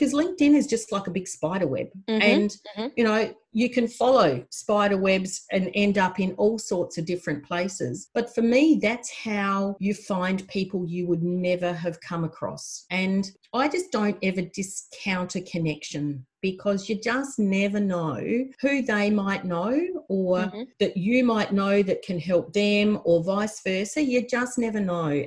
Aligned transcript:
because 0.00 0.14
LinkedIn 0.14 0.54
is 0.54 0.66
just 0.66 0.92
like 0.92 1.06
a 1.08 1.10
big 1.10 1.28
spider 1.28 1.66
web. 1.66 1.88
Mm-hmm. 2.08 2.22
And, 2.22 2.50
mm-hmm. 2.50 2.86
you 2.96 3.04
know, 3.04 3.34
you 3.52 3.68
can 3.68 3.86
follow 3.86 4.42
spider 4.48 4.96
webs 4.96 5.44
and 5.52 5.70
end 5.74 5.98
up 5.98 6.18
in 6.18 6.32
all 6.32 6.58
sorts 6.58 6.96
of 6.96 7.04
different 7.04 7.44
places. 7.44 8.08
But 8.14 8.34
for 8.34 8.40
me, 8.40 8.78
that's 8.80 9.12
how 9.12 9.76
you 9.78 9.92
find 9.92 10.48
people 10.48 10.86
you 10.86 11.06
would 11.06 11.22
never 11.22 11.74
have 11.74 12.00
come 12.00 12.24
across. 12.24 12.86
And 12.90 13.30
I 13.52 13.68
just 13.68 13.92
don't 13.92 14.16
ever 14.22 14.40
discount 14.40 15.34
a 15.34 15.42
connection 15.42 16.24
because 16.40 16.88
you 16.88 16.98
just 16.98 17.38
never 17.38 17.78
know 17.78 18.24
who 18.62 18.80
they 18.80 19.10
might 19.10 19.44
know 19.44 19.78
or 20.08 20.38
mm-hmm. 20.38 20.62
that 20.78 20.96
you 20.96 21.24
might 21.24 21.52
know 21.52 21.82
that 21.82 22.00
can 22.00 22.18
help 22.18 22.54
them 22.54 23.00
or 23.04 23.22
vice 23.22 23.60
versa. 23.62 24.02
You 24.02 24.26
just 24.26 24.58
never 24.58 24.80
know. 24.80 25.26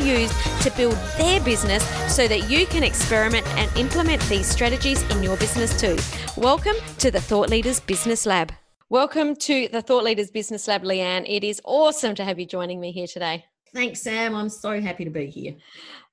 used 0.00 0.34
to 0.62 0.70
build 0.76 0.96
their 1.16 1.40
business 1.40 1.82
so 2.14 2.26
that 2.26 2.50
you 2.50 2.66
can 2.66 2.82
experiment 2.82 3.46
and 3.56 3.74
implement 3.76 4.22
these 4.22 4.46
strategies 4.46 5.02
in 5.10 5.22
your 5.22 5.36
business 5.36 5.78
too. 5.80 5.96
Welcome 6.36 6.76
to 6.98 7.10
the 7.10 7.20
Thought 7.20 7.50
Leaders 7.50 7.80
Business 7.80 8.26
Lab. 8.26 8.52
Welcome 8.88 9.36
to 9.36 9.68
the 9.68 9.82
Thought 9.82 10.04
Leaders 10.04 10.30
Business 10.30 10.66
Lab, 10.66 10.82
Leanne. 10.82 11.24
It 11.28 11.44
is 11.44 11.60
awesome 11.64 12.14
to 12.16 12.24
have 12.24 12.38
you 12.38 12.46
joining 12.46 12.80
me 12.80 12.90
here 12.90 13.06
today. 13.06 13.44
Thanks, 13.72 14.02
Sam. 14.02 14.34
I'm 14.34 14.48
so 14.48 14.80
happy 14.80 15.04
to 15.04 15.10
be 15.10 15.26
here. 15.26 15.54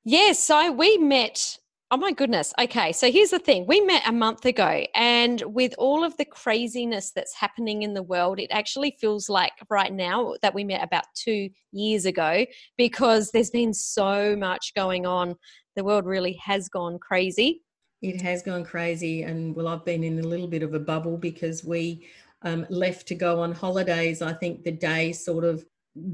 Yes, 0.04 0.40
so 0.40 0.72
we 0.72 0.98
met 0.98 1.58
Oh 1.90 1.96
my 1.96 2.12
goodness. 2.12 2.54
Okay. 2.60 2.92
So 2.92 3.10
here's 3.10 3.30
the 3.30 3.40
thing. 3.40 3.66
We 3.66 3.80
met 3.80 4.06
a 4.06 4.12
month 4.12 4.44
ago, 4.44 4.84
and 4.94 5.42
with 5.44 5.74
all 5.78 6.04
of 6.04 6.18
the 6.18 6.26
craziness 6.26 7.12
that's 7.12 7.34
happening 7.34 7.84
in 7.84 7.94
the 7.94 8.04
world, 8.04 8.42
it 8.42 8.50
actually 8.52 8.98
feels 9.00 9.30
like 9.30 9.54
right 9.70 9.94
now 9.94 10.34
that 10.42 10.54
we 10.54 10.66
met 10.66 10.84
about 10.84 11.06
two 11.16 11.50
years 11.72 12.06
ago 12.06 12.46
because 12.78 13.32
there's 13.32 13.52
been 13.52 13.74
so 13.74 14.36
much 14.36 14.74
going 14.76 15.06
on. 15.06 15.36
The 15.78 15.84
world 15.86 16.06
really 16.06 16.38
has 16.44 16.68
gone 16.68 17.00
crazy. 17.00 17.62
It 18.02 18.22
has 18.22 18.44
gone 18.44 18.66
crazy. 18.66 19.24
And 19.24 19.56
well, 19.56 19.70
I've 19.70 19.86
been 19.86 20.04
in 20.04 20.20
a 20.20 20.28
little 20.28 20.48
bit 20.48 20.64
of 20.64 20.74
a 20.74 20.80
bubble 20.80 21.18
because 21.18 21.64
we 21.64 22.06
um, 22.42 22.66
left 22.70 23.08
to 23.08 23.16
go 23.16 23.40
on 23.40 23.54
holidays, 23.54 24.22
I 24.22 24.34
think 24.34 24.64
the 24.64 24.72
day 24.72 25.14
sort 25.14 25.46
of 25.46 25.66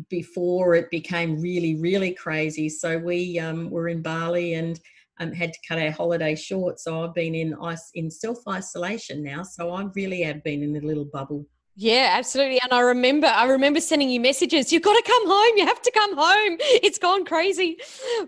before 0.08 0.76
it 0.76 0.90
became 0.92 1.42
really, 1.42 1.76
really 1.76 2.14
crazy. 2.14 2.70
So 2.70 2.98
we 2.98 3.40
um, 3.40 3.70
were 3.72 3.90
in 3.90 4.02
Bali 4.02 4.54
and 4.54 4.80
um, 5.24 5.32
had 5.32 5.54
to 5.54 5.60
cut 5.68 5.80
our 5.80 5.92
holiday 5.92 6.36
short. 6.36 6.80
So 6.80 7.04
I've 7.04 7.14
been 7.14 7.36
in 7.36 7.56
ice 7.56 7.92
in 7.96 8.12
self 8.12 8.40
isolation 8.48 9.24
now. 9.24 9.44
So 9.44 9.72
I 9.72 9.86
really 9.96 10.22
have 10.22 10.44
been 10.44 10.64
in 10.64 10.76
a 10.76 10.86
little 10.86 11.06
bubble. 11.06 11.46
Yeah, 11.76 12.14
absolutely. 12.16 12.60
And 12.62 12.72
I 12.72 12.82
remember, 12.82 13.26
I 13.26 13.46
remember 13.46 13.80
sending 13.80 14.10
you 14.10 14.20
messages. 14.20 14.72
You've 14.72 14.84
got 14.84 14.94
to 14.94 15.04
come 15.04 15.28
home. 15.28 15.58
You 15.58 15.66
have 15.66 15.82
to 15.82 15.92
come 15.92 16.16
home. 16.16 16.58
It's 16.84 17.00
gone 17.00 17.26
crazy, 17.26 17.78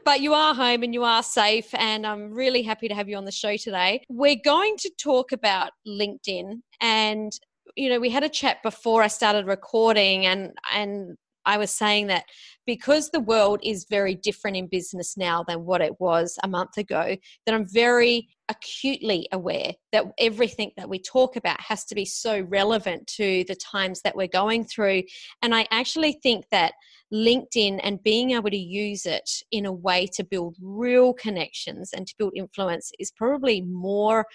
but 0.04 0.22
you 0.22 0.34
are 0.34 0.56
home 0.56 0.82
and 0.82 0.94
you 0.94 1.04
are 1.04 1.22
safe. 1.22 1.72
And 1.76 2.08
I'm 2.08 2.34
really 2.34 2.64
happy 2.64 2.88
to 2.88 2.96
have 2.96 3.08
you 3.08 3.18
on 3.18 3.26
the 3.26 3.32
show 3.32 3.56
today. 3.56 4.04
We're 4.10 4.40
going 4.44 4.78
to 4.78 4.90
talk 4.98 5.32
about 5.32 5.72
LinkedIn, 5.88 6.62
and 6.82 7.32
you 7.76 7.90
know, 7.90 8.00
we 8.00 8.10
had 8.10 8.24
a 8.24 8.30
chat 8.30 8.64
before 8.64 9.04
I 9.04 9.08
started 9.08 9.46
recording, 9.46 10.26
and 10.26 10.54
and 10.74 11.18
I 11.46 11.58
was 11.58 11.70
saying 11.70 12.08
that 12.08 12.26
because 12.66 13.10
the 13.10 13.20
world 13.20 13.60
is 13.64 13.86
very 13.90 14.16
different 14.16 14.58
in 14.58 14.68
business 14.68 15.16
now 15.18 15.44
than 15.44 15.66
what 15.66 15.82
it 15.82 16.00
was 16.00 16.38
a 16.44 16.48
month 16.48 16.78
ago, 16.78 17.16
that 17.46 17.56
I'm 17.56 17.68
very 17.68 18.28
acutely 18.50 19.28
aware 19.32 19.74
that 19.92 20.06
everything 20.20 20.72
that 20.78 20.90
we 20.90 21.00
talk 21.00 21.36
about 21.36 21.60
has 21.60 21.84
to 21.86 21.96
be 21.96 22.06
so 22.06 22.42
relevant 22.42 23.08
to 23.08 23.44
the 23.48 23.56
times 23.56 24.02
that 24.02 24.16
we're 24.16 24.28
going 24.28 24.66
through. 24.66 25.04
And 25.42 25.56
I 25.56 25.68
actually 25.72 26.14
think 26.22 26.46
that 26.52 26.74
LinkedIn 27.14 27.80
and 27.84 28.02
being 28.04 28.32
able 28.32 28.50
to 28.50 28.58
use 28.58 29.06
it 29.06 29.30
in 29.52 29.66
a 29.66 29.72
way 29.72 30.08
to 30.14 30.24
build 30.24 30.56
real 30.62 31.14
connections 31.14 31.92
and 31.94 32.06
to 32.08 32.16
build 32.18 32.34
influence 32.36 32.92
is 33.00 33.12
probably 33.12 33.62
more 33.62 34.26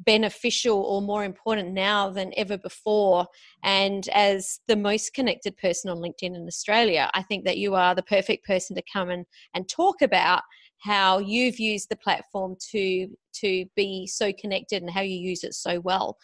beneficial 0.00 0.78
or 0.82 1.02
more 1.02 1.24
important 1.24 1.72
now 1.72 2.10
than 2.10 2.32
ever 2.36 2.56
before. 2.56 3.26
And 3.62 4.08
as 4.08 4.60
the 4.66 4.76
most 4.76 5.14
connected 5.14 5.56
person 5.56 5.90
on 5.90 5.98
LinkedIn 5.98 6.34
in 6.34 6.46
Australia, 6.46 7.10
I 7.14 7.22
think 7.22 7.44
that 7.44 7.58
you 7.58 7.74
are 7.74 7.94
the 7.94 8.02
perfect 8.02 8.46
person 8.46 8.76
to 8.76 8.82
come 8.92 9.10
and, 9.10 9.26
and 9.54 9.68
talk 9.68 10.02
about 10.02 10.42
how 10.78 11.18
you've 11.18 11.60
used 11.60 11.88
the 11.90 11.96
platform 11.96 12.56
to 12.72 13.08
to 13.32 13.64
be 13.76 14.06
so 14.06 14.32
connected 14.32 14.82
and 14.82 14.90
how 14.90 15.02
you 15.02 15.16
use 15.16 15.44
it 15.44 15.54
so 15.54 15.80
well. 15.80 16.16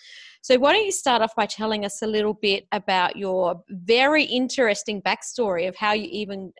So 0.43 0.59
why 0.59 0.73
don't 0.73 0.85
you 0.85 0.93
start 0.93 1.23
off 1.23 1.37
by 1.37 1.47
telling 1.47 1.85
us 1.85 2.03
a 2.03 2.07
little 2.07 2.35
bit 2.35 2.67
about 2.73 3.17
your 3.17 3.63
very 3.69 4.25
interesting 4.25 5.01
backstory 5.03 5.69
of 5.69 5.77
how 5.77 5.93
you 5.93 6.09
even, 6.11 6.53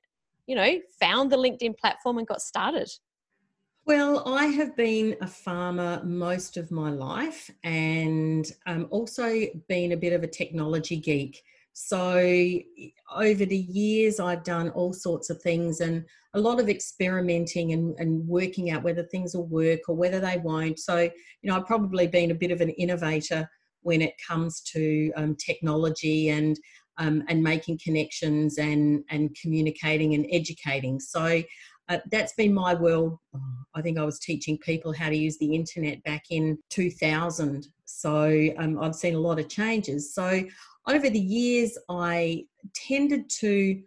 you 0.47 0.55
know, 0.55 0.79
found 1.01 1.33
the 1.33 1.37
LinkedIn 1.37 1.77
platform 1.79 2.19
and 2.19 2.27
got 2.27 2.41
started? 2.41 2.91
Well, 3.87 4.25
I 4.27 4.47
have 4.47 4.75
been 4.75 5.15
a 5.21 5.29
farmer 5.29 6.03
most 6.05 6.57
of 6.57 6.73
my 6.73 6.91
life 6.91 7.49
and 7.63 8.45
um, 8.67 8.89
also 8.91 9.47
been 9.69 9.93
a 9.93 9.97
bit 9.97 10.13
of 10.13 10.25
a 10.25 10.27
technology 10.27 10.97
geek. 10.97 11.41
So, 11.73 12.19
over 13.15 13.45
the 13.45 13.67
years, 13.69 14.19
I've 14.19 14.43
done 14.43 14.71
all 14.71 14.93
sorts 14.93 15.31
of 15.31 15.41
things 15.41 15.81
and 15.81 16.05
a 16.35 16.41
lot 16.41 16.59
of 16.59 16.69
experimenting 16.69 17.75
and, 17.75 17.95
and 18.01 18.27
working 18.27 18.71
out 18.71 18.83
whether 18.83 19.05
things 19.05 19.37
will 19.37 19.47
work 19.47 19.81
or 19.89 19.95
whether 19.95 20.19
they 20.19 20.39
won't. 20.39 20.81
So, 20.81 21.03
you 21.03 21.11
know, 21.45 21.57
I've 21.57 21.67
probably 21.67 22.09
been 22.09 22.33
a 22.33 22.35
bit 22.35 22.51
of 22.51 22.61
an 22.61 22.71
innovator 22.71 23.49
when 23.83 24.03
it 24.03 24.15
comes 24.27 24.63
to 24.73 25.13
um, 25.15 25.37
technology 25.37 26.31
and 26.31 26.59
um, 26.99 27.23
and 27.29 27.43
making 27.43 27.79
connections 27.85 28.59
and 28.59 29.05
and 29.11 29.37
communicating 29.41 30.15
and 30.15 30.27
educating. 30.33 30.99
So 30.99 31.43
uh, 31.89 31.99
that's 32.11 32.33
been 32.35 32.53
my 32.53 32.75
world. 32.75 33.19
I 33.75 33.83
think 33.83 33.99
I 33.99 34.05
was 34.05 34.19
teaching 34.19 34.59
people 34.59 34.93
how 34.93 35.09
to 35.09 35.17
use 35.17 35.39
the 35.39 35.55
internet 35.55 36.03
back 36.03 36.25
in 36.31 36.59
2000. 36.71 37.67
So 37.85 38.49
um, 38.59 38.83
I've 38.83 38.95
seen 38.95 39.15
a 39.15 39.21
lot 39.21 39.39
of 39.39 39.49
changes. 39.49 40.15
So 40.15 40.43
over 40.89 41.11
the 41.11 41.21
years, 41.21 41.79
I 41.89 42.45
tended 42.75 43.29
to 43.41 43.81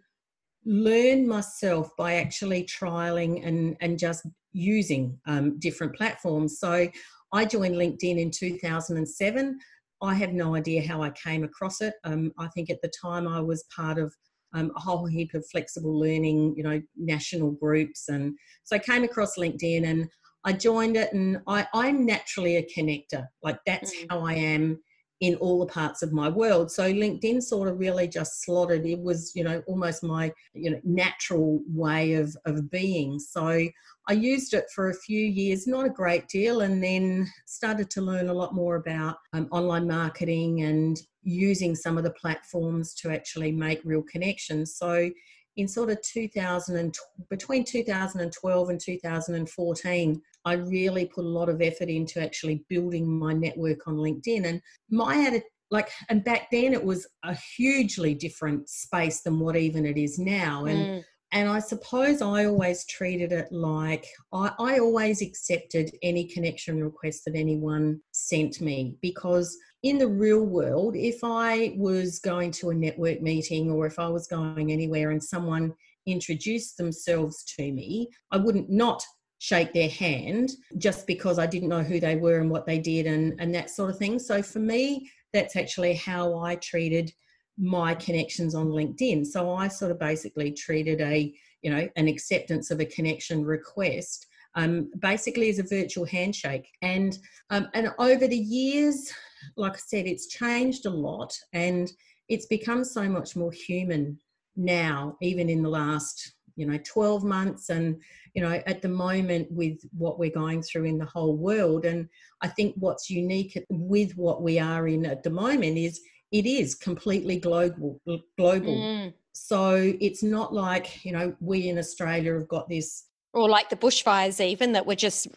learn 0.64 1.26
myself 1.26 1.90
by 1.96 2.14
actually 2.14 2.64
trialing 2.64 3.46
and, 3.46 3.76
and 3.80 3.98
just 3.98 4.26
using 4.52 5.18
um, 5.26 5.58
different 5.58 5.94
platforms. 5.94 6.58
So 6.58 6.88
I 7.32 7.44
joined 7.44 7.76
LinkedIn 7.76 8.18
in 8.18 8.30
2007. 8.30 9.58
I 10.02 10.14
have 10.14 10.32
no 10.32 10.54
idea 10.54 10.86
how 10.86 11.02
I 11.02 11.10
came 11.10 11.44
across 11.44 11.80
it. 11.80 11.94
Um, 12.04 12.32
I 12.38 12.48
think 12.48 12.70
at 12.70 12.80
the 12.82 12.90
time 13.02 13.28
I 13.28 13.40
was 13.40 13.64
part 13.74 13.98
of 13.98 14.14
um, 14.54 14.72
a 14.76 14.80
whole 14.80 15.06
heap 15.06 15.34
of 15.34 15.44
flexible 15.50 15.98
learning, 15.98 16.54
you 16.56 16.62
know, 16.62 16.80
national 16.96 17.52
groups. 17.52 18.08
And 18.08 18.34
so 18.64 18.76
I 18.76 18.78
came 18.78 19.04
across 19.04 19.36
LinkedIn 19.36 19.84
and 19.86 20.08
I 20.44 20.52
joined 20.52 20.96
it 20.96 21.12
and 21.12 21.38
I, 21.46 21.66
I'm 21.74 22.06
naturally 22.06 22.56
a 22.56 22.66
connector. 22.66 23.26
Like 23.42 23.58
that's 23.66 23.94
mm. 23.94 24.06
how 24.10 24.24
I 24.24 24.34
am 24.34 24.80
in 25.20 25.34
all 25.36 25.60
the 25.60 25.72
parts 25.72 26.02
of 26.02 26.12
my 26.12 26.28
world. 26.28 26.70
So 26.70 26.90
LinkedIn 26.90 27.42
sort 27.42 27.68
of 27.68 27.78
really 27.78 28.08
just 28.08 28.42
slotted. 28.42 28.86
It 28.86 29.00
was, 29.00 29.32
you 29.34 29.44
know, 29.44 29.62
almost 29.66 30.02
my, 30.02 30.32
you 30.54 30.70
know, 30.70 30.80
natural 30.82 31.60
way 31.68 32.14
of, 32.14 32.34
of 32.46 32.70
being. 32.70 33.18
So 33.18 33.68
I 34.10 34.14
used 34.14 34.54
it 34.54 34.64
for 34.74 34.90
a 34.90 34.94
few 34.94 35.24
years, 35.24 35.68
not 35.68 35.86
a 35.86 35.88
great 35.90 36.26
deal, 36.26 36.62
and 36.62 36.82
then 36.82 37.28
started 37.46 37.88
to 37.90 38.00
learn 38.00 38.28
a 38.28 38.34
lot 38.34 38.52
more 38.52 38.74
about 38.74 39.18
um, 39.32 39.46
online 39.52 39.86
marketing 39.86 40.62
and 40.62 41.00
using 41.22 41.76
some 41.76 41.96
of 41.96 42.02
the 42.02 42.10
platforms 42.10 42.92
to 42.94 43.12
actually 43.12 43.52
make 43.52 43.80
real 43.84 44.02
connections. 44.02 44.74
So 44.74 45.12
in 45.54 45.68
sort 45.68 45.90
of 45.90 46.02
2000 46.02 46.76
and 46.76 46.92
between 47.28 47.62
2012 47.64 48.68
and 48.68 48.80
2014 48.80 50.22
i 50.44 50.52
really 50.52 51.06
put 51.06 51.24
a 51.24 51.28
lot 51.28 51.48
of 51.48 51.60
effort 51.60 51.88
into 51.88 52.22
actually 52.22 52.64
building 52.68 53.06
my 53.06 53.32
network 53.32 53.86
on 53.88 53.96
linkedin 53.96 54.44
and 54.46 54.62
my 54.90 55.26
attitude 55.26 55.42
like 55.72 55.90
and 56.08 56.22
back 56.22 56.48
then 56.52 56.72
it 56.72 56.82
was 56.82 57.04
a 57.24 57.36
hugely 57.56 58.14
different 58.14 58.68
space 58.68 59.22
than 59.22 59.40
what 59.40 59.56
even 59.56 59.84
it 59.84 59.98
is 59.98 60.20
now 60.20 60.66
and 60.66 60.78
mm. 60.78 61.04
And 61.32 61.48
i 61.48 61.58
suppose 61.58 62.22
i 62.22 62.44
always 62.44 62.84
treated 62.86 63.32
it 63.32 63.50
like 63.52 64.06
I, 64.32 64.52
I 64.58 64.78
always 64.78 65.22
accepted 65.22 65.90
any 66.02 66.24
connection 66.24 66.82
request 66.82 67.24
that 67.26 67.34
anyone 67.34 68.00
sent 68.12 68.60
me 68.60 68.96
because 69.00 69.56
in 69.82 69.98
the 69.98 70.08
real 70.08 70.44
world, 70.44 70.94
if 70.94 71.24
I 71.24 71.74
was 71.76 72.18
going 72.18 72.50
to 72.52 72.70
a 72.70 72.74
network 72.74 73.22
meeting 73.22 73.70
or 73.70 73.86
if 73.86 73.98
I 73.98 74.08
was 74.08 74.26
going 74.26 74.70
anywhere 74.70 75.10
and 75.10 75.22
someone 75.22 75.72
introduced 76.06 76.76
themselves 76.76 77.44
to 77.56 77.72
me, 77.72 78.08
I 78.30 78.36
wouldn't 78.36 78.68
not 78.68 79.02
shake 79.38 79.72
their 79.72 79.88
hand 79.88 80.50
just 80.76 81.06
because 81.06 81.38
I 81.38 81.46
didn't 81.46 81.70
know 81.70 81.82
who 81.82 81.98
they 81.98 82.16
were 82.16 82.40
and 82.40 82.50
what 82.50 82.66
they 82.66 82.78
did 82.78 83.06
and, 83.06 83.34
and 83.40 83.54
that 83.54 83.70
sort 83.70 83.90
of 83.90 83.98
thing. 83.98 84.18
So 84.18 84.42
for 84.42 84.58
me, 84.58 85.10
that's 85.32 85.56
actually 85.56 85.94
how 85.94 86.38
I 86.38 86.56
treated 86.56 87.12
my 87.60 87.94
connections 87.94 88.54
on 88.54 88.68
LinkedIn. 88.68 89.26
So 89.26 89.52
I 89.52 89.68
sort 89.68 89.90
of 89.90 89.98
basically 89.98 90.52
treated 90.52 91.00
a, 91.00 91.32
you 91.62 91.70
know, 91.70 91.88
an 91.96 92.08
acceptance 92.08 92.70
of 92.70 92.80
a 92.80 92.86
connection 92.86 93.44
request 93.44 94.26
um, 94.54 94.90
basically 94.98 95.48
as 95.48 95.58
a 95.58 95.64
virtual 95.64 96.04
handshake. 96.04 96.68
And 96.82 97.18
um, 97.50 97.68
and 97.74 97.92
over 97.98 98.26
the 98.26 98.36
years, 98.36 99.12
like 99.56 99.74
I 99.74 99.78
said, 99.78 100.06
it's 100.06 100.26
changed 100.26 100.86
a 100.86 100.90
lot 100.90 101.36
and 101.52 101.90
it's 102.28 102.46
become 102.46 102.84
so 102.84 103.08
much 103.08 103.36
more 103.36 103.52
human 103.52 104.18
now, 104.56 105.16
even 105.20 105.48
in 105.48 105.62
the 105.62 105.68
last 105.68 106.34
you 106.56 106.66
know 106.66 106.78
12 106.84 107.24
months 107.24 107.70
and 107.70 108.02
you 108.34 108.42
know 108.42 108.60
at 108.66 108.82
the 108.82 108.88
moment 108.88 109.46
with 109.50 109.78
what 109.96 110.18
we're 110.18 110.30
going 110.30 110.60
through 110.60 110.84
in 110.84 110.98
the 110.98 111.06
whole 111.06 111.36
world 111.36 111.84
and 111.84 112.08
i 112.42 112.48
think 112.48 112.74
what's 112.76 113.08
unique 113.08 113.56
with 113.70 114.12
what 114.16 114.42
we 114.42 114.58
are 114.58 114.88
in 114.88 115.06
at 115.06 115.22
the 115.22 115.30
moment 115.30 115.78
is 115.78 116.00
it 116.32 116.46
is 116.46 116.74
completely 116.74 117.38
global 117.38 118.00
global. 118.38 118.76
Mm. 118.76 119.12
so 119.32 119.92
it's 120.00 120.22
not 120.22 120.54
like 120.54 121.04
you 121.04 121.12
know 121.12 121.34
we 121.40 121.68
in 121.68 121.78
australia 121.78 122.34
have 122.34 122.48
got 122.48 122.68
this 122.68 123.06
or 123.32 123.48
like 123.48 123.68
the 123.68 123.76
bushfires 123.76 124.44
even 124.44 124.72
that 124.72 124.86
were 124.86 124.96
just 124.96 125.28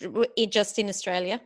just 0.50 0.80
in 0.80 0.90
australia. 0.90 1.40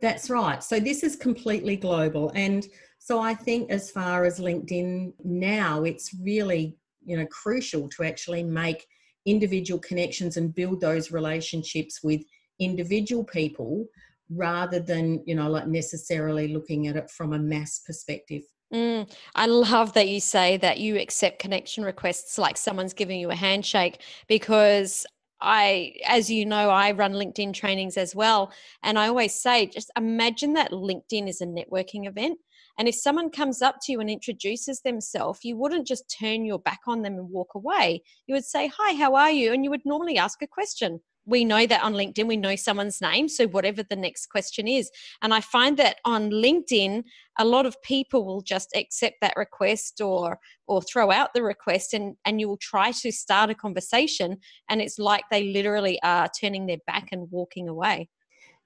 That's 0.00 0.30
right. 0.30 0.62
So 0.62 0.78
this 0.78 1.02
is 1.02 1.16
completely 1.16 1.74
global. 1.74 2.30
And 2.36 2.64
so 2.98 3.20
i 3.20 3.32
think 3.32 3.70
as 3.70 3.90
far 3.90 4.24
as 4.24 4.38
linkedin 4.38 5.12
now 5.24 5.84
it's 5.84 6.14
really 6.20 6.76
you 7.04 7.16
know 7.16 7.26
crucial 7.26 7.88
to 7.88 8.02
actually 8.04 8.42
make 8.42 8.86
individual 9.24 9.80
connections 9.80 10.36
and 10.36 10.54
build 10.54 10.80
those 10.80 11.10
relationships 11.10 12.00
with 12.02 12.20
individual 12.60 13.24
people 13.24 13.86
rather 14.30 14.80
than 14.80 15.22
you 15.26 15.34
know 15.34 15.48
like 15.48 15.68
necessarily 15.68 16.48
looking 16.48 16.86
at 16.86 16.96
it 16.96 17.10
from 17.10 17.32
a 17.32 17.38
mass 17.38 17.80
perspective 17.86 18.42
Mm, 18.72 19.10
I 19.34 19.46
love 19.46 19.94
that 19.94 20.08
you 20.08 20.20
say 20.20 20.58
that 20.58 20.78
you 20.78 20.98
accept 20.98 21.38
connection 21.38 21.84
requests 21.84 22.36
like 22.36 22.56
someone's 22.58 22.92
giving 22.92 23.18
you 23.18 23.30
a 23.30 23.34
handshake 23.34 24.02
because 24.26 25.06
I, 25.40 25.94
as 26.06 26.30
you 26.30 26.44
know, 26.44 26.68
I 26.68 26.92
run 26.92 27.14
LinkedIn 27.14 27.54
trainings 27.54 27.96
as 27.96 28.14
well. 28.14 28.52
And 28.82 28.98
I 28.98 29.08
always 29.08 29.34
say, 29.34 29.66
just 29.66 29.90
imagine 29.96 30.52
that 30.54 30.72
LinkedIn 30.72 31.28
is 31.28 31.40
a 31.40 31.46
networking 31.46 32.06
event. 32.06 32.38
And 32.78 32.88
if 32.88 32.94
someone 32.94 33.30
comes 33.30 33.62
up 33.62 33.76
to 33.82 33.92
you 33.92 34.00
and 34.00 34.10
introduces 34.10 34.82
themselves, 34.82 35.40
you 35.44 35.56
wouldn't 35.56 35.86
just 35.86 36.14
turn 36.20 36.44
your 36.44 36.58
back 36.58 36.80
on 36.86 37.02
them 37.02 37.14
and 37.14 37.30
walk 37.30 37.54
away. 37.54 38.02
You 38.26 38.34
would 38.34 38.44
say, 38.44 38.70
Hi, 38.78 38.94
how 38.94 39.14
are 39.14 39.30
you? 39.30 39.52
And 39.52 39.64
you 39.64 39.70
would 39.70 39.84
normally 39.86 40.18
ask 40.18 40.42
a 40.42 40.46
question 40.46 41.00
we 41.28 41.44
know 41.44 41.66
that 41.66 41.82
on 41.82 41.92
LinkedIn, 41.92 42.26
we 42.26 42.36
know 42.36 42.56
someone's 42.56 43.00
name. 43.00 43.28
So, 43.28 43.46
whatever 43.46 43.82
the 43.82 43.96
next 43.96 44.26
question 44.26 44.66
is. 44.66 44.90
And 45.22 45.34
I 45.34 45.40
find 45.40 45.76
that 45.76 45.98
on 46.04 46.30
LinkedIn, 46.30 47.04
a 47.38 47.44
lot 47.44 47.66
of 47.66 47.80
people 47.82 48.24
will 48.24 48.40
just 48.40 48.70
accept 48.74 49.16
that 49.20 49.34
request 49.36 50.00
or 50.00 50.38
or 50.66 50.82
throw 50.82 51.10
out 51.10 51.34
the 51.34 51.42
request 51.42 51.94
and 51.94 52.16
and 52.24 52.40
you 52.40 52.48
will 52.48 52.56
try 52.56 52.92
to 52.92 53.12
start 53.12 53.50
a 53.50 53.54
conversation 53.54 54.38
and 54.68 54.80
it's 54.80 54.98
like 54.98 55.24
they 55.30 55.52
literally 55.52 56.00
are 56.02 56.28
turning 56.40 56.66
their 56.66 56.78
back 56.86 57.08
and 57.12 57.30
walking 57.30 57.68
away 57.68 58.08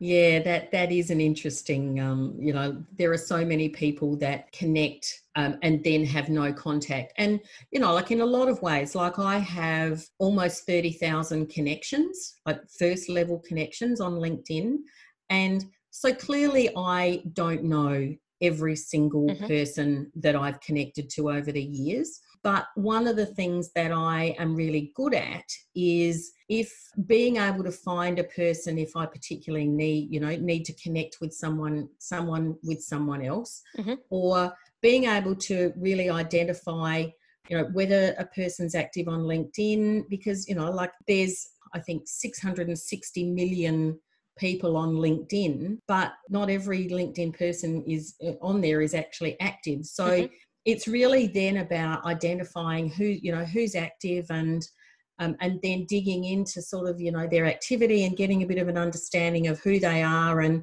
yeah, 0.02 0.40
that 0.40 0.72
that 0.72 0.90
is 0.90 1.10
an 1.10 1.20
interesting. 1.20 2.00
Um, 2.00 2.34
you 2.36 2.52
know, 2.52 2.82
there 2.98 3.12
are 3.12 3.16
so 3.16 3.44
many 3.44 3.68
people 3.68 4.16
that 4.16 4.50
connect 4.50 5.22
um, 5.36 5.58
and 5.62 5.84
then 5.84 6.04
have 6.06 6.28
no 6.28 6.52
contact, 6.52 7.12
and 7.18 7.38
you 7.70 7.78
know, 7.78 7.94
like 7.94 8.10
in 8.10 8.20
a 8.20 8.26
lot 8.26 8.48
of 8.48 8.60
ways, 8.62 8.96
like 8.96 9.20
I 9.20 9.38
have 9.38 10.04
almost 10.18 10.66
thirty 10.66 10.90
thousand 10.90 11.50
connections, 11.50 12.34
like 12.44 12.60
first 12.80 13.08
level 13.08 13.38
connections 13.46 14.00
on 14.00 14.14
LinkedIn, 14.14 14.78
and 15.30 15.66
so 15.90 16.12
clearly 16.12 16.70
I 16.76 17.22
don't 17.34 17.62
know 17.62 18.12
every 18.40 18.74
single 18.74 19.28
mm-hmm. 19.28 19.46
person 19.46 20.10
that 20.16 20.34
I've 20.34 20.60
connected 20.62 21.10
to 21.10 21.30
over 21.30 21.52
the 21.52 21.62
years. 21.62 22.18
But 22.42 22.66
one 22.74 23.06
of 23.06 23.16
the 23.16 23.26
things 23.26 23.70
that 23.74 23.92
I 23.92 24.34
am 24.38 24.56
really 24.56 24.92
good 24.96 25.14
at 25.14 25.44
is 25.76 26.32
if 26.48 26.72
being 27.06 27.36
able 27.36 27.62
to 27.62 27.70
find 27.70 28.18
a 28.18 28.24
person, 28.24 28.78
if 28.78 28.96
I 28.96 29.06
particularly 29.06 29.68
need, 29.68 30.12
you 30.12 30.18
know, 30.18 30.34
need 30.36 30.64
to 30.64 30.74
connect 30.74 31.18
with 31.20 31.32
someone, 31.32 31.88
someone 31.98 32.56
with 32.64 32.82
someone 32.82 33.24
else, 33.24 33.62
mm-hmm. 33.78 33.94
or 34.10 34.52
being 34.80 35.04
able 35.04 35.36
to 35.36 35.72
really 35.76 36.10
identify, 36.10 37.06
you 37.48 37.58
know, 37.58 37.64
whether 37.72 38.14
a 38.18 38.26
person's 38.26 38.74
active 38.74 39.06
on 39.06 39.20
LinkedIn, 39.20 40.08
because, 40.10 40.48
you 40.48 40.56
know, 40.56 40.70
like 40.70 40.92
there's, 41.06 41.48
I 41.74 41.78
think, 41.78 42.02
660 42.06 43.24
million 43.30 44.00
people 44.36 44.76
on 44.76 44.94
LinkedIn, 44.94 45.78
but 45.86 46.14
not 46.28 46.50
every 46.50 46.88
LinkedIn 46.88 47.38
person 47.38 47.84
is 47.86 48.16
uh, 48.26 48.32
on 48.40 48.60
there 48.60 48.80
is 48.80 48.94
actually 48.94 49.38
active. 49.38 49.84
So 49.84 50.06
mm-hmm 50.06 50.34
it's 50.64 50.86
really 50.86 51.26
then 51.26 51.58
about 51.58 52.04
identifying 52.04 52.88
who 52.88 53.04
you 53.04 53.32
know 53.32 53.44
who's 53.44 53.74
active 53.74 54.26
and 54.30 54.66
um, 55.18 55.36
and 55.40 55.60
then 55.62 55.86
digging 55.86 56.24
into 56.24 56.62
sort 56.62 56.88
of 56.88 57.00
you 57.00 57.12
know 57.12 57.26
their 57.26 57.46
activity 57.46 58.04
and 58.04 58.16
getting 58.16 58.42
a 58.42 58.46
bit 58.46 58.58
of 58.58 58.68
an 58.68 58.78
understanding 58.78 59.48
of 59.48 59.60
who 59.60 59.78
they 59.78 60.02
are 60.02 60.40
and 60.40 60.62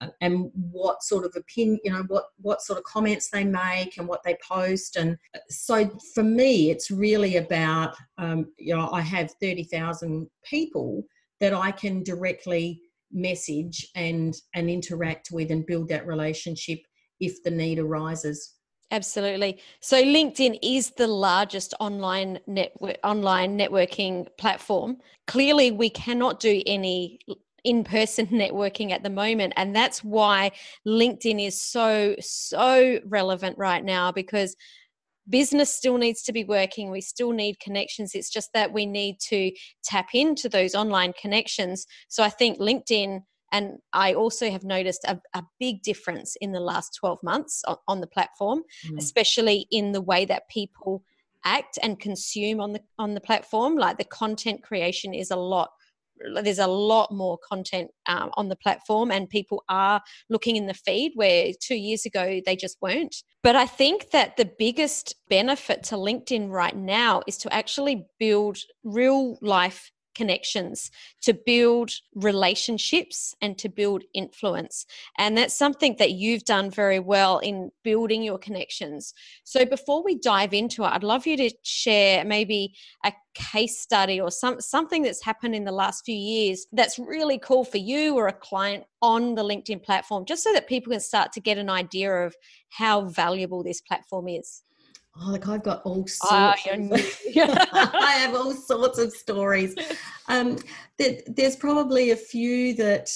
uh, 0.00 0.08
and 0.20 0.50
what 0.54 1.02
sort 1.02 1.24
of 1.24 1.32
opinion 1.36 1.78
you 1.84 1.92
know 1.92 2.04
what 2.08 2.26
what 2.40 2.60
sort 2.60 2.78
of 2.78 2.84
comments 2.84 3.30
they 3.30 3.44
make 3.44 3.96
and 3.96 4.06
what 4.06 4.22
they 4.24 4.36
post. 4.46 4.96
And 4.96 5.16
uh, 5.34 5.38
so 5.48 5.90
for 6.14 6.22
me 6.22 6.70
it's 6.70 6.90
really 6.90 7.36
about 7.36 7.94
um, 8.18 8.52
you 8.58 8.74
know 8.76 8.90
i 8.92 9.00
have 9.00 9.32
30000 9.40 10.28
people 10.44 11.04
that 11.40 11.54
i 11.54 11.70
can 11.70 12.02
directly 12.02 12.80
message 13.12 13.88
and 13.94 14.34
and 14.54 14.68
interact 14.68 15.30
with 15.30 15.50
and 15.50 15.66
build 15.66 15.88
that 15.88 16.06
relationship 16.06 16.80
if 17.20 17.42
the 17.44 17.50
need 17.50 17.78
arises 17.78 18.55
Absolutely. 18.90 19.60
So 19.80 20.00
LinkedIn 20.00 20.58
is 20.62 20.90
the 20.90 21.08
largest 21.08 21.74
online 21.80 22.38
network 22.46 22.98
online 23.02 23.58
networking 23.58 24.26
platform. 24.38 24.98
Clearly 25.26 25.72
we 25.72 25.90
cannot 25.90 26.38
do 26.38 26.62
any 26.66 27.18
in-person 27.64 28.26
networking 28.28 28.92
at 28.92 29.02
the 29.02 29.10
moment 29.10 29.52
and 29.56 29.74
that's 29.74 30.04
why 30.04 30.52
LinkedIn 30.86 31.44
is 31.44 31.60
so 31.60 32.14
so 32.20 33.00
relevant 33.04 33.58
right 33.58 33.84
now 33.84 34.12
because 34.12 34.54
business 35.28 35.74
still 35.74 35.98
needs 35.98 36.22
to 36.22 36.32
be 36.32 36.44
working 36.44 36.88
we 36.92 37.00
still 37.00 37.32
need 37.32 37.58
connections 37.58 38.14
it's 38.14 38.30
just 38.30 38.52
that 38.52 38.72
we 38.72 38.86
need 38.86 39.18
to 39.18 39.50
tap 39.82 40.10
into 40.14 40.48
those 40.48 40.76
online 40.76 41.12
connections 41.20 41.84
so 42.06 42.22
i 42.22 42.28
think 42.28 42.60
linkedin 42.60 43.20
and 43.52 43.78
I 43.92 44.14
also 44.14 44.50
have 44.50 44.64
noticed 44.64 45.04
a, 45.04 45.20
a 45.34 45.42
big 45.58 45.82
difference 45.82 46.36
in 46.40 46.52
the 46.52 46.60
last 46.60 46.96
12 46.98 47.22
months 47.22 47.62
on, 47.66 47.76
on 47.86 48.00
the 48.00 48.06
platform, 48.06 48.62
mm. 48.86 48.98
especially 48.98 49.66
in 49.70 49.92
the 49.92 50.00
way 50.00 50.24
that 50.24 50.48
people 50.48 51.02
act 51.44 51.78
and 51.82 52.00
consume 52.00 52.60
on 52.60 52.72
the 52.72 52.80
on 52.98 53.14
the 53.14 53.20
platform. 53.20 53.76
Like 53.76 53.98
the 53.98 54.04
content 54.04 54.62
creation 54.62 55.14
is 55.14 55.30
a 55.30 55.36
lot 55.36 55.70
there's 56.42 56.58
a 56.58 56.66
lot 56.66 57.12
more 57.12 57.38
content 57.38 57.90
um, 58.06 58.30
on 58.34 58.48
the 58.48 58.56
platform 58.56 59.10
and 59.10 59.28
people 59.28 59.62
are 59.68 60.00
looking 60.30 60.56
in 60.56 60.66
the 60.66 60.74
feed 60.74 61.12
where 61.14 61.52
two 61.60 61.74
years 61.74 62.06
ago 62.06 62.40
they 62.46 62.56
just 62.56 62.76
weren't 62.80 63.16
but 63.42 63.54
i 63.54 63.66
think 63.66 64.10
that 64.10 64.36
the 64.36 64.50
biggest 64.58 65.14
benefit 65.28 65.82
to 65.82 65.94
linkedin 65.94 66.50
right 66.50 66.76
now 66.76 67.22
is 67.26 67.36
to 67.36 67.52
actually 67.52 68.06
build 68.18 68.56
real 68.84 69.38
life 69.42 69.90
connections, 70.16 70.90
to 71.22 71.34
build 71.34 71.92
relationships, 72.14 73.34
and 73.40 73.56
to 73.58 73.68
build 73.68 74.02
influence. 74.14 74.86
And 75.18 75.36
that's 75.36 75.56
something 75.56 75.96
that 75.98 76.12
you've 76.12 76.44
done 76.44 76.70
very 76.70 76.98
well 76.98 77.38
in 77.38 77.70
building 77.84 78.22
your 78.22 78.38
connections. 78.38 79.14
So, 79.44 79.64
before 79.64 80.02
we 80.02 80.16
dive 80.16 80.54
into 80.54 80.82
it, 80.84 80.88
I'd 80.88 81.04
love 81.04 81.26
you 81.26 81.36
to 81.36 81.50
share 81.62 82.24
maybe 82.24 82.74
a 83.04 83.12
case 83.34 83.78
study 83.78 84.20
or 84.20 84.30
some, 84.30 84.60
something 84.60 85.02
that's 85.02 85.22
happened 85.22 85.54
in 85.54 85.64
the 85.64 85.72
last 85.72 86.04
few 86.04 86.16
years 86.16 86.66
that's 86.72 86.98
really 86.98 87.38
cool 87.38 87.64
for 87.64 87.78
you 87.78 88.16
or 88.16 88.28
a 88.28 88.32
client 88.32 88.84
on 89.02 89.34
the 89.34 89.44
LinkedIn 89.44 89.82
platform, 89.82 90.24
just 90.24 90.42
so 90.42 90.52
that 90.52 90.66
people 90.66 90.90
can 90.90 91.00
start 91.00 91.32
to 91.32 91.40
get 91.40 91.58
an 91.58 91.70
idea 91.70 92.10
of 92.10 92.34
how 92.70 93.02
valuable 93.02 93.62
this 93.62 93.80
platform 93.80 94.28
is. 94.28 94.62
Oh, 95.20 95.30
like 95.30 95.48
I've 95.48 95.62
got 95.62 95.82
all 95.84 96.04
ah, 96.22 96.54
sorts. 96.56 96.66
of, 96.92 97.36
I 97.36 98.12
have 98.18 98.34
all 98.34 98.52
sorts 98.52 98.98
of 98.98 99.12
stories. 99.12 99.74
Um, 100.28 100.58
there, 100.98 101.20
there's 101.26 101.56
probably 101.56 102.10
a 102.10 102.16
few 102.16 102.74
that, 102.74 103.10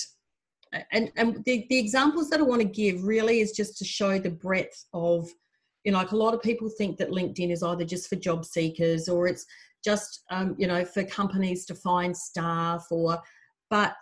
and 0.93 1.11
and 1.17 1.45
the, 1.45 1.67
the 1.69 1.79
examples 1.79 2.31
that 2.31 2.41
I 2.41 2.45
want 2.45 2.63
to 2.63 2.69
give 2.69 3.05
really 3.05 3.41
is 3.41 3.53
just 3.53 3.77
to 3.79 3.85
show 3.85 4.19
the 4.19 4.31
breadth 4.31 4.87
of, 4.95 5.29
you 5.85 5.93
know, 5.93 5.99
like 5.99 6.13
a 6.13 6.17
lot 6.17 6.33
of 6.33 6.43
people 6.43 6.71
think 6.71 6.97
that 6.99 7.11
LinkedIn 7.11 7.51
is 7.53 7.63
either 7.63 7.85
just 7.85 8.09
for 8.09 8.17
job 8.17 8.45
seekers 8.45 9.09
or 9.09 9.27
it's 9.27 9.45
just, 9.85 10.25
um, 10.31 10.55
you 10.59 10.67
know, 10.67 10.85
for 10.85 11.05
companies 11.05 11.67
to 11.67 11.75
find 11.75 12.17
staff 12.17 12.87
or, 12.91 13.21
but 13.69 13.95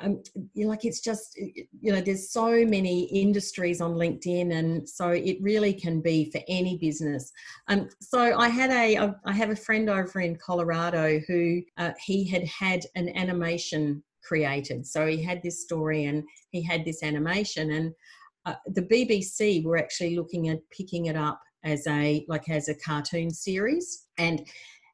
um, 0.00 0.22
like 0.56 0.84
it's 0.84 1.00
just 1.00 1.36
you 1.36 1.92
know 1.92 2.00
there's 2.00 2.30
so 2.30 2.64
many 2.64 3.04
industries 3.04 3.80
on 3.80 3.94
linkedin 3.94 4.54
and 4.54 4.88
so 4.88 5.08
it 5.08 5.36
really 5.40 5.74
can 5.74 6.00
be 6.00 6.30
for 6.30 6.40
any 6.48 6.78
business. 6.78 7.30
Um, 7.68 7.88
so 8.00 8.38
i 8.38 8.48
had 8.48 8.70
a 8.70 9.14
i 9.24 9.32
have 9.32 9.50
a 9.50 9.56
friend 9.56 9.90
over 9.90 10.20
in 10.20 10.36
colorado 10.36 11.20
who 11.26 11.62
uh, 11.78 11.92
he 12.04 12.24
had 12.28 12.44
had 12.44 12.80
an 12.94 13.08
animation 13.16 14.02
created. 14.24 14.86
So 14.86 15.06
he 15.06 15.20
had 15.20 15.42
this 15.42 15.62
story 15.62 16.04
and 16.04 16.22
he 16.50 16.62
had 16.62 16.84
this 16.84 17.02
animation 17.02 17.72
and 17.72 17.92
uh, 18.46 18.54
the 18.66 18.82
bbc 18.82 19.64
were 19.64 19.76
actually 19.76 20.16
looking 20.16 20.48
at 20.48 20.58
picking 20.70 21.06
it 21.06 21.16
up 21.16 21.40
as 21.64 21.86
a 21.86 22.24
like 22.28 22.48
as 22.48 22.68
a 22.68 22.74
cartoon 22.74 23.30
series. 23.30 24.06
And 24.18 24.46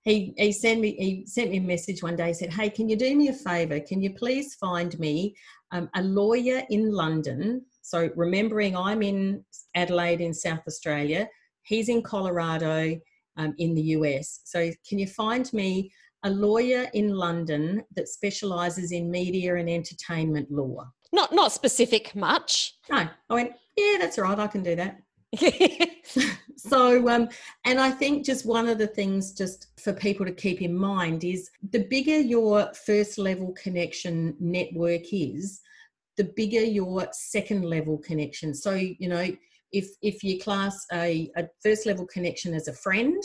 he 0.08 0.32
he 0.38 0.52
sent 0.52 0.80
me 0.80 0.96
he 0.98 1.26
sent 1.26 1.50
me 1.50 1.58
a 1.58 1.60
message 1.60 2.02
one 2.02 2.16
day. 2.16 2.28
He 2.28 2.34
said, 2.34 2.52
"Hey, 2.52 2.70
can 2.70 2.88
you 2.88 2.96
do 2.96 3.14
me 3.14 3.28
a 3.28 3.32
favor? 3.32 3.78
Can 3.80 4.02
you 4.02 4.14
please 4.14 4.54
find 4.54 4.98
me 4.98 5.36
um, 5.70 5.90
a 5.94 6.02
lawyer 6.02 6.62
in 6.70 6.90
London?" 6.92 7.64
So 7.82 8.10
remembering 8.16 8.76
I'm 8.76 9.02
in 9.02 9.44
Adelaide 9.74 10.20
in 10.20 10.32
South 10.32 10.62
Australia, 10.66 11.28
he's 11.62 11.88
in 11.88 12.02
Colorado 12.02 12.98
um, 13.36 13.54
in 13.58 13.74
the 13.74 13.82
US. 13.96 14.40
So 14.44 14.70
can 14.88 14.98
you 14.98 15.06
find 15.06 15.50
me 15.52 15.92
a 16.22 16.30
lawyer 16.30 16.88
in 16.94 17.14
London 17.14 17.84
that 17.94 18.08
specialises 18.08 18.92
in 18.92 19.10
media 19.10 19.56
and 19.56 19.68
entertainment 19.68 20.50
law? 20.50 20.90
Not 21.12 21.34
not 21.34 21.52
specific 21.52 22.16
much. 22.16 22.74
No, 22.90 23.06
I 23.28 23.34
went. 23.34 23.52
Yeah, 23.76 23.98
that's 24.00 24.18
all 24.18 24.24
right. 24.24 24.38
I 24.38 24.46
can 24.46 24.62
do 24.62 24.74
that. 24.76 25.02
so 26.58 27.08
um, 27.08 27.28
and 27.64 27.80
i 27.80 27.90
think 27.90 28.26
just 28.26 28.44
one 28.44 28.68
of 28.68 28.78
the 28.78 28.86
things 28.86 29.32
just 29.32 29.68
for 29.80 29.92
people 29.92 30.26
to 30.26 30.32
keep 30.32 30.60
in 30.60 30.76
mind 30.76 31.24
is 31.24 31.50
the 31.70 31.84
bigger 31.84 32.18
your 32.18 32.72
first 32.74 33.16
level 33.18 33.52
connection 33.52 34.34
network 34.38 35.02
is 35.12 35.60
the 36.18 36.24
bigger 36.24 36.60
your 36.60 37.08
second 37.12 37.62
level 37.64 37.96
connection. 37.96 38.54
So 38.54 38.74
you 38.74 39.08
know 39.08 39.26
if 39.72 39.88
if 40.02 40.22
you 40.22 40.38
class 40.38 40.84
a, 40.92 41.30
a 41.36 41.48
first 41.62 41.86
level 41.86 42.06
connection 42.06 42.52
as 42.52 42.68
a 42.68 42.72
friend 42.74 43.22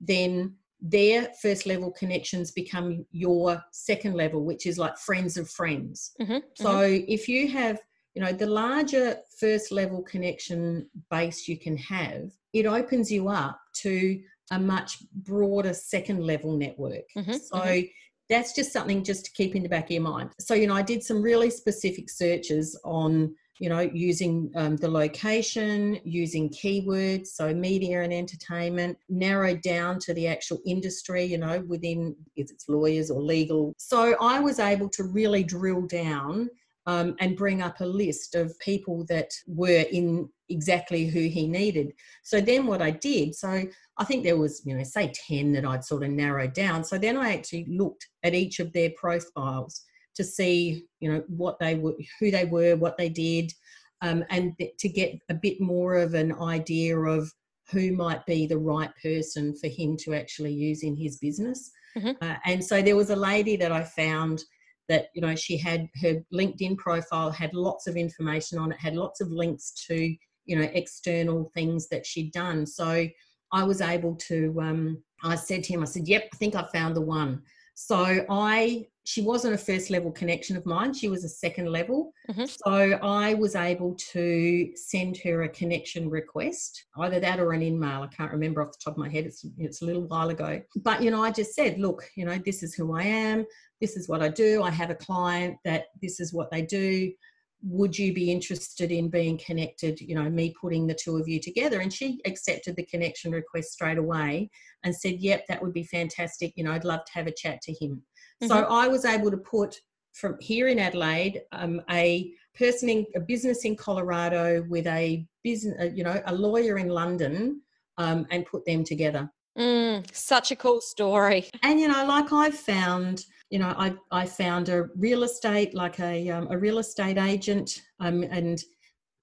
then 0.00 0.54
their 0.80 1.28
first 1.42 1.66
level 1.66 1.90
connections 1.90 2.52
become 2.52 3.04
your 3.10 3.60
second 3.72 4.14
level 4.14 4.44
which 4.44 4.64
is 4.64 4.78
like 4.78 4.96
friends 4.96 5.36
of 5.36 5.50
friends. 5.50 6.12
Mm-hmm, 6.20 6.38
so 6.54 6.68
mm-hmm. 6.68 7.04
if 7.08 7.28
you 7.28 7.48
have 7.48 7.80
you 8.18 8.24
know 8.24 8.32
the 8.32 8.46
larger 8.46 9.16
first 9.38 9.70
level 9.70 10.02
connection 10.02 10.84
base 11.08 11.46
you 11.46 11.56
can 11.56 11.76
have 11.76 12.32
it 12.52 12.66
opens 12.66 13.12
you 13.12 13.28
up 13.28 13.60
to 13.72 14.20
a 14.50 14.58
much 14.58 14.98
broader 15.12 15.72
second 15.72 16.24
level 16.24 16.56
network. 16.56 17.04
Mm-hmm, 17.16 17.32
so 17.34 17.58
mm-hmm. 17.58 17.86
that's 18.28 18.56
just 18.56 18.72
something 18.72 19.04
just 19.04 19.26
to 19.26 19.30
keep 19.32 19.54
in 19.54 19.62
the 19.62 19.68
back 19.68 19.84
of 19.84 19.90
your 19.92 20.02
mind. 20.02 20.30
So 20.40 20.54
you 20.54 20.66
know 20.66 20.74
i 20.74 20.82
did 20.82 21.04
some 21.04 21.22
really 21.22 21.48
specific 21.48 22.10
searches 22.10 22.76
on 22.84 23.36
you 23.60 23.68
know 23.68 23.88
using 24.08 24.50
um, 24.56 24.74
the 24.76 24.88
location 24.88 26.00
using 26.02 26.48
keywords 26.48 27.28
so 27.28 27.54
media 27.54 28.02
and 28.02 28.12
entertainment 28.12 28.98
narrowed 29.08 29.62
down 29.62 30.00
to 30.00 30.14
the 30.14 30.26
actual 30.26 30.58
industry 30.66 31.22
you 31.24 31.38
know 31.38 31.60
within 31.68 32.16
if 32.34 32.50
it's 32.50 32.68
lawyers 32.68 33.12
or 33.12 33.22
legal. 33.22 33.74
So 33.78 34.16
i 34.20 34.40
was 34.40 34.58
able 34.58 34.88
to 34.90 35.04
really 35.04 35.44
drill 35.44 35.82
down 35.82 36.48
um, 36.88 37.14
and 37.20 37.36
bring 37.36 37.60
up 37.60 37.80
a 37.80 37.84
list 37.84 38.34
of 38.34 38.58
people 38.60 39.04
that 39.10 39.30
were 39.46 39.84
in 39.92 40.26
exactly 40.48 41.04
who 41.04 41.20
he 41.20 41.46
needed. 41.46 41.92
So 42.22 42.40
then 42.40 42.66
what 42.66 42.80
I 42.80 42.90
did, 42.92 43.34
so 43.34 43.62
I 43.98 44.04
think 44.04 44.24
there 44.24 44.38
was, 44.38 44.62
you 44.64 44.74
know, 44.74 44.82
say 44.82 45.12
10 45.28 45.52
that 45.52 45.66
I'd 45.66 45.84
sort 45.84 46.02
of 46.02 46.08
narrowed 46.08 46.54
down. 46.54 46.82
So 46.82 46.96
then 46.96 47.18
I 47.18 47.34
actually 47.34 47.66
looked 47.68 48.08
at 48.22 48.34
each 48.34 48.58
of 48.58 48.72
their 48.72 48.88
profiles 48.96 49.82
to 50.14 50.24
see, 50.24 50.86
you 51.00 51.12
know, 51.12 51.22
what 51.28 51.58
they 51.58 51.74
were, 51.74 51.94
who 52.20 52.30
they 52.30 52.46
were, 52.46 52.74
what 52.74 52.96
they 52.96 53.10
did, 53.10 53.52
um, 54.00 54.24
and 54.30 54.54
to 54.78 54.88
get 54.88 55.18
a 55.28 55.34
bit 55.34 55.60
more 55.60 55.96
of 55.96 56.14
an 56.14 56.32
idea 56.40 56.98
of 56.98 57.30
who 57.70 57.92
might 57.92 58.24
be 58.24 58.46
the 58.46 58.56
right 58.56 58.92
person 59.02 59.54
for 59.54 59.68
him 59.68 59.94
to 59.98 60.14
actually 60.14 60.54
use 60.54 60.82
in 60.82 60.96
his 60.96 61.18
business. 61.18 61.70
Mm-hmm. 61.98 62.12
Uh, 62.22 62.36
and 62.46 62.64
so 62.64 62.80
there 62.80 62.96
was 62.96 63.10
a 63.10 63.16
lady 63.16 63.56
that 63.56 63.72
I 63.72 63.84
found 63.84 64.42
that 64.88 65.06
you 65.14 65.20
know 65.20 65.34
she 65.34 65.56
had 65.56 65.88
her 66.02 66.22
linkedin 66.32 66.76
profile 66.76 67.30
had 67.30 67.52
lots 67.54 67.86
of 67.86 67.96
information 67.96 68.58
on 68.58 68.72
it 68.72 68.78
had 68.80 68.94
lots 68.96 69.20
of 69.20 69.30
links 69.30 69.72
to 69.86 70.14
you 70.44 70.56
know 70.56 70.68
external 70.72 71.50
things 71.54 71.88
that 71.88 72.06
she'd 72.06 72.32
done. 72.32 72.66
So 72.66 73.06
i 73.52 73.62
was 73.62 73.80
able 73.80 74.14
to 74.14 74.54
um, 74.60 75.02
i 75.24 75.34
said 75.34 75.64
to 75.64 75.72
him 75.72 75.82
i 75.82 75.86
said 75.86 76.06
yep 76.06 76.28
i 76.32 76.36
think 76.36 76.54
i 76.54 76.66
found 76.72 76.94
the 76.94 77.00
one 77.00 77.42
so 77.80 78.26
i 78.28 78.84
she 79.04 79.22
wasn't 79.22 79.54
a 79.54 79.56
first 79.56 79.88
level 79.88 80.10
connection 80.10 80.56
of 80.56 80.66
mine 80.66 80.92
she 80.92 81.08
was 81.08 81.22
a 81.22 81.28
second 81.28 81.66
level 81.66 82.12
mm-hmm. 82.28 82.44
so 82.44 82.98
i 83.04 83.34
was 83.34 83.54
able 83.54 83.94
to 83.94 84.68
send 84.74 85.16
her 85.16 85.42
a 85.42 85.48
connection 85.48 86.10
request 86.10 86.86
either 86.98 87.20
that 87.20 87.38
or 87.38 87.52
an 87.52 87.62
email 87.62 88.02
i 88.02 88.08
can't 88.08 88.32
remember 88.32 88.60
off 88.60 88.72
the 88.72 88.78
top 88.84 88.94
of 88.94 88.98
my 88.98 89.08
head 89.08 89.24
it's, 89.24 89.46
it's 89.58 89.80
a 89.80 89.84
little 89.84 90.02
while 90.08 90.30
ago 90.30 90.60
but 90.78 91.00
you 91.00 91.12
know 91.12 91.22
i 91.22 91.30
just 91.30 91.54
said 91.54 91.78
look 91.78 92.02
you 92.16 92.24
know 92.24 92.36
this 92.44 92.64
is 92.64 92.74
who 92.74 92.96
i 92.96 93.04
am 93.04 93.46
this 93.80 93.96
is 93.96 94.08
what 94.08 94.22
I 94.22 94.28
do. 94.28 94.62
I 94.62 94.70
have 94.70 94.90
a 94.90 94.94
client 94.94 95.56
that 95.64 95.84
this 96.02 96.20
is 96.20 96.32
what 96.32 96.50
they 96.50 96.62
do. 96.62 97.12
Would 97.62 97.98
you 97.98 98.12
be 98.12 98.30
interested 98.30 98.92
in 98.92 99.08
being 99.08 99.38
connected? 99.38 100.00
You 100.00 100.14
know, 100.14 100.30
me 100.30 100.54
putting 100.60 100.86
the 100.86 100.94
two 100.94 101.16
of 101.16 101.28
you 101.28 101.40
together. 101.40 101.80
And 101.80 101.92
she 101.92 102.20
accepted 102.24 102.76
the 102.76 102.84
connection 102.84 103.32
request 103.32 103.72
straight 103.72 103.98
away 103.98 104.50
and 104.84 104.94
said, 104.94 105.20
Yep, 105.20 105.46
that 105.48 105.62
would 105.62 105.72
be 105.72 105.84
fantastic. 105.84 106.52
You 106.56 106.64
know, 106.64 106.72
I'd 106.72 106.84
love 106.84 107.04
to 107.04 107.12
have 107.12 107.26
a 107.26 107.32
chat 107.32 107.60
to 107.62 107.72
him. 107.72 108.02
Mm-hmm. 108.42 108.48
So 108.48 108.64
I 108.64 108.88
was 108.88 109.04
able 109.04 109.30
to 109.30 109.38
put 109.38 109.76
from 110.12 110.36
here 110.40 110.68
in 110.68 110.78
Adelaide 110.78 111.42
um, 111.52 111.80
a 111.90 112.32
person 112.56 112.88
in 112.88 113.06
a 113.14 113.20
business 113.20 113.64
in 113.64 113.76
Colorado 113.76 114.64
with 114.68 114.86
a 114.86 115.24
business, 115.44 115.76
uh, 115.80 115.84
you 115.94 116.02
know, 116.02 116.20
a 116.26 116.34
lawyer 116.34 116.78
in 116.78 116.88
London 116.88 117.62
um, 117.98 118.26
and 118.30 118.46
put 118.46 118.64
them 118.64 118.84
together. 118.84 119.30
Mm, 119.58 120.06
such 120.14 120.52
a 120.52 120.56
cool 120.56 120.80
story. 120.80 121.48
And, 121.62 121.80
you 121.80 121.88
know, 121.88 122.04
like 122.06 122.32
I've 122.32 122.54
found 122.54 123.24
you 123.50 123.58
know, 123.58 123.74
I, 123.78 123.94
I 124.10 124.26
found 124.26 124.68
a 124.68 124.88
real 124.96 125.22
estate, 125.22 125.74
like 125.74 126.00
a, 126.00 126.28
um, 126.30 126.48
a 126.50 126.58
real 126.58 126.78
estate 126.78 127.18
agent, 127.18 127.80
um, 128.00 128.22
and 128.24 128.62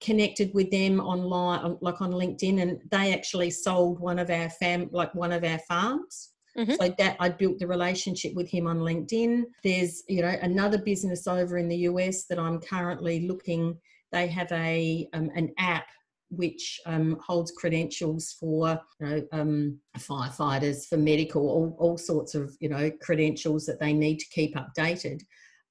connected 0.00 0.52
with 0.52 0.70
them 0.70 1.00
online, 1.00 1.76
like 1.80 2.00
on 2.00 2.12
LinkedIn, 2.12 2.60
and 2.60 2.80
they 2.90 3.14
actually 3.14 3.50
sold 3.50 4.00
one 4.00 4.18
of 4.18 4.30
our 4.30 4.50
fam, 4.50 4.88
like 4.92 5.14
one 5.14 5.32
of 5.32 5.44
our 5.44 5.58
farms. 5.60 6.32
Mm-hmm. 6.56 6.72
So 6.80 6.94
that 6.96 7.16
I 7.20 7.28
built 7.28 7.58
the 7.58 7.66
relationship 7.66 8.32
with 8.32 8.48
him 8.48 8.66
on 8.66 8.78
LinkedIn. 8.78 9.44
There's, 9.62 10.02
you 10.08 10.22
know, 10.22 10.34
another 10.40 10.78
business 10.78 11.26
over 11.26 11.58
in 11.58 11.68
the 11.68 11.76
US 11.90 12.24
that 12.30 12.38
I'm 12.38 12.60
currently 12.60 13.28
looking. 13.28 13.76
They 14.10 14.26
have 14.28 14.50
a 14.52 15.06
um, 15.12 15.30
an 15.34 15.52
app 15.58 15.86
which 16.30 16.80
um, 16.86 17.18
holds 17.24 17.52
credentials 17.52 18.36
for 18.38 18.80
you 19.00 19.06
know, 19.06 19.22
um, 19.32 19.78
firefighters, 19.98 20.86
for 20.86 20.96
medical, 20.96 21.48
all, 21.48 21.76
all 21.78 21.98
sorts 21.98 22.34
of 22.34 22.54
you 22.60 22.68
know 22.68 22.90
credentials 23.00 23.66
that 23.66 23.80
they 23.80 23.92
need 23.92 24.18
to 24.18 24.26
keep 24.30 24.54
updated. 24.56 25.20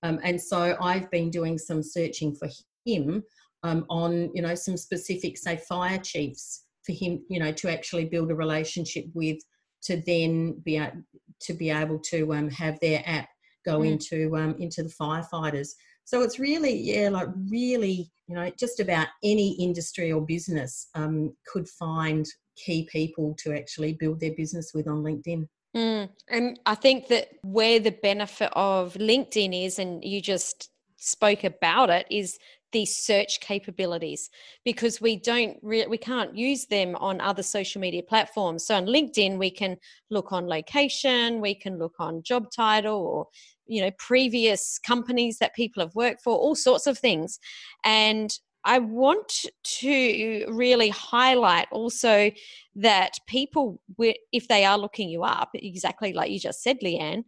Um, 0.03 0.19
and 0.23 0.39
so 0.39 0.77
I've 0.79 1.09
been 1.11 1.29
doing 1.29 1.57
some 1.57 1.81
searching 1.81 2.35
for 2.35 2.47
him 2.85 3.23
um, 3.63 3.85
on 3.89 4.31
you 4.33 4.41
know 4.41 4.55
some 4.55 4.77
specific, 4.77 5.37
say, 5.37 5.57
fire 5.57 5.97
chiefs 5.97 6.65
for 6.85 6.93
him, 6.93 7.23
you 7.29 7.39
know, 7.39 7.51
to 7.51 7.71
actually 7.71 8.05
build 8.05 8.31
a 8.31 8.35
relationship 8.35 9.05
with, 9.13 9.37
to 9.83 10.01
then 10.05 10.61
be 10.63 10.77
a, 10.77 10.93
to 11.41 11.53
be 11.53 11.69
able 11.69 11.99
to 11.99 12.33
um, 12.33 12.49
have 12.49 12.79
their 12.79 13.01
app 13.05 13.27
go 13.65 13.79
mm. 13.79 13.93
into 13.93 14.35
um, 14.37 14.55
into 14.59 14.83
the 14.83 14.93
firefighters. 15.01 15.69
So 16.05 16.21
it's 16.21 16.39
really, 16.39 16.75
yeah, 16.75 17.09
like 17.09 17.27
really, 17.49 18.09
you 18.27 18.35
know, 18.35 18.51
just 18.57 18.79
about 18.79 19.07
any 19.23 19.53
industry 19.59 20.11
or 20.11 20.21
business 20.21 20.87
um, 20.95 21.35
could 21.51 21.67
find 21.67 22.25
key 22.55 22.87
people 22.91 23.35
to 23.39 23.53
actually 23.53 23.93
build 23.93 24.19
their 24.19 24.33
business 24.35 24.71
with 24.73 24.87
on 24.87 25.03
LinkedIn. 25.03 25.47
Mm. 25.75 26.09
And 26.29 26.59
I 26.65 26.75
think 26.75 27.07
that 27.07 27.29
where 27.41 27.79
the 27.79 27.91
benefit 27.91 28.51
of 28.53 28.93
LinkedIn 28.93 29.65
is, 29.65 29.77
and 29.79 30.03
you 30.03 30.21
just 30.21 30.69
spoke 30.95 31.43
about 31.43 31.89
it, 31.89 32.07
is 32.09 32.37
these 32.75 32.97
search 32.97 33.39
capabilities 33.39 34.29
because 34.65 34.99
we 34.99 35.15
don't 35.15 35.57
re- 35.61 35.87
we 35.87 35.97
can't 35.97 36.35
use 36.35 36.65
them 36.65 36.93
on 36.97 37.21
other 37.21 37.41
social 37.41 37.79
media 37.79 38.03
platforms. 38.03 38.65
So 38.65 38.75
on 38.75 38.85
linkedin 38.85 39.37
we 39.37 39.49
can 39.49 39.77
look 40.09 40.33
on 40.33 40.45
location 40.47 41.39
we 41.39 41.55
can 41.55 41.79
look 41.79 41.95
on 41.99 42.21
job 42.21 42.51
title 42.51 42.97
or 42.97 43.27
you 43.65 43.81
know 43.81 43.91
previous 43.97 44.77
companies 44.77 45.37
that 45.39 45.55
people 45.55 45.81
have 45.81 45.95
worked 45.95 46.21
for 46.21 46.35
all 46.35 46.53
sorts 46.53 46.85
of 46.85 46.97
things. 46.97 47.39
And 47.85 48.29
I 48.65 48.79
want 48.79 49.45
to 49.79 50.45
really 50.49 50.89
highlight 50.89 51.67
also 51.71 52.29
that 52.75 53.11
people, 53.27 53.79
if 54.33 54.47
they 54.49 54.65
are 54.65 54.77
looking 54.77 55.07
you 55.07 55.23
up, 55.23 55.51
exactly 55.53 56.11
like 56.11 56.31
you 56.31 56.39
just 56.39 56.63
said, 56.63 56.79
Leanne, 56.83 57.23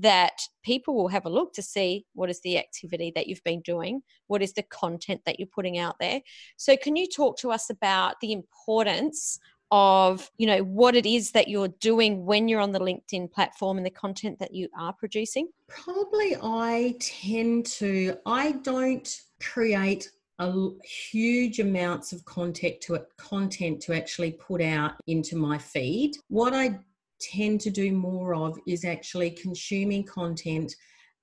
that 0.00 0.40
people 0.64 0.94
will 0.94 1.08
have 1.08 1.24
a 1.24 1.30
look 1.30 1.52
to 1.54 1.62
see 1.62 2.04
what 2.14 2.30
is 2.30 2.40
the 2.40 2.58
activity 2.58 3.12
that 3.14 3.26
you've 3.26 3.44
been 3.44 3.60
doing, 3.60 4.02
what 4.26 4.42
is 4.42 4.52
the 4.52 4.62
content 4.62 5.20
that 5.24 5.38
you're 5.38 5.48
putting 5.54 5.78
out 5.78 5.96
there. 6.00 6.20
So, 6.56 6.76
can 6.76 6.96
you 6.96 7.06
talk 7.08 7.38
to 7.38 7.50
us 7.50 7.70
about 7.70 8.16
the 8.20 8.32
importance 8.32 9.38
of 9.70 10.30
you 10.36 10.46
know 10.46 10.58
what 10.58 10.94
it 10.94 11.06
is 11.06 11.32
that 11.32 11.48
you're 11.48 11.72
doing 11.80 12.24
when 12.26 12.48
you're 12.48 12.60
on 12.60 12.70
the 12.70 12.78
linkedin 12.78 13.30
platform 13.32 13.78
and 13.78 13.86
the 13.86 13.90
content 13.90 14.38
that 14.38 14.54
you 14.54 14.68
are 14.78 14.92
producing 14.92 15.48
probably 15.68 16.36
i 16.42 16.94
tend 17.00 17.64
to 17.64 18.14
i 18.26 18.52
don't 18.62 19.22
create 19.40 20.10
a 20.38 20.68
huge 20.84 21.60
amounts 21.60 22.12
of 22.12 22.22
content 22.26 22.78
to 22.80 23.00
content 23.16 23.80
to 23.80 23.96
actually 23.96 24.32
put 24.32 24.60
out 24.60 24.92
into 25.06 25.34
my 25.34 25.56
feed 25.56 26.14
what 26.28 26.52
i 26.52 26.78
tend 27.20 27.60
to 27.60 27.70
do 27.70 27.92
more 27.92 28.34
of 28.34 28.58
is 28.66 28.84
actually 28.84 29.30
consuming 29.30 30.04
content 30.04 30.74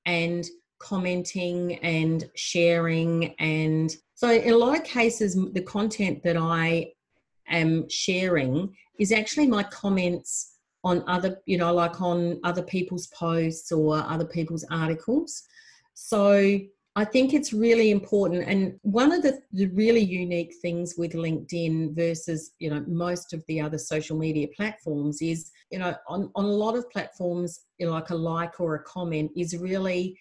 and 0.06 0.48
commenting 0.80 1.76
and 1.80 2.30
sharing 2.36 3.36
and 3.36 3.96
so 4.16 4.32
in 4.32 4.54
a 4.54 4.58
lot 4.58 4.78
of 4.78 4.84
cases 4.84 5.38
the 5.54 5.62
content 5.62 6.24
that 6.24 6.38
i 6.38 6.88
am 7.50 7.88
sharing 7.90 8.74
is 8.98 9.12
actually 9.12 9.48
my 9.48 9.64
comments 9.64 10.52
on 10.84 11.04
other, 11.08 11.40
you 11.46 11.58
know, 11.58 11.74
like 11.74 12.02
on 12.02 12.40
other 12.44 12.64
people's 12.64 13.08
posts 13.08 13.72
or 13.72 13.98
other 13.98 14.26
people's 14.26 14.66
articles. 14.72 15.44
So 15.94 16.60
I 16.96 17.06
think 17.06 17.34
it's 17.34 17.54
really 17.54 17.92
important. 17.92 18.48
And 18.48 18.80
one 18.82 19.12
of 19.12 19.22
the, 19.22 19.42
the, 19.54 19.68
really 19.68 20.02
unique 20.02 20.54
things 20.62 20.96
with 20.98 21.14
LinkedIn 21.14 21.96
versus, 21.96 22.52
you 22.60 22.70
know, 22.70 22.84
most 22.88 23.34
of 23.34 23.44
the 23.48 23.62
other 23.62 23.78
social 23.78 24.18
media 24.18 24.48
platforms 24.56 25.22
is, 25.22 25.52
you 25.72 25.80
know, 25.80 25.96
on, 26.08 26.30
on 26.36 26.46
a 26.46 26.48
lot 26.48 26.76
of 26.76 26.90
platforms, 26.90 27.62
you 27.78 27.86
know, 27.86 27.94
like 27.94 28.10
a 28.10 28.16
like 28.16 28.60
or 28.60 28.76
a 28.76 28.84
comment 28.84 29.32
is 29.36 29.58
really 29.58 30.18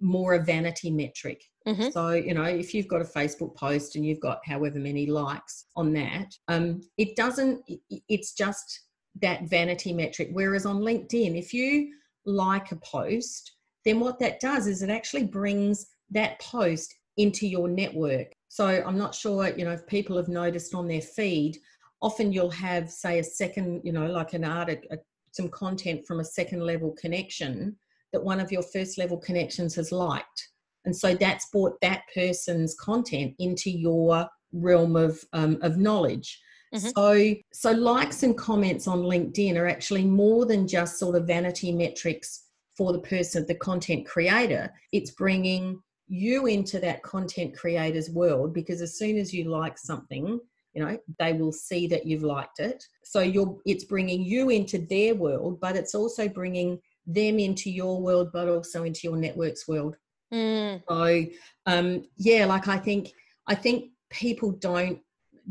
more 0.00 0.34
a 0.34 0.42
vanity 0.42 0.90
metric. 0.90 1.42
Mm-hmm. 1.66 1.90
So, 1.90 2.10
you 2.10 2.34
know, 2.34 2.44
if 2.44 2.74
you've 2.74 2.88
got 2.88 3.00
a 3.00 3.04
Facebook 3.04 3.54
post 3.56 3.96
and 3.96 4.04
you've 4.04 4.20
got 4.20 4.40
however 4.44 4.78
many 4.78 5.06
likes 5.06 5.66
on 5.76 5.92
that, 5.94 6.34
um, 6.48 6.80
it 6.98 7.16
doesn't, 7.16 7.62
it's 8.08 8.34
just 8.34 8.80
that 9.22 9.48
vanity 9.48 9.92
metric. 9.92 10.30
Whereas 10.32 10.66
on 10.66 10.80
LinkedIn, 10.80 11.38
if 11.38 11.54
you 11.54 11.92
like 12.26 12.72
a 12.72 12.76
post, 12.76 13.52
then 13.84 14.00
what 14.00 14.18
that 14.18 14.40
does 14.40 14.66
is 14.66 14.82
it 14.82 14.90
actually 14.90 15.24
brings 15.24 15.86
that 16.10 16.40
post 16.40 16.94
into 17.16 17.46
your 17.46 17.68
network. 17.68 18.32
So 18.48 18.66
I'm 18.66 18.98
not 18.98 19.14
sure, 19.14 19.48
you 19.56 19.64
know, 19.64 19.72
if 19.72 19.86
people 19.86 20.16
have 20.16 20.28
noticed 20.28 20.74
on 20.74 20.88
their 20.88 21.00
feed, 21.00 21.58
often 22.04 22.30
you'll 22.30 22.50
have, 22.50 22.90
say, 22.90 23.18
a 23.18 23.24
second, 23.24 23.80
you 23.82 23.90
know, 23.90 24.06
like 24.06 24.34
an 24.34 24.44
article, 24.44 24.98
some 25.32 25.48
content 25.48 26.06
from 26.06 26.20
a 26.20 26.24
second 26.24 26.60
level 26.60 26.94
connection 27.00 27.74
that 28.12 28.22
one 28.22 28.40
of 28.40 28.52
your 28.52 28.62
first 28.62 28.98
level 28.98 29.16
connections 29.16 29.74
has 29.74 29.90
liked. 29.90 30.48
And 30.84 30.94
so 30.94 31.14
that's 31.14 31.48
brought 31.48 31.80
that 31.80 32.02
person's 32.14 32.74
content 32.74 33.34
into 33.38 33.70
your 33.70 34.28
realm 34.52 34.96
of, 34.96 35.24
um, 35.32 35.56
of 35.62 35.78
knowledge. 35.78 36.38
Mm-hmm. 36.74 36.88
So, 36.94 37.34
so 37.54 37.70
likes 37.72 38.22
and 38.22 38.36
comments 38.36 38.86
on 38.86 39.00
LinkedIn 39.00 39.56
are 39.56 39.66
actually 39.66 40.04
more 40.04 40.44
than 40.44 40.68
just 40.68 40.98
sort 40.98 41.16
of 41.16 41.26
vanity 41.26 41.72
metrics 41.72 42.48
for 42.76 42.92
the 42.92 43.00
person, 43.00 43.46
the 43.48 43.54
content 43.54 44.06
creator. 44.06 44.70
It's 44.92 45.12
bringing 45.12 45.80
you 46.06 46.46
into 46.46 46.78
that 46.80 47.02
content 47.02 47.56
creator's 47.56 48.10
world 48.10 48.52
because 48.52 48.82
as 48.82 48.98
soon 48.98 49.16
as 49.16 49.32
you 49.32 49.44
like 49.44 49.78
something, 49.78 50.38
you 50.74 50.84
know 50.84 50.98
they 51.18 51.32
will 51.32 51.52
see 51.52 51.86
that 51.86 52.06
you've 52.06 52.22
liked 52.22 52.58
it 52.58 52.84
so 53.04 53.20
you're 53.20 53.58
it's 53.64 53.84
bringing 53.84 54.22
you 54.22 54.50
into 54.50 54.78
their 54.78 55.14
world 55.14 55.60
but 55.60 55.76
it's 55.76 55.94
also 55.94 56.28
bringing 56.28 56.78
them 57.06 57.38
into 57.38 57.70
your 57.70 58.00
world, 58.00 58.30
but 58.32 58.48
also 58.48 58.84
into 58.84 59.00
your 59.04 59.16
network's 59.16 59.68
world. 59.68 59.96
Mm. 60.32 60.82
So, 60.88 61.24
um, 61.66 62.04
yeah, 62.16 62.46
like 62.46 62.68
I 62.68 62.78
think, 62.78 63.12
I 63.46 63.54
think 63.54 63.90
people 64.10 64.52
don't 64.52 65.00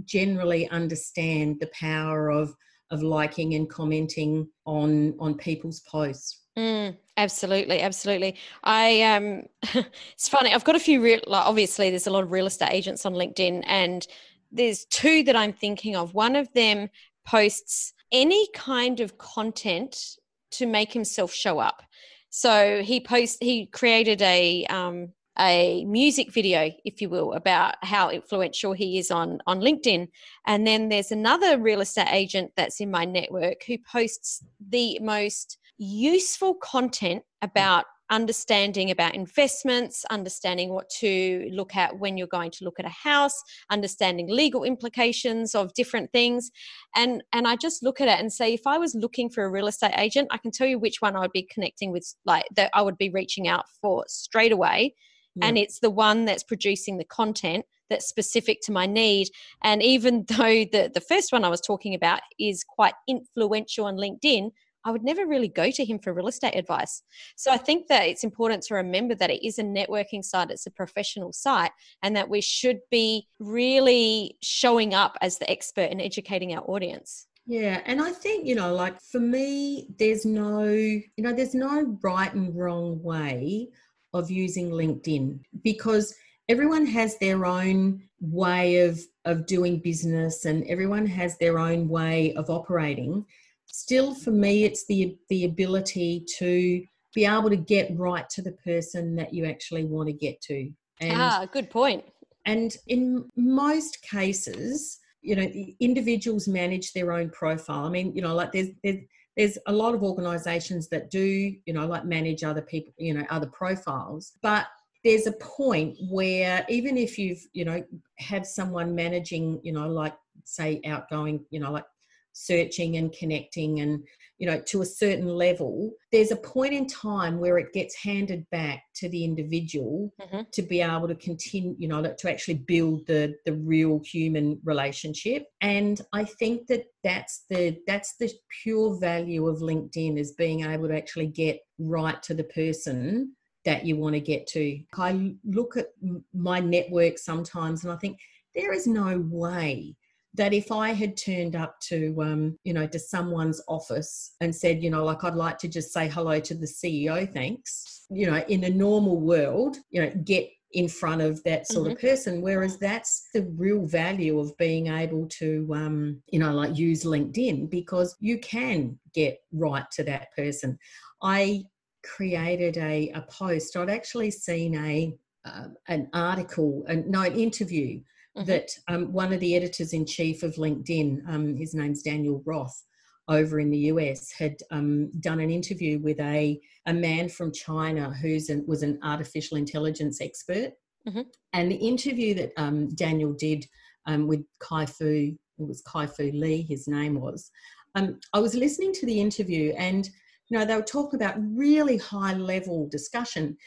generally 0.05 0.67
understand 0.69 1.57
the 1.59 1.69
power 1.73 2.29
of 2.29 2.55
of 2.91 3.01
liking 3.01 3.55
and 3.55 3.69
commenting 3.69 4.47
on 4.65 5.15
on 5.19 5.35
people's 5.35 5.79
posts. 5.81 6.41
Mm, 6.57 6.95
absolutely, 7.17 7.81
absolutely. 7.81 8.35
I 8.63 9.01
um, 9.03 9.43
it's 10.13 10.29
funny. 10.29 10.53
I've 10.53 10.63
got 10.63 10.75
a 10.75 10.79
few 10.79 11.01
real. 11.01 11.19
Like, 11.27 11.45
obviously, 11.45 11.89
there's 11.89 12.07
a 12.07 12.11
lot 12.11 12.23
of 12.23 12.31
real 12.31 12.47
estate 12.47 12.71
agents 12.71 13.05
on 13.05 13.13
LinkedIn, 13.13 13.63
and 13.67 14.05
there's 14.53 14.85
two 14.85 15.23
that 15.23 15.35
I'm 15.35 15.53
thinking 15.53 15.95
of. 15.95 16.13
One 16.13 16.35
of 16.35 16.51
them 16.53 16.89
posts 17.25 17.93
any 18.11 18.47
kind 18.53 18.99
of 18.99 19.17
content 19.17 20.17
to 20.51 20.65
make 20.65 20.93
himself 20.93 21.33
show 21.33 21.59
up. 21.59 21.81
So 22.29 22.81
he 22.81 22.99
post 22.99 23.37
he 23.41 23.65
created 23.67 24.21
a 24.21 24.65
um, 24.65 25.13
a 25.39 25.83
music 25.85 26.31
video, 26.31 26.71
if 26.85 27.01
you 27.01 27.09
will, 27.09 27.33
about 27.33 27.75
how 27.83 28.09
influential 28.09 28.73
he 28.73 28.97
is 28.97 29.11
on 29.11 29.39
on 29.47 29.59
LinkedIn. 29.59 30.07
And 30.45 30.65
then 30.65 30.89
there's 30.89 31.11
another 31.11 31.57
real 31.57 31.81
estate 31.81 32.11
agent 32.11 32.51
that's 32.55 32.79
in 32.79 32.91
my 32.91 33.05
network 33.05 33.63
who 33.65 33.77
posts 33.79 34.43
the 34.69 34.99
most 35.01 35.57
useful 35.77 36.53
content 36.55 37.23
about 37.41 37.85
understanding 38.09 38.91
about 38.91 39.15
investments, 39.15 40.05
understanding 40.09 40.69
what 40.69 40.89
to 40.89 41.49
look 41.51 41.75
at 41.75 41.97
when 41.99 42.17
you're 42.17 42.27
going 42.27 42.51
to 42.51 42.63
look 42.63 42.79
at 42.79 42.85
a 42.85 42.89
house, 42.89 43.41
understanding 43.69 44.27
legal 44.29 44.63
implications 44.63 45.55
of 45.55 45.73
different 45.73 46.11
things. 46.11 46.51
And 46.95 47.23
and 47.33 47.47
I 47.47 47.55
just 47.55 47.83
look 47.83 48.01
at 48.01 48.07
it 48.07 48.19
and 48.19 48.31
say 48.31 48.53
if 48.53 48.67
I 48.67 48.77
was 48.77 48.95
looking 48.95 49.29
for 49.29 49.43
a 49.43 49.49
real 49.49 49.67
estate 49.67 49.97
agent, 49.97 50.27
I 50.31 50.37
can 50.37 50.51
tell 50.51 50.67
you 50.67 50.79
which 50.79 51.01
one 51.01 51.15
I 51.15 51.21
would 51.21 51.31
be 51.31 51.43
connecting 51.43 51.91
with 51.91 52.13
like 52.25 52.45
that 52.55 52.71
I 52.73 52.81
would 52.81 52.97
be 52.97 53.09
reaching 53.09 53.47
out 53.47 53.65
for 53.81 54.03
straight 54.07 54.51
away. 54.51 54.95
Yeah. 55.35 55.47
And 55.47 55.57
it's 55.57 55.79
the 55.79 55.89
one 55.89 56.25
that's 56.25 56.43
producing 56.43 56.97
the 56.97 57.05
content 57.05 57.65
that's 57.89 58.07
specific 58.07 58.59
to 58.63 58.71
my 58.71 58.85
need. 58.85 59.29
And 59.63 59.81
even 59.81 60.25
though 60.27 60.65
the, 60.65 60.91
the 60.93 61.01
first 61.01 61.31
one 61.31 61.43
I 61.43 61.49
was 61.49 61.61
talking 61.61 61.93
about 61.93 62.21
is 62.39 62.63
quite 62.63 62.93
influential 63.07 63.85
on 63.85 63.95
LinkedIn, 63.95 64.51
I 64.85 64.91
would 64.91 65.03
never 65.03 65.25
really 65.25 65.47
go 65.47 65.71
to 65.71 65.85
him 65.85 65.99
for 65.99 66.13
real 66.13 66.27
estate 66.27 66.55
advice. 66.55 67.03
So 67.35 67.51
I 67.51 67.57
think 67.57 67.87
that 67.87 68.07
it's 68.07 68.23
important 68.23 68.63
to 68.63 68.75
remember 68.75 69.15
that 69.15 69.29
it 69.29 69.45
is 69.45 69.59
a 69.59 69.63
networking 69.63 70.23
site, 70.23 70.51
it's 70.51 70.67
a 70.67 70.71
professional 70.71 71.33
site, 71.33 71.71
and 72.01 72.15
that 72.15 72.29
we 72.29 72.41
should 72.41 72.79
be 72.91 73.27
really 73.39 74.37
showing 74.41 74.93
up 74.93 75.17
as 75.21 75.37
the 75.37 75.49
expert 75.49 75.89
and 75.91 76.01
educating 76.01 76.53
our 76.53 76.63
audience. 76.63 77.27
Yeah, 77.45 77.81
and 77.85 78.01
I 78.01 78.11
think, 78.11 78.47
you 78.47 78.55
know, 78.55 78.73
like 78.73 79.01
for 79.01 79.19
me, 79.19 79.87
there's 79.99 80.25
no, 80.25 80.63
you 80.63 81.11
know, 81.17 81.33
there's 81.33 81.55
no 81.55 81.97
right 82.01 82.33
and 82.33 82.55
wrong 82.55 83.03
way 83.03 83.69
of 84.13 84.31
using 84.31 84.69
LinkedIn 84.69 85.39
because 85.61 86.15
everyone 86.47 86.85
has 86.85 87.17
their 87.17 87.45
own 87.45 88.03
way 88.19 88.77
of 88.77 88.99
of 89.25 89.45
doing 89.45 89.79
business 89.79 90.45
and 90.45 90.65
everyone 90.67 91.05
has 91.05 91.37
their 91.37 91.59
own 91.59 91.87
way 91.89 92.33
of 92.35 92.49
operating 92.49 93.25
still 93.73 94.13
for 94.13 94.31
me 94.31 94.63
it's 94.63 94.85
the 94.85 95.17
the 95.29 95.45
ability 95.45 96.23
to 96.37 96.83
be 97.15 97.25
able 97.25 97.49
to 97.49 97.57
get 97.57 97.91
right 97.97 98.29
to 98.29 98.41
the 98.41 98.51
person 98.51 99.15
that 99.15 99.33
you 99.33 99.45
actually 99.45 99.83
want 99.83 100.07
to 100.07 100.13
get 100.13 100.39
to. 100.41 100.71
And, 101.01 101.19
ah 101.19 101.45
good 101.51 101.69
point. 101.69 102.05
and 102.45 102.75
in 102.87 103.25
most 103.35 104.01
cases 104.03 104.99
you 105.21 105.35
know 105.35 105.51
individuals 105.79 106.47
manage 106.47 106.93
their 106.93 107.11
own 107.11 107.29
profile. 107.31 107.85
I 107.85 107.89
mean 107.89 108.15
you 108.15 108.21
know 108.21 108.35
like 108.35 108.51
there's 108.51 108.69
there's 108.83 108.99
there's 109.35 109.57
a 109.65 109.73
lot 109.73 109.95
of 109.95 110.03
organizations 110.03 110.87
that 110.89 111.09
do 111.09 111.25
you 111.65 111.73
know 111.73 111.87
like 111.87 112.05
manage 112.05 112.43
other 112.43 112.61
people 112.61 112.93
you 112.97 113.15
know 113.15 113.25
other 113.31 113.47
profiles. 113.47 114.33
But 114.43 114.67
there's 115.03 115.25
a 115.25 115.33
point 115.33 115.97
where 116.09 116.63
even 116.69 116.95
if 116.95 117.17
you've 117.17 117.43
you 117.53 117.65
know 117.65 117.83
have 118.19 118.45
someone 118.45 118.93
managing 118.93 119.59
you 119.63 119.73
know 119.73 119.89
like 119.89 120.15
say 120.43 120.79
outgoing 120.85 121.43
you 121.49 121.59
know 121.59 121.71
like 121.71 121.85
searching 122.33 122.97
and 122.97 123.13
connecting 123.13 123.79
and 123.79 124.03
you 124.39 124.47
know 124.47 124.59
to 124.65 124.81
a 124.81 124.85
certain 124.85 125.27
level 125.27 125.91
there's 126.11 126.31
a 126.31 126.35
point 126.35 126.73
in 126.73 126.87
time 126.87 127.39
where 127.39 127.57
it 127.59 127.71
gets 127.71 127.95
handed 127.95 128.45
back 128.51 128.83
to 128.95 129.07
the 129.09 129.23
individual 129.23 130.11
mm-hmm. 130.19 130.41
to 130.51 130.61
be 130.61 130.81
able 130.81 131.07
to 131.07 131.15
continue 131.15 131.75
you 131.77 131.87
know 131.87 132.01
to 132.01 132.29
actually 132.29 132.55
build 132.55 133.05
the 133.07 133.33
the 133.45 133.53
real 133.53 134.01
human 134.03 134.59
relationship 134.65 135.45
and 135.61 136.01
i 136.11 136.23
think 136.23 136.67
that 136.67 136.83
that's 137.03 137.45
the 137.49 137.77
that's 137.85 138.15
the 138.17 138.29
pure 138.63 138.99
value 138.99 139.47
of 139.47 139.59
linkedin 139.59 140.17
is 140.17 140.33
being 140.33 140.65
able 140.65 140.87
to 140.87 140.97
actually 140.97 141.27
get 141.27 141.59
right 141.77 142.21
to 142.23 142.33
the 142.33 142.43
person 142.45 143.33
that 143.65 143.85
you 143.85 143.95
want 143.95 144.13
to 144.13 144.19
get 144.19 144.47
to 144.47 144.79
i 144.97 145.33
look 145.45 145.77
at 145.77 145.87
my 146.33 146.59
network 146.59 147.17
sometimes 147.17 147.83
and 147.83 147.93
i 147.93 147.97
think 147.97 148.17
there 148.55 148.73
is 148.73 148.87
no 148.87 149.23
way 149.29 149.95
that 150.35 150.53
if 150.53 150.71
I 150.71 150.93
had 150.93 151.15
turned 151.15 151.55
up 151.55 151.79
to, 151.81 152.15
um, 152.21 152.57
you 152.63 152.73
know, 152.73 152.87
to 152.87 152.97
someone's 152.97 153.61
office 153.67 154.35
and 154.41 154.55
said, 154.55 154.83
you 154.83 154.89
know, 154.89 155.03
like 155.03 155.23
I'd 155.23 155.35
like 155.35 155.59
to 155.59 155.67
just 155.67 155.93
say 155.93 156.07
hello 156.07 156.39
to 156.39 156.55
the 156.55 156.65
CEO, 156.65 157.31
thanks, 157.31 158.05
you 158.09 158.29
know, 158.29 158.43
in 158.47 158.63
a 158.63 158.69
normal 158.69 159.19
world, 159.19 159.77
you 159.91 160.01
know, 160.01 160.11
get 160.23 160.49
in 160.71 160.87
front 160.87 161.21
of 161.21 161.43
that 161.43 161.67
sort 161.67 161.85
mm-hmm. 161.87 161.95
of 161.95 162.01
person. 162.01 162.41
Whereas 162.41 162.79
that's 162.79 163.29
the 163.33 163.43
real 163.57 163.85
value 163.85 164.39
of 164.39 164.57
being 164.57 164.87
able 164.87 165.27
to, 165.39 165.67
um, 165.73 166.21
you 166.31 166.39
know, 166.39 166.51
like 166.51 166.75
use 166.75 167.03
LinkedIn 167.03 167.69
because 167.69 168.15
you 168.19 168.39
can 168.39 168.97
get 169.13 169.37
right 169.51 169.85
to 169.91 170.03
that 170.05 170.29
person. 170.35 170.79
I 171.21 171.63
created 172.03 172.77
a, 172.77 173.11
a 173.11 173.21
post. 173.29 173.77
I'd 173.77 173.89
actually 173.89 174.31
seen 174.31 174.75
a 174.75 175.13
uh, 175.45 175.67
an 175.89 176.07
article, 176.13 176.85
and 176.87 177.05
no, 177.09 177.21
an 177.21 177.35
interview 177.35 177.99
mm-hmm. 178.37 178.45
that 178.45 178.69
um, 178.87 179.11
one 179.11 179.33
of 179.33 179.39
the 179.39 179.55
editors 179.55 179.93
in 179.93 180.05
chief 180.05 180.43
of 180.43 180.55
LinkedIn, 180.55 181.27
um, 181.27 181.55
his 181.55 181.73
name's 181.73 182.01
Daniel 182.01 182.41
Roth, 182.45 182.83
over 183.29 183.59
in 183.59 183.69
the 183.69 183.77
US, 183.77 184.31
had 184.31 184.55
um, 184.71 185.09
done 185.21 185.39
an 185.39 185.49
interview 185.49 185.99
with 185.99 186.19
a, 186.19 186.59
a 186.87 186.93
man 186.93 187.29
from 187.29 187.53
China 187.53 188.13
who's 188.21 188.49
an, 188.49 188.65
was 188.67 188.83
an 188.83 188.99
artificial 189.03 189.57
intelligence 189.57 190.19
expert. 190.21 190.73
Mm-hmm. 191.07 191.21
And 191.53 191.71
the 191.71 191.75
interview 191.75 192.33
that 192.35 192.51
um, 192.57 192.89
Daniel 192.95 193.33
did 193.33 193.65
um, 194.05 194.27
with 194.27 194.43
Kai 194.59 194.85
Fu, 194.85 195.35
it 195.59 195.67
was 195.67 195.81
Kai 195.81 196.07
Fu 196.07 196.31
Lee, 196.33 196.63
his 196.63 196.87
name 196.87 197.19
was. 197.19 197.49
Um, 197.95 198.19
I 198.33 198.39
was 198.39 198.55
listening 198.55 198.93
to 198.93 199.05
the 199.05 199.21
interview 199.21 199.73
and 199.77 200.09
you 200.49 200.57
know 200.57 200.65
they 200.65 200.75
were 200.75 200.81
talking 200.81 201.19
about 201.19 201.35
really 201.39 201.97
high 201.97 202.33
level 202.33 202.87
discussion 202.89 203.57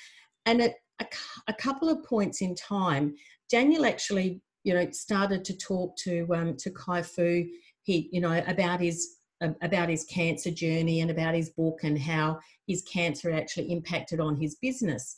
and 0.47 0.61
at 0.61 0.75
a, 1.01 1.07
a 1.49 1.55
couple 1.55 1.89
of 1.89 2.05
points 2.05 2.43
in 2.43 2.55
time 2.55 3.15
daniel 3.51 3.85
actually 3.85 4.41
you 4.67 4.75
know 4.75 4.91
started 4.91 5.45
to 5.45 5.57
talk 5.57 5.97
to 5.97 6.27
um, 6.35 6.57
to 6.57 6.71
kai 6.71 7.01
fu. 7.01 7.45
He 7.85 8.11
you 8.13 8.21
know 8.21 8.43
about 8.49 8.81
his 8.81 9.19
about 9.41 9.89
his 9.89 10.05
cancer 10.05 10.51
journey 10.51 11.01
and 11.01 11.11
about 11.11 11.35
his 11.35 11.51
book 11.51 11.81
and 11.85 11.99
how 11.99 12.41
his 12.67 12.83
cancer 12.83 13.31
actually 13.31 13.71
impacted 13.71 14.19
on 14.19 14.35
his 14.35 14.57
business. 14.57 15.17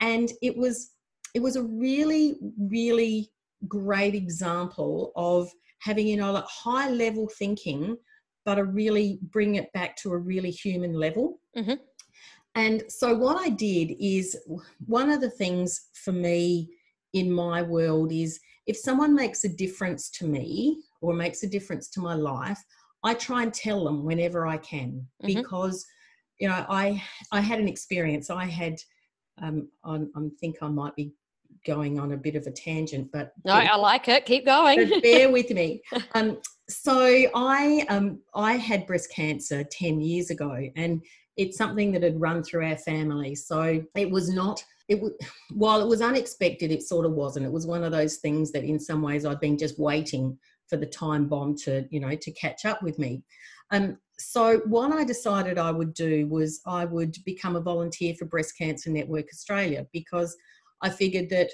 And 0.00 0.30
it 0.42 0.56
was 0.56 0.92
it 1.34 1.42
was 1.42 1.56
a 1.56 1.64
really 1.64 2.36
really 2.58 3.30
great 3.66 4.14
example 4.14 5.12
of 5.16 5.50
having 5.80 6.06
you 6.06 6.16
know 6.16 6.30
like 6.30 6.44
high 6.46 6.88
level 6.88 7.28
thinking 7.38 7.96
but 8.44 8.58
a 8.58 8.64
really 8.64 9.18
bring 9.30 9.54
it 9.54 9.72
back 9.72 9.96
to 9.96 10.12
a 10.12 10.18
really 10.18 10.50
human 10.50 10.92
level. 10.92 11.40
Mm-hmm. 11.56 11.74
and 12.56 12.82
so 12.88 13.14
what 13.14 13.38
i 13.38 13.48
did 13.48 13.94
is 13.98 14.36
one 14.86 15.08
of 15.08 15.20
the 15.20 15.30
things 15.30 15.88
for 15.94 16.12
me 16.12 16.68
in 17.12 17.30
my 17.32 17.62
world 17.62 18.12
is 18.12 18.40
if 18.66 18.76
someone 18.76 19.14
makes 19.14 19.44
a 19.44 19.48
difference 19.48 20.10
to 20.10 20.26
me 20.26 20.82
or 21.00 21.12
makes 21.14 21.42
a 21.42 21.48
difference 21.48 21.88
to 21.88 22.00
my 22.00 22.14
life 22.14 22.62
i 23.04 23.14
try 23.14 23.42
and 23.42 23.52
tell 23.52 23.84
them 23.84 24.04
whenever 24.04 24.46
i 24.46 24.56
can 24.56 25.06
mm-hmm. 25.22 25.34
because 25.34 25.84
you 26.38 26.48
know 26.48 26.64
i 26.68 27.02
i 27.32 27.40
had 27.40 27.60
an 27.60 27.68
experience. 27.68 28.30
I 28.30 28.44
had 28.44 28.76
um 29.42 29.68
i 29.84 29.98
think 30.40 30.56
i 30.62 30.68
might 30.68 30.94
be 30.96 31.12
going 31.66 31.98
on 31.98 32.12
a 32.12 32.16
bit 32.16 32.36
of 32.36 32.46
a 32.46 32.50
tangent 32.50 33.10
but 33.12 33.32
no 33.44 33.52
i 33.52 33.76
like 33.76 34.08
it. 34.08 34.26
Keep 34.26 34.46
going. 34.46 35.00
bear 35.00 35.30
with 35.30 35.50
me. 35.50 35.82
Um 36.14 36.38
so 36.68 36.98
i 37.34 37.84
um 37.90 38.20
i 38.34 38.54
had 38.54 38.86
breast 38.86 39.12
cancer 39.14 39.64
10 39.64 40.00
years 40.00 40.30
ago 40.30 40.66
and 40.76 41.02
it's 41.36 41.58
something 41.58 41.92
that 41.92 42.02
had 42.02 42.20
run 42.20 42.42
through 42.42 42.64
our 42.66 42.76
family. 42.76 43.34
So 43.34 43.84
it 43.96 44.10
was 44.10 44.32
not 44.32 44.64
it 44.88 45.00
while 45.52 45.80
it 45.80 45.88
was 45.88 46.02
unexpected 46.02 46.70
it 46.70 46.82
sort 46.82 47.06
of 47.06 47.12
wasn't. 47.12 47.46
It 47.46 47.52
was 47.52 47.66
one 47.66 47.84
of 47.84 47.92
those 47.92 48.16
things 48.16 48.52
that 48.52 48.64
in 48.64 48.78
some 48.78 49.02
ways 49.02 49.24
i'd 49.24 49.40
been 49.40 49.58
just 49.58 49.78
waiting 49.78 50.38
for 50.68 50.76
the 50.76 50.86
time 50.86 51.26
bomb 51.26 51.56
to 51.64 51.86
you 51.90 52.00
know 52.00 52.14
to 52.14 52.30
catch 52.32 52.64
up 52.64 52.82
with 52.82 52.98
me. 52.98 53.22
Um 53.70 53.98
so 54.18 54.58
what 54.66 54.92
i 54.92 55.02
decided 55.02 55.58
i 55.58 55.70
would 55.70 55.92
do 55.92 56.26
was 56.28 56.60
i 56.66 56.84
would 56.84 57.16
become 57.24 57.56
a 57.56 57.60
volunteer 57.60 58.14
for 58.14 58.26
breast 58.26 58.56
cancer 58.56 58.88
network 58.88 59.26
australia 59.32 59.84
because 59.92 60.36
i 60.82 60.88
figured 60.88 61.28
that 61.28 61.50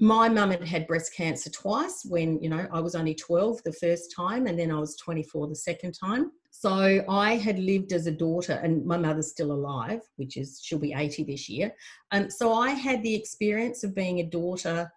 my 0.00 0.28
mum 0.28 0.50
had 0.50 0.66
had 0.66 0.86
breast 0.86 1.14
cancer 1.14 1.50
twice 1.50 2.04
when 2.04 2.40
you 2.42 2.48
know 2.48 2.66
i 2.72 2.80
was 2.80 2.94
only 2.94 3.14
12 3.14 3.62
the 3.62 3.72
first 3.72 4.12
time 4.14 4.46
and 4.46 4.58
then 4.58 4.72
i 4.72 4.78
was 4.78 4.96
24 4.96 5.48
the 5.48 5.54
second 5.54 5.92
time. 5.92 6.32
So 6.50 7.04
i 7.08 7.36
had 7.36 7.58
lived 7.58 7.92
as 7.92 8.06
a 8.06 8.12
daughter 8.12 8.60
and 8.62 8.84
my 8.84 8.96
mother's 8.96 9.30
still 9.30 9.52
alive 9.52 10.00
which 10.16 10.36
is 10.36 10.60
she'll 10.62 10.78
be 10.78 10.94
80 10.94 11.24
this 11.24 11.48
year. 11.48 11.72
And 12.10 12.32
so 12.32 12.52
i 12.52 12.70
had 12.70 13.02
the 13.02 13.14
experience 13.14 13.84
of 13.84 13.94
being 13.94 14.20
a 14.20 14.26
daughter 14.26 14.90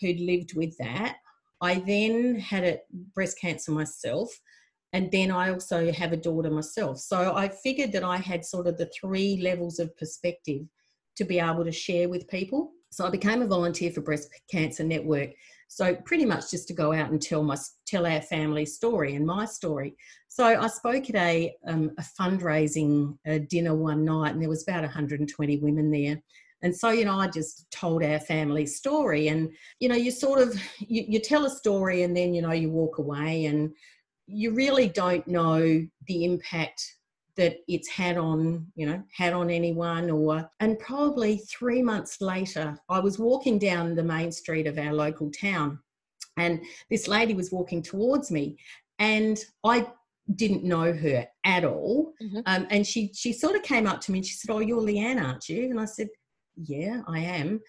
who'd 0.00 0.20
lived 0.20 0.56
with 0.56 0.76
that. 0.78 1.16
I 1.60 1.80
then 1.80 2.38
had 2.38 2.64
a 2.64 2.80
breast 3.14 3.40
cancer 3.40 3.72
myself 3.72 4.28
and 4.92 5.10
then 5.10 5.32
i 5.32 5.50
also 5.50 5.90
have 5.90 6.12
a 6.12 6.16
daughter 6.16 6.50
myself. 6.50 6.98
So 6.98 7.34
i 7.34 7.48
figured 7.48 7.90
that 7.92 8.04
i 8.04 8.18
had 8.18 8.44
sort 8.44 8.68
of 8.68 8.78
the 8.78 8.90
three 9.00 9.40
levels 9.42 9.80
of 9.80 9.96
perspective 9.96 10.62
to 11.16 11.24
be 11.24 11.40
able 11.40 11.64
to 11.64 11.72
share 11.72 12.08
with 12.08 12.28
people 12.28 12.72
so 12.94 13.06
I 13.06 13.10
became 13.10 13.42
a 13.42 13.46
volunteer 13.46 13.90
for 13.90 14.00
Breast 14.00 14.28
Cancer 14.50 14.84
Network. 14.84 15.30
So 15.68 15.96
pretty 16.04 16.24
much 16.24 16.50
just 16.50 16.68
to 16.68 16.74
go 16.74 16.92
out 16.92 17.10
and 17.10 17.20
tell 17.20 17.42
my 17.42 17.56
tell 17.86 18.06
our 18.06 18.20
family 18.20 18.64
story 18.64 19.16
and 19.16 19.26
my 19.26 19.44
story. 19.44 19.96
So 20.28 20.44
I 20.44 20.66
spoke 20.68 21.10
at 21.10 21.16
a, 21.16 21.54
um, 21.66 21.90
a 21.98 22.04
fundraising 22.20 23.16
uh, 23.28 23.38
dinner 23.48 23.74
one 23.74 24.04
night, 24.04 24.32
and 24.32 24.42
there 24.42 24.48
was 24.48 24.62
about 24.62 24.82
120 24.82 25.58
women 25.58 25.90
there. 25.90 26.20
And 26.62 26.74
so, 26.74 26.90
you 26.90 27.04
know, 27.04 27.18
I 27.18 27.28
just 27.28 27.70
told 27.70 28.02
our 28.02 28.18
family 28.20 28.66
story. 28.66 29.28
And, 29.28 29.52
you 29.80 29.88
know, 29.88 29.96
you 29.96 30.10
sort 30.10 30.40
of 30.40 30.54
you, 30.78 31.04
you 31.06 31.20
tell 31.20 31.44
a 31.44 31.50
story 31.50 32.02
and 32.02 32.16
then, 32.16 32.34
you 32.34 32.42
know, 32.42 32.52
you 32.52 32.70
walk 32.70 32.98
away 32.98 33.46
and 33.46 33.70
you 34.26 34.54
really 34.54 34.88
don't 34.88 35.26
know 35.28 35.86
the 36.06 36.24
impact 36.24 36.96
that 37.36 37.56
it's 37.68 37.88
had 37.88 38.16
on 38.16 38.66
you 38.74 38.86
know 38.86 39.02
had 39.12 39.32
on 39.32 39.50
anyone 39.50 40.10
or 40.10 40.48
and 40.60 40.78
probably 40.78 41.38
3 41.38 41.82
months 41.82 42.20
later 42.20 42.78
I 42.88 43.00
was 43.00 43.18
walking 43.18 43.58
down 43.58 43.94
the 43.94 44.04
main 44.04 44.30
street 44.30 44.66
of 44.66 44.78
our 44.78 44.92
local 44.92 45.30
town 45.30 45.78
and 46.36 46.60
this 46.90 47.08
lady 47.08 47.34
was 47.34 47.52
walking 47.52 47.82
towards 47.82 48.30
me 48.30 48.58
and 48.98 49.38
I 49.64 49.86
didn't 50.36 50.64
know 50.64 50.92
her 50.92 51.26
at 51.44 51.64
all. 51.64 52.14
Mm-hmm. 52.22 52.40
um, 52.46 52.66
and 52.70 52.86
she 52.86 53.10
she 53.14 53.32
sort 53.32 53.56
of 53.56 53.62
came 53.62 53.86
up 53.86 54.00
to 54.02 54.12
me 54.12 54.18
and 54.18 54.26
she 54.26 54.34
said 54.34 54.52
oh 54.52 54.60
you're 54.60 54.80
Leanne 54.80 55.22
aren't 55.22 55.48
you? 55.48 55.64
And 55.70 55.80
I 55.80 55.84
said 55.84 56.08
yeah 56.56 57.02
I 57.06 57.18
am. 57.18 57.60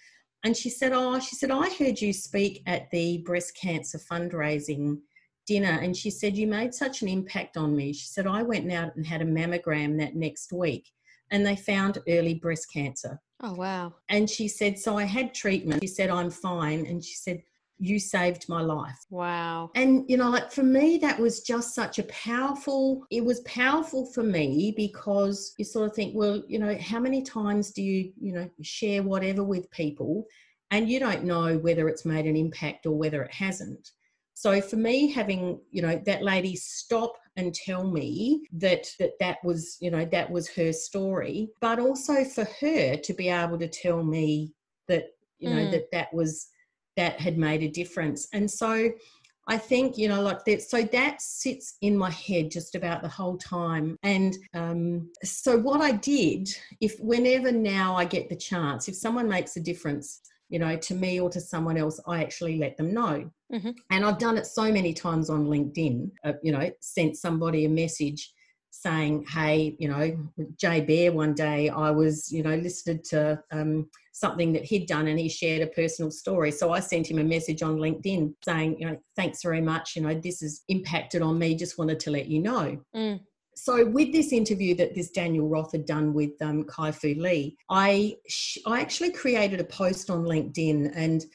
And 0.43 0.55
she 0.55 0.69
said 0.69 0.91
oh 0.93 1.19
she 1.19 1.35
said 1.35 1.51
I 1.51 1.69
heard 1.73 1.99
you 1.99 2.13
speak 2.13 2.61
at 2.67 2.89
the 2.91 3.19
breast 3.25 3.57
cancer 3.59 3.99
fundraising 4.11 4.99
dinner 5.45 5.79
and 5.81 5.95
she 5.95 6.09
said, 6.09 6.37
You 6.37 6.47
made 6.47 6.73
such 6.73 7.01
an 7.01 7.07
impact 7.07 7.57
on 7.57 7.75
me. 7.75 7.93
She 7.93 8.07
said, 8.07 8.27
I 8.27 8.43
went 8.43 8.71
out 8.71 8.95
and 8.95 9.05
had 9.05 9.21
a 9.21 9.25
mammogram 9.25 9.97
that 9.99 10.15
next 10.15 10.51
week 10.51 10.91
and 11.31 11.45
they 11.45 11.55
found 11.55 11.99
early 12.07 12.35
breast 12.35 12.71
cancer. 12.71 13.19
Oh, 13.41 13.53
wow. 13.53 13.93
And 14.09 14.29
she 14.29 14.47
said, 14.47 14.79
So 14.79 14.97
I 14.97 15.03
had 15.03 15.33
treatment. 15.33 15.83
She 15.83 15.87
said, 15.87 16.09
I'm 16.09 16.29
fine. 16.29 16.85
And 16.85 17.03
she 17.03 17.15
said, 17.15 17.41
You 17.77 17.99
saved 17.99 18.47
my 18.47 18.61
life. 18.61 19.05
Wow. 19.09 19.71
And, 19.75 20.05
you 20.07 20.17
know, 20.17 20.29
like 20.29 20.51
for 20.51 20.63
me, 20.63 20.97
that 20.99 21.19
was 21.19 21.41
just 21.41 21.75
such 21.75 21.99
a 21.99 22.03
powerful, 22.03 23.05
it 23.11 23.23
was 23.23 23.41
powerful 23.41 24.05
for 24.13 24.23
me 24.23 24.73
because 24.75 25.53
you 25.57 25.65
sort 25.65 25.89
of 25.89 25.95
think, 25.95 26.15
well, 26.15 26.41
you 26.47 26.59
know, 26.59 26.77
how 26.79 26.99
many 26.99 27.21
times 27.21 27.71
do 27.71 27.81
you, 27.81 28.11
you 28.19 28.33
know, 28.33 28.49
share 28.61 29.03
whatever 29.03 29.43
with 29.43 29.69
people 29.71 30.25
and 30.71 30.89
you 30.89 30.99
don't 30.99 31.23
know 31.23 31.57
whether 31.57 31.87
it's 31.87 32.05
made 32.05 32.25
an 32.25 32.35
impact 32.35 32.85
or 32.85 32.97
whether 32.97 33.23
it 33.23 33.31
hasn't. 33.31 33.91
So 34.35 34.59
for 34.59 34.75
me, 34.75 35.09
having 35.11 35.59
you 35.71 35.81
know 35.81 35.99
that 36.05 36.21
lady 36.21 36.55
stop 36.57 37.13
and 37.37 37.53
tell 37.53 37.89
me 37.89 38.45
that 38.51 38.85
that 38.99 39.13
that 39.21 39.37
was 39.43 39.77
you 39.79 39.89
know 39.89 40.05
that 40.11 40.29
was 40.29 40.49
her 40.49 40.73
story, 40.73 41.49
but 41.61 41.79
also 41.79 42.23
for 42.25 42.45
her 42.59 42.97
to 42.97 43.13
be 43.13 43.29
able 43.29 43.57
to 43.57 43.69
tell 43.69 44.03
me 44.03 44.53
that 44.89 45.05
you 45.39 45.49
know 45.49 45.65
mm. 45.67 45.71
that 45.71 45.89
that 45.93 46.13
was 46.13 46.49
that 46.97 47.19
had 47.19 47.37
made 47.37 47.63
a 47.63 47.69
difference, 47.69 48.27
and 48.33 48.49
so. 48.49 48.91
I 49.47 49.59
think 49.59 49.95
you 49.95 50.07
know, 50.07 50.23
like 50.23 50.43
that. 50.45 50.63
So 50.63 50.81
that 50.81 51.21
sits 51.21 51.77
in 51.81 51.95
my 51.95 52.09
head 52.09 52.49
just 52.49 52.73
about 52.73 53.03
the 53.03 53.07
whole 53.07 53.37
time. 53.37 53.95
And 54.01 54.35
um, 54.55 55.11
so 55.23 55.55
what 55.59 55.81
I 55.81 55.91
did, 55.91 56.49
if 56.81 56.99
whenever 56.99 57.51
now 57.51 57.95
I 57.95 58.05
get 58.05 58.27
the 58.27 58.35
chance, 58.35 58.87
if 58.87 58.95
someone 58.95 59.29
makes 59.29 59.55
a 59.55 59.59
difference, 59.59 60.21
you 60.49 60.57
know, 60.57 60.75
to 60.75 60.95
me 60.95 61.19
or 61.19 61.29
to 61.29 61.39
someone 61.39 61.77
else, 61.77 61.99
I 62.07 62.23
actually 62.23 62.57
let 62.57 62.75
them 62.75 62.91
know. 62.91 63.29
Mm-hmm. 63.53 63.71
And 63.91 64.05
I've 64.05 64.17
done 64.17 64.37
it 64.37 64.45
so 64.45 64.71
many 64.71 64.93
times 64.93 65.29
on 65.29 65.45
LinkedIn, 65.45 66.11
uh, 66.23 66.33
you 66.43 66.51
know, 66.51 66.69
sent 66.79 67.17
somebody 67.17 67.65
a 67.65 67.69
message 67.69 68.31
saying, 68.71 69.25
hey, 69.29 69.75
you 69.79 69.87
know, 69.87 70.17
Jay 70.57 70.81
Baer 70.81 71.11
one 71.11 71.33
day 71.33 71.69
I 71.69 71.91
was, 71.91 72.31
you 72.31 72.43
know, 72.43 72.55
listed 72.55 73.03
to 73.05 73.41
um, 73.51 73.89
something 74.11 74.51
that 74.53 74.65
he'd 74.65 74.87
done 74.87 75.07
and 75.07 75.19
he 75.19 75.29
shared 75.29 75.61
a 75.61 75.67
personal 75.67 76.11
story. 76.11 76.51
So 76.51 76.71
I 76.71 76.81
sent 76.81 77.09
him 77.09 77.19
a 77.19 77.23
message 77.23 77.63
on 77.63 77.77
LinkedIn 77.77 78.33
saying, 78.43 78.77
you 78.79 78.87
know, 78.87 78.97
thanks 79.15 79.41
very 79.41 79.61
much. 79.61 79.95
You 79.95 80.01
know, 80.01 80.13
this 80.13 80.41
has 80.41 80.63
impacted 80.67 81.21
on 81.21 81.39
me. 81.39 81.55
Just 81.55 81.77
wanted 81.77 81.99
to 82.01 82.11
let 82.11 82.27
you 82.27 82.41
know. 82.41 82.79
Mm 82.95 83.19
so 83.55 83.85
with 83.85 84.11
this 84.11 84.33
interview 84.33 84.75
that 84.75 84.93
this 84.93 85.09
Daniel 85.09 85.47
Roth 85.47 85.71
had 85.71 85.85
done 85.85 86.13
with 86.13 86.31
um, 86.41 86.65
Kai 86.65 86.91
Fu 86.91 87.15
Lee, 87.15 87.57
I 87.69 88.17
sh- 88.27 88.57
I 88.65 88.81
actually 88.81 89.11
created 89.11 89.59
a 89.59 89.65
post 89.65 90.09
on 90.09 90.25
LinkedIn 90.25 90.91
and 90.93 91.25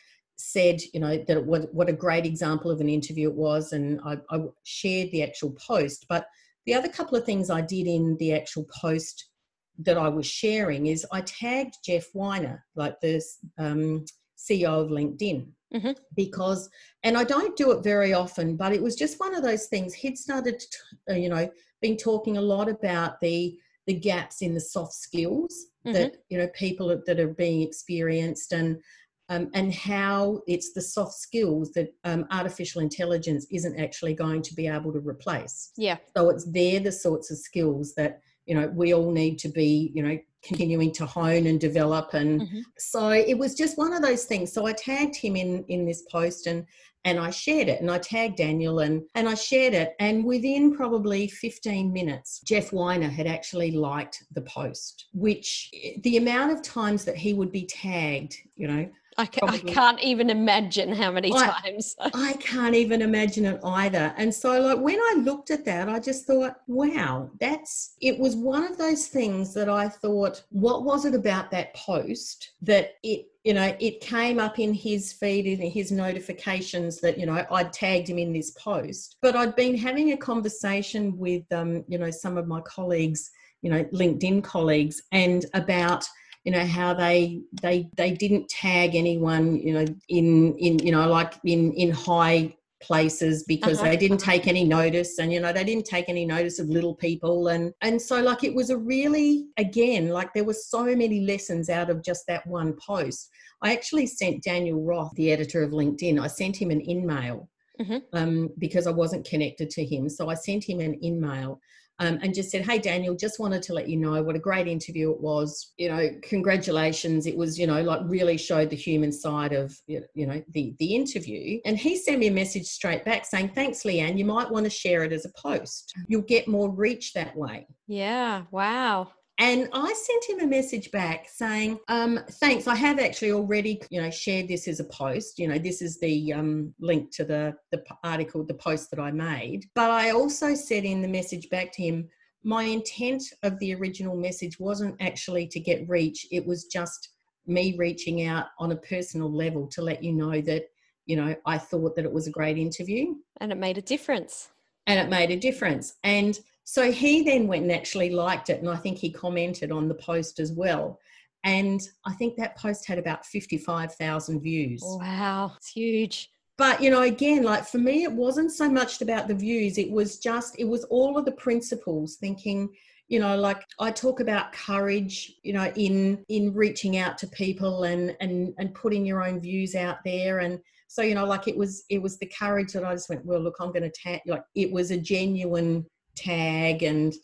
said, 0.41 0.81
you 0.93 1.01
know, 1.01 1.23
that 1.29 1.45
what 1.45 1.73
what 1.75 1.89
a 1.89 1.95
great 1.95 2.27
example 2.27 2.71
of 2.71 2.81
an 2.81 2.89
interview 2.89 3.29
it 3.29 3.35
was, 3.35 3.73
and 3.73 4.01
I, 4.05 4.19
I 4.31 4.45
shared 4.65 5.11
the 5.11 5.23
actual 5.23 5.53
post. 5.53 6.07
But 6.09 6.27
the 6.67 6.75
other 6.75 6.89
couple 6.89 7.17
of 7.17 7.25
things 7.25 7.51
I 7.51 7.61
did 7.61 7.87
in 7.87 8.17
the 8.19 8.35
actual 8.35 8.67
post 8.81 9.31
that 9.79 9.97
I 9.97 10.09
was 10.09 10.27
sharing 10.27 10.87
is 10.87 11.07
I 11.11 11.23
tagged 11.23 11.77
Jeff 11.85 12.07
Weiner, 12.15 12.65
like 12.75 13.01
the 13.01 13.23
um, 13.59 14.05
CEO 14.37 14.69
of 14.69 14.91
LinkedIn, 14.91 15.49
mm-hmm. 15.75 15.93
because, 16.15 16.69
and 17.03 17.17
I 17.17 17.25
don't 17.25 17.57
do 17.57 17.71
it 17.73 17.83
very 17.83 18.13
often, 18.13 18.57
but 18.57 18.73
it 18.73 18.83
was 18.83 18.95
just 18.95 19.21
one 19.21 19.35
of 19.35 19.43
those 19.43 19.67
things. 19.67 19.95
He'd 19.95 20.19
started, 20.19 20.61
to, 20.61 21.15
uh, 21.15 21.17
you 21.17 21.29
know 21.29 21.51
been 21.81 21.97
talking 21.97 22.37
a 22.37 22.43
lot 22.43 22.69
about 22.69 23.21
the 23.21 23.59
the 23.87 23.95
gaps 23.95 24.43
in 24.43 24.55
the 24.55 24.61
soft 24.61 24.93
skills 24.93 25.67
mm-hmm. 25.85 25.95
that 25.95 26.17
you 26.29 26.39
know 26.39 26.49
people 26.49 26.89
that 27.07 27.19
are 27.19 27.29
being 27.29 27.63
experienced 27.63 28.53
and 28.53 28.81
um, 29.31 29.49
and 29.55 29.73
how 29.73 30.43
it's 30.47 30.73
the 30.73 30.83
soft 30.83 31.15
skills 31.15 31.73
that 31.73 31.95
um, 32.05 32.27
artificial 32.31 32.83
intelligence 32.83 33.47
isn't 33.51 33.79
actually 33.79 34.13
going 34.13 34.43
to 34.43 34.55
be 34.55 34.67
able 34.67 34.93
to 34.93 34.99
replace. 34.99 35.73
Yeah. 35.77 35.97
So 36.17 36.31
it's 36.31 36.45
they're 36.45 36.81
the 36.81 36.93
sorts 36.93 37.31
of 37.31 37.39
skills 37.39 37.95
that 37.95 38.21
you 38.47 38.55
know 38.55 38.67
we 38.75 38.93
all 38.93 39.13
need 39.13 39.39
to 39.39 39.49
be 39.49 39.93
you 39.95 40.03
know 40.03 40.19
continuing 40.43 40.91
to 40.91 41.07
hone 41.07 41.47
and 41.47 41.61
develop 41.61 42.15
and 42.15 42.41
mm-hmm. 42.41 42.61
so 42.79 43.11
it 43.11 43.37
was 43.37 43.55
just 43.55 43.77
one 43.77 43.93
of 43.93 44.01
those 44.01 44.25
things 44.25 44.51
so 44.51 44.65
i 44.65 44.73
tagged 44.73 45.15
him 45.15 45.37
in 45.37 45.63
in 45.69 45.85
this 45.85 46.03
post 46.11 46.47
and 46.47 46.65
and 47.05 47.19
I 47.19 47.31
shared 47.31 47.69
it 47.69 47.81
and 47.81 47.91
I 47.91 47.99
tagged 47.99 48.37
Daniel 48.37 48.81
and, 48.81 49.03
and 49.15 49.29
I 49.29 49.35
shared 49.35 49.73
it. 49.73 49.95
And 50.01 50.25
within 50.25 50.75
probably 50.75 51.29
15 51.29 51.93
minutes, 51.93 52.41
Jeff 52.41 52.73
Weiner 52.73 53.09
had 53.09 53.27
actually 53.27 53.71
liked 53.71 54.23
the 54.33 54.43
post, 54.43 55.07
which 55.15 55.71
the 56.03 56.19
amount 56.19 56.53
of 56.53 56.63
times 56.63 57.05
that 57.07 57.17
he 57.17 57.33
would 57.33 57.51
be 57.51 57.65
tagged, 57.65 58.37
you 58.55 58.69
know, 58.69 58.91
I, 59.21 59.27
ca- 59.27 59.47
I 59.47 59.59
can't 59.59 60.01
even 60.01 60.31
imagine 60.31 60.93
how 60.93 61.11
many 61.11 61.33
I, 61.35 61.61
times. 61.63 61.97
I 62.15 62.33
can't 62.35 62.75
even 62.75 63.03
imagine 63.03 63.45
it 63.45 63.61
either. 63.63 64.15
And 64.17 64.35
so, 64.35 64.61
like, 64.61 64.79
when 64.79 64.99
I 64.99 65.15
looked 65.19 65.51
at 65.51 65.65
that, 65.67 65.89
I 65.89 65.99
just 65.99 66.27
thought, 66.27 66.57
wow, 66.67 67.31
that's 67.41 67.97
it 68.01 68.19
was 68.19 68.37
one 68.37 68.65
of 68.65 68.79
those 68.79 69.09
things 69.09 69.53
that 69.55 69.69
I 69.69 69.89
thought, 69.89 70.43
what 70.51 70.85
was 70.85 71.05
it 71.05 71.15
about 71.15 71.51
that 71.51 71.75
post 71.75 72.53
that 72.63 72.95
it 73.03 73.27
you 73.45 73.55
know, 73.55 73.75
it 73.81 74.01
came 74.01 74.39
up 74.39 74.59
in 74.59 74.75
his 74.75 75.15
feed, 75.15 75.47
in 75.47 75.71
his 75.71 75.91
notifications 75.91 77.01
that, 77.01 77.19
you 77.19 77.25
know, 77.25 77.45
I'd 77.51 77.73
tagged 77.73 78.11
him 78.11 78.19
in 78.19 78.35
this 78.35 78.51
post. 78.51 79.17
But 79.23 79.35
I'd 79.35 79.57
been 79.57 79.77
having 79.79 80.13
a 80.13 80.17
conversation 80.17 81.17
with, 81.17 81.51
um, 81.51 81.83
you 81.89 81.97
know, 81.97 82.11
some 82.11 82.37
of 82.37 82.47
my 82.47 82.61
colleagues, 82.61 83.31
you 83.63 83.71
know, 83.71 83.83
LinkedIn 83.85 84.45
colleagues, 84.45 85.01
and 85.13 85.47
about, 85.55 86.07
you 86.45 86.53
know, 86.53 86.65
how 86.65 86.95
they 86.95 87.43
they 87.63 87.89
they 87.97 88.13
didn't 88.13 88.49
tag 88.49 88.95
anyone, 88.95 89.57
you 89.57 89.75
know, 89.75 89.85
in 90.09 90.57
in 90.57 90.79
you 90.79 90.93
know, 90.93 91.09
like 91.09 91.35
in 91.45 91.73
in 91.75 91.91
high 91.91 92.55
places 92.81 93.45
because 93.45 93.79
uh-huh. 93.79 93.91
they 93.91 93.97
didn't 93.97 94.19
take 94.19 94.47
any 94.47 94.65
notice 94.65 95.19
and 95.19 95.33
you 95.33 95.39
know 95.39 95.53
they 95.53 95.65
didn't 95.65 95.85
take 95.85 96.09
any 96.09 96.25
notice 96.25 96.59
of 96.59 96.69
little 96.69 96.95
people 96.95 97.49
and 97.49 97.75
and 97.83 98.01
so 98.01 98.23
like 98.23 98.43
it 98.43 98.55
was 98.55 98.71
a 98.71 98.77
really 98.77 99.47
again 99.59 100.09
like 100.09 100.33
there 100.33 100.45
were 100.45 100.55
so 100.55 100.85
many 100.85 101.21
lessons 101.27 101.69
out 101.69 101.91
of 101.91 102.03
just 102.03 102.27
that 102.27 102.47
one 102.47 102.75
post 102.75 103.29
i 103.61 103.73
actually 103.73 104.07
sent 104.07 104.43
daniel 104.43 104.83
roth 104.83 105.13
the 105.17 105.31
editor 105.31 105.63
of 105.63 105.73
linkedin 105.73 106.19
i 106.19 106.27
sent 106.27 106.57
him 106.57 106.71
an 106.71 106.89
email 106.89 107.51
mm-hmm. 107.79 107.99
um, 108.15 108.49
because 108.59 108.87
i 108.87 108.91
wasn't 108.91 109.29
connected 109.29 109.69
to 109.69 109.85
him 109.85 110.09
so 110.09 110.31
i 110.31 110.35
sent 110.35 110.65
him 110.65 110.81
an 110.81 111.05
email 111.05 111.61
um, 112.01 112.19
and 112.23 112.35
just 112.35 112.51
said, 112.51 112.63
Hey, 112.63 112.79
Daniel, 112.79 113.15
just 113.15 113.39
wanted 113.39 113.63
to 113.65 113.75
let 113.75 113.89
you 113.89 113.97
know 113.97 114.23
what 114.23 114.35
a 114.35 114.41
great 114.41 114.67
interview 114.67 115.13
it 115.13 115.21
was. 115.21 115.73
You 115.77 115.89
know, 115.91 116.11
congratulations. 116.23 117.27
It 117.27 117.37
was, 117.37 117.59
you 117.59 117.67
know, 117.67 117.83
like 117.83 118.01
really 118.05 118.39
showed 118.39 118.71
the 118.71 118.77
human 118.77 119.13
side 119.13 119.53
of, 119.53 119.79
you 119.87 120.03
know, 120.15 120.43
the, 120.53 120.75
the 120.79 120.95
interview. 120.95 121.61
And 121.65 121.79
he 121.79 121.97
sent 121.97 122.19
me 122.19 122.29
a 122.29 122.33
message 122.33 122.67
straight 122.67 123.05
back 123.05 123.27
saying, 123.27 123.53
Thanks, 123.55 123.85
Leanne. 123.85 124.19
You 124.19 124.25
might 124.25 124.51
want 124.51 124.65
to 124.65 124.71
share 124.71 125.05
it 125.05 125.13
as 125.13 125.27
a 125.27 125.33
post. 125.41 125.95
You'll 126.09 126.23
get 126.23 126.49
more 126.49 126.71
reach 126.71 127.13
that 127.13 127.37
way. 127.37 127.67
Yeah. 127.87 128.45
Wow. 128.51 129.11
And 129.41 129.71
I 129.73 129.91
sent 129.95 130.29
him 130.29 130.47
a 130.47 130.51
message 130.51 130.91
back 130.91 131.27
saying, 131.27 131.79
um, 131.89 132.21
thanks, 132.33 132.67
I 132.67 132.75
have 132.75 132.99
actually 132.99 133.33
already, 133.33 133.81
you 133.89 134.03
know, 134.03 134.11
shared 134.11 134.49
this 134.49 134.69
as 134.69 134.81
a 134.81 134.85
post. 134.85 135.39
You 135.39 135.49
know, 135.49 135.57
this 135.57 135.81
is 135.81 135.99
the 135.99 136.35
um, 136.35 136.75
link 136.79 137.11
to 137.13 137.25
the, 137.25 137.57
the 137.73 137.83
article, 138.05 138.45
the 138.45 138.53
post 138.53 138.91
that 138.91 139.01
I 139.01 139.11
made. 139.11 139.65
But 139.75 139.91
I 139.91 140.11
also 140.11 140.55
said 140.55 140.85
in 140.85 141.01
the 141.01 141.09
message 141.09 141.49
back 141.49 141.73
to 141.73 141.83
him, 141.83 142.07
my 142.45 142.65
intent 142.65 143.23
of 143.43 143.59
the 143.61 143.75
original 143.75 144.15
message 144.15 144.61
wasn't 144.61 144.95
actually 145.01 145.47
to 145.49 145.59
get 145.59 145.89
reach. 145.89 146.27
It 146.31 146.47
was 146.47 146.67
just 146.67 147.09
me 147.47 147.77
reaching 147.79 148.27
out 148.27 148.49
on 148.59 148.73
a 148.73 148.77
personal 148.77 149.33
level 149.33 149.67
to 149.69 149.81
let 149.81 150.05
you 150.05 150.13
know 150.13 150.43
that, 150.43 150.65
you 151.07 151.17
know, 151.17 151.35
I 151.47 151.57
thought 151.57 151.97
that 151.97 152.05
it 152.05 152.13
was 152.13 152.27
a 152.27 152.31
great 152.31 152.59
interview. 152.59 153.15
And 153.39 153.53
it 153.53 153.59
made 153.59 153.79
a 153.79 153.83
difference. 153.83 154.51
And 154.87 155.01
it 155.01 155.09
made 155.09 155.31
a 155.31 155.37
difference. 155.37 155.95
And 156.05 156.39
so 156.71 156.93
he 156.93 157.25
then 157.25 157.49
went 157.49 157.65
and 157.65 157.73
actually 157.73 158.11
liked 158.11 158.49
it, 158.49 158.61
and 158.61 158.71
I 158.71 158.77
think 158.77 158.97
he 158.97 159.11
commented 159.11 159.73
on 159.73 159.89
the 159.89 159.95
post 159.97 160.39
as 160.39 160.53
well. 160.53 161.01
And 161.43 161.81
I 162.07 162.13
think 162.13 162.37
that 162.37 162.57
post 162.57 162.87
had 162.87 162.97
about 162.97 163.27
55,000 163.27 164.41
views. 164.41 164.81
Wow, 164.85 165.55
it's 165.57 165.73
huge. 165.73 166.31
But, 166.57 166.81
you 166.81 166.91
know, 166.91 167.03
again, 167.03 167.43
like 167.43 167.67
for 167.67 167.79
me, 167.79 168.05
it 168.05 168.13
wasn't 168.13 168.53
so 168.53 168.71
much 168.71 169.03
about 169.03 169.27
the 169.27 169.35
views, 169.35 169.79
it 169.79 169.91
was 169.91 170.21
just, 170.21 170.61
it 170.61 170.65
was 170.65 170.85
all 170.85 171.19
of 171.19 171.25
the 171.25 171.33
principles 171.33 172.15
thinking, 172.15 172.69
you 173.09 173.19
know 173.19 173.37
like 173.37 173.65
i 173.81 173.91
talk 173.91 174.21
about 174.21 174.53
courage 174.53 175.33
you 175.43 175.53
know 175.53 175.73
in 175.75 176.25
in 176.29 176.55
reaching 176.55 176.97
out 176.97 177.19
to 177.19 177.27
people 177.27 177.83
and 177.83 178.17
and 178.21 178.55
and 178.59 178.73
putting 178.73 179.05
your 179.05 179.27
own 179.27 179.41
views 179.41 179.75
out 179.75 179.97
there 180.05 180.39
and 180.39 180.61
so 180.87 181.03
you 181.03 181.17
know 181.17 181.25
like 181.25 181.49
it 181.49 181.57
was 181.57 181.83
it 181.91 182.01
was 182.01 182.19
the 182.19 182.27
courage 182.39 182.73
that 182.73 182.85
i 182.85 182.95
just 182.95 183.09
went 183.09 183.27
well 183.27 183.41
look 183.41 183.57
i'm 183.59 183.73
going 183.73 183.83
to 183.83 183.91
tag 183.91 184.21
like 184.27 184.45
it 184.55 184.71
was 184.71 184.93
a 184.93 184.97
genuine 184.97 185.85
tag 186.21 186.83
and 186.83 187.15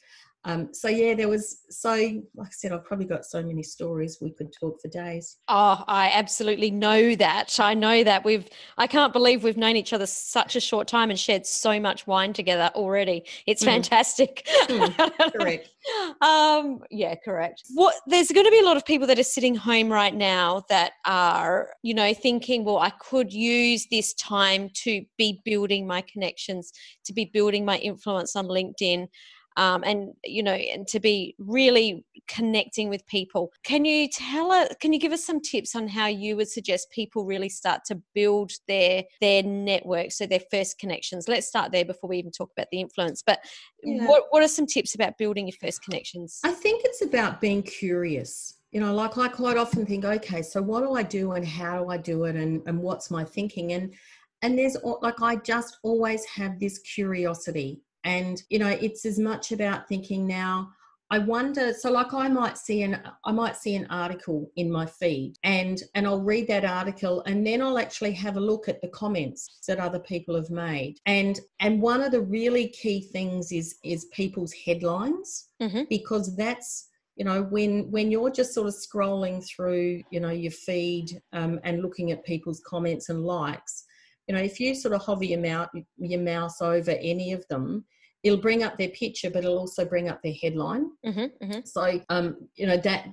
um, 0.47 0.73
so 0.73 0.87
yeah, 0.87 1.15
there 1.15 1.29
was 1.29 1.63
so 1.71 1.93
like 1.93 2.47
I 2.47 2.53
said, 2.53 2.71
I've 2.71 2.85
probably 2.85 3.07
got 3.07 3.25
so 3.25 3.43
many 3.43 3.65
stories 3.65 4.19
we 4.23 4.31
could 4.31 4.53
talk 4.53 4.81
for 4.81 4.87
days. 4.87 5.39
Oh, 5.49 5.83
I 5.89 6.13
absolutely 6.15 6.71
know 6.71 7.17
that. 7.17 7.59
I 7.59 7.75
know 7.75 8.05
that 8.05 8.25
we've. 8.25 8.49
I 8.79 8.87
can't 8.87 9.13
believe 9.13 9.43
we've 9.43 9.57
known 9.57 9.75
each 9.75 9.93
other 9.93 10.07
such 10.07 10.55
a 10.55 10.61
short 10.61 10.87
time 10.87 11.11
and 11.11 11.19
shared 11.19 11.47
so 11.47 11.81
much 11.81 12.07
wine 12.07 12.33
together 12.33 12.71
already. 12.77 13.25
It's 13.49 13.65
mm. 13.65 13.67
fantastic. 13.67 14.47
Mm, 14.69 15.33
correct. 15.33 15.71
um, 16.21 16.79
yeah, 16.93 17.17
correct. 17.17 17.65
What 17.75 17.97
there's 18.07 18.29
going 18.29 18.47
to 18.47 18.53
be 18.53 18.61
a 18.61 18.65
lot 18.65 18.77
of 18.77 18.87
people 18.87 19.09
that 19.09 19.19
are 19.19 19.25
sitting 19.25 19.57
home 19.57 19.91
right 19.91 20.15
now 20.15 20.63
that 20.69 20.93
are, 21.07 21.71
you 21.83 21.93
know, 21.93 22.15
thinking, 22.15 22.65
well, 22.65 22.79
I 22.79 22.91
could 22.91 23.33
use 23.33 23.89
this 23.91 24.15
time 24.15 24.71
to 24.85 25.05
be 25.19 25.41
building 25.45 25.89
my 25.89 26.03
connections, 26.03 26.73
to 27.05 27.13
be 27.13 27.25
building 27.25 27.65
my 27.65 27.79
influence 27.79 28.37
on 28.37 28.47
LinkedIn 28.47 29.09
um, 29.57 29.83
and 29.85 30.13
you 30.25 30.43
know 30.43 30.53
and 30.53 30.87
to 30.89 31.01
be 31.01 31.35
really 31.39 32.05
connecting 32.29 32.89
with 32.89 33.07
people. 33.07 33.51
Can 33.65 33.85
you 33.85 34.09
tell 34.09 34.53
us 34.53 34.69
can 34.81 34.93
you 34.93 34.99
give 34.99 35.13
us 35.13 35.25
some 35.25 35.41
tips 35.41 35.75
on 35.75 35.89
how 35.89 36.07
you 36.07 36.37
would 36.37 36.49
suggest 36.49 36.91
people 36.91 37.25
really 37.25 37.49
start 37.49 37.83
to 37.87 38.01
build 38.15 38.53
their 38.69 39.05
their 39.21 39.43
network 39.43 40.13
so 40.13 40.27
their 40.27 40.43
first 40.51 40.79
connections? 40.79 41.29
Let's 41.29 41.47
start 41.47 41.73
there 41.73 41.85
before 41.85 42.09
we 42.09 42.19
even 42.19 42.33
talk 42.33 42.51
about 42.57 42.69
the 42.71 42.81
influence 42.81 43.23
but 43.27 43.41
yeah. 43.83 44.07
what, 44.07 44.25
what 44.31 44.43
are 44.43 44.49
some 44.49 44.67
tips 44.67 44.95
about 44.95 45.19
building 45.19 45.47
your 45.47 45.57
first 45.61 45.83
connections? 45.83 46.41
I 46.45 46.53
think 46.53 46.83
it's 46.85 47.03
about 47.03 47.41
being 47.41 47.63
curious. 47.63 48.55
You 48.73 48.81
know 48.81 48.95
like 48.95 49.17
i 49.17 49.29
quite 49.29 49.57
often 49.57 49.87
think 49.87 50.05
okay 50.05 50.43
so 50.43 50.61
what 50.61 50.81
do 50.81 50.93
i 50.95 51.03
do 51.03 51.33
and 51.33 51.47
how 51.47 51.83
do 51.83 51.89
i 51.89 51.97
do 51.97 52.25
it 52.25 52.37
and, 52.37 52.61
and 52.67 52.79
what's 52.79 53.11
my 53.11 53.25
thinking? 53.25 53.73
And 53.73 53.95
and 54.43 54.59
there's 54.59 54.77
like 55.01 55.23
i 55.23 55.37
just 55.37 55.79
always 55.83 56.25
have 56.27 56.61
this 56.61 56.79
curiosity 56.81 57.81
and 58.07 58.43
you 58.49 58.59
know 58.59 58.69
it's 58.69 59.05
as 59.05 59.19
much 59.19 59.53
about 59.53 59.87
thinking 59.89 60.27
now 60.27 60.71
I 61.11 61.19
wonder 61.19 61.73
so 61.73 61.91
like 61.91 62.13
I 62.15 62.29
might 62.29 62.59
see 62.59 62.83
an 62.83 63.01
I 63.25 63.33
might 63.33 63.57
see 63.57 63.77
an 63.77 63.87
article 63.91 64.51
in 64.57 64.71
my 64.71 64.87
feed 64.87 65.35
and 65.45 65.81
and 65.95 66.07
I'll 66.07 66.23
read 66.23 66.49
that 66.49 66.65
article 66.65 67.23
and 67.27 67.47
then 67.47 67.63
I'll 67.63 67.79
actually 67.79 68.13
have 68.13 68.37
a 68.37 68.41
look 68.41 68.69
at 68.69 68.81
the 68.81 68.89
comments 68.89 69.61
that 69.69 69.79
other 69.79 70.01
people 70.01 70.35
have 70.35 70.51
made 70.51 70.97
and 71.07 71.39
and 71.61 71.83
one 71.83 72.01
of 72.01 72.13
the 72.13 72.23
really 72.23 72.69
key 72.69 73.01
things 73.01 73.53
is 73.53 73.77
is 73.85 74.07
people's 74.07 74.53
headlines 74.53 75.49
mm-hmm. 75.61 75.83
because 75.89 76.35
that's 76.35 76.89
you 77.15 77.25
know 77.25 77.43
when 77.43 77.91
when 77.91 78.11
you're 78.11 78.31
just 78.31 78.53
sort 78.53 78.67
of 78.67 78.75
scrolling 78.75 79.45
through 79.47 80.03
you 80.11 80.19
know 80.19 80.31
your 80.31 80.53
feed 80.53 81.21
um, 81.33 81.61
and 81.63 81.83
looking 81.83 82.11
at 82.11 82.25
people's 82.25 82.63
comments 82.67 83.09
and 83.11 83.25
likes 83.25 83.85
you 84.27 84.35
know 84.35 84.41
if 84.41 84.59
you 84.59 84.75
sort 84.75 84.95
of 84.95 85.03
hover 85.03 85.25
your 85.25 85.41
mouse 85.41 85.69
your 85.99 86.21
mouse 86.21 86.61
over 86.61 86.91
any 86.91 87.33
of 87.33 87.47
them 87.49 87.85
it'll 88.23 88.39
bring 88.39 88.63
up 88.63 88.77
their 88.77 88.89
picture, 88.89 89.31
but 89.31 89.45
it'll 89.45 89.59
also 89.59 89.85
bring 89.85 90.09
up 90.09 90.23
their 90.23 90.35
headline. 90.43 90.91
Mm-hmm, 91.05 91.45
mm-hmm. 91.45 91.61
So, 91.65 92.01
um, 92.09 92.49
you 92.57 92.67
know, 92.67 92.77
that 92.79 93.09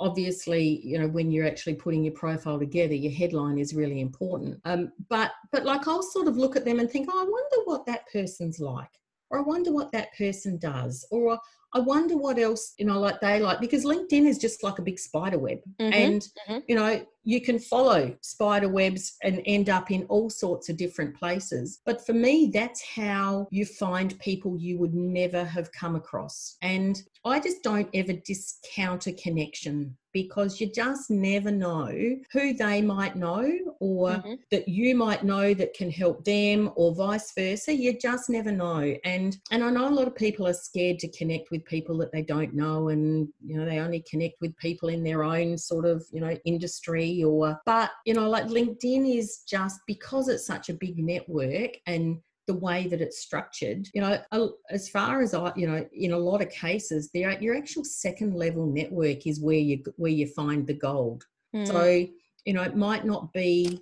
obviously, 0.00 0.80
you 0.84 0.98
know, 0.98 1.08
when 1.08 1.30
you're 1.30 1.46
actually 1.46 1.74
putting 1.74 2.02
your 2.04 2.14
profile 2.14 2.58
together, 2.58 2.94
your 2.94 3.12
headline 3.12 3.58
is 3.58 3.74
really 3.74 4.00
important. 4.00 4.60
Um, 4.64 4.92
but, 5.08 5.32
but 5.52 5.64
like 5.64 5.86
I'll 5.86 6.02
sort 6.02 6.28
of 6.28 6.36
look 6.36 6.56
at 6.56 6.64
them 6.64 6.80
and 6.80 6.90
think, 6.90 7.08
oh, 7.12 7.20
I 7.20 7.24
wonder 7.24 7.64
what 7.66 7.86
that 7.86 8.10
person's 8.10 8.58
like, 8.58 8.90
or 9.30 9.38
I 9.38 9.42
wonder 9.42 9.72
what 9.72 9.92
that 9.92 10.16
person 10.16 10.58
does, 10.58 11.06
or 11.10 11.38
I 11.74 11.80
wonder 11.80 12.16
what 12.16 12.38
else, 12.38 12.72
you 12.78 12.86
know, 12.86 12.98
like 12.98 13.20
they 13.20 13.40
like, 13.40 13.60
because 13.60 13.84
LinkedIn 13.84 14.26
is 14.26 14.38
just 14.38 14.62
like 14.62 14.78
a 14.78 14.82
big 14.82 14.98
spider 14.98 15.38
web. 15.38 15.58
Mm-hmm, 15.78 15.92
and, 15.92 16.22
mm-hmm. 16.22 16.58
you 16.66 16.74
know, 16.74 17.04
you 17.24 17.42
can 17.42 17.58
follow 17.58 18.16
spider 18.22 18.70
webs 18.70 19.16
and 19.22 19.42
end 19.44 19.68
up 19.68 19.90
in 19.90 20.04
all 20.04 20.30
sorts 20.30 20.70
of 20.70 20.78
different 20.78 21.14
places. 21.14 21.82
But 21.84 22.06
for 22.06 22.14
me, 22.14 22.50
that's 22.52 22.82
how 22.82 23.48
you 23.50 23.66
find 23.66 24.18
people 24.18 24.56
you 24.58 24.78
would 24.78 24.94
never 24.94 25.44
have 25.44 25.70
come 25.72 25.94
across. 25.94 26.56
And 26.62 27.02
I 27.26 27.38
just 27.38 27.62
don't 27.62 27.90
ever 27.92 28.14
discount 28.14 29.06
a 29.06 29.12
connection 29.12 29.94
because 30.22 30.60
you 30.60 30.66
just 30.72 31.10
never 31.10 31.50
know 31.50 31.92
who 32.32 32.52
they 32.52 32.82
might 32.82 33.14
know 33.14 33.46
or 33.78 34.10
mm-hmm. 34.10 34.34
that 34.50 34.66
you 34.66 34.96
might 34.96 35.22
know 35.22 35.54
that 35.54 35.74
can 35.74 35.90
help 35.90 36.24
them 36.24 36.70
or 36.74 36.92
vice 36.92 37.32
versa. 37.34 37.72
You 37.72 37.96
just 37.96 38.28
never 38.28 38.50
know. 38.50 38.96
And 39.04 39.36
and 39.52 39.62
I 39.62 39.70
know 39.70 39.88
a 39.88 39.90
lot 39.90 40.08
of 40.08 40.16
people 40.16 40.48
are 40.48 40.54
scared 40.54 40.98
to 41.00 41.08
connect 41.08 41.52
with 41.52 41.64
people 41.64 41.96
that 41.98 42.10
they 42.10 42.22
don't 42.22 42.52
know 42.52 42.88
and 42.88 43.28
you 43.44 43.56
know 43.56 43.64
they 43.64 43.78
only 43.78 44.04
connect 44.10 44.40
with 44.40 44.56
people 44.56 44.88
in 44.88 45.04
their 45.04 45.22
own 45.22 45.56
sort 45.56 45.84
of, 45.84 46.04
you 46.10 46.20
know, 46.20 46.36
industry 46.44 47.22
or 47.22 47.60
but 47.64 47.90
you 48.04 48.14
know 48.14 48.28
like 48.28 48.46
LinkedIn 48.46 49.16
is 49.16 49.42
just 49.46 49.80
because 49.86 50.28
it's 50.28 50.46
such 50.46 50.68
a 50.68 50.74
big 50.74 50.98
network 50.98 51.76
and 51.86 52.18
the 52.48 52.54
way 52.54 52.88
that 52.88 53.00
it's 53.00 53.20
structured 53.20 53.86
you 53.94 54.00
know 54.00 54.18
as 54.70 54.88
far 54.88 55.20
as 55.22 55.34
i 55.34 55.52
you 55.54 55.66
know 55.66 55.86
in 55.92 56.12
a 56.12 56.18
lot 56.18 56.42
of 56.42 56.48
cases 56.50 57.10
there 57.12 57.40
your 57.40 57.54
actual 57.54 57.84
second 57.84 58.34
level 58.34 58.66
network 58.66 59.26
is 59.26 59.40
where 59.40 59.58
you 59.58 59.80
where 59.96 60.10
you 60.10 60.26
find 60.26 60.66
the 60.66 60.74
gold 60.74 61.22
mm. 61.54 61.66
so 61.66 61.84
you 62.46 62.52
know 62.54 62.62
it 62.62 62.74
might 62.74 63.04
not 63.04 63.30
be 63.34 63.78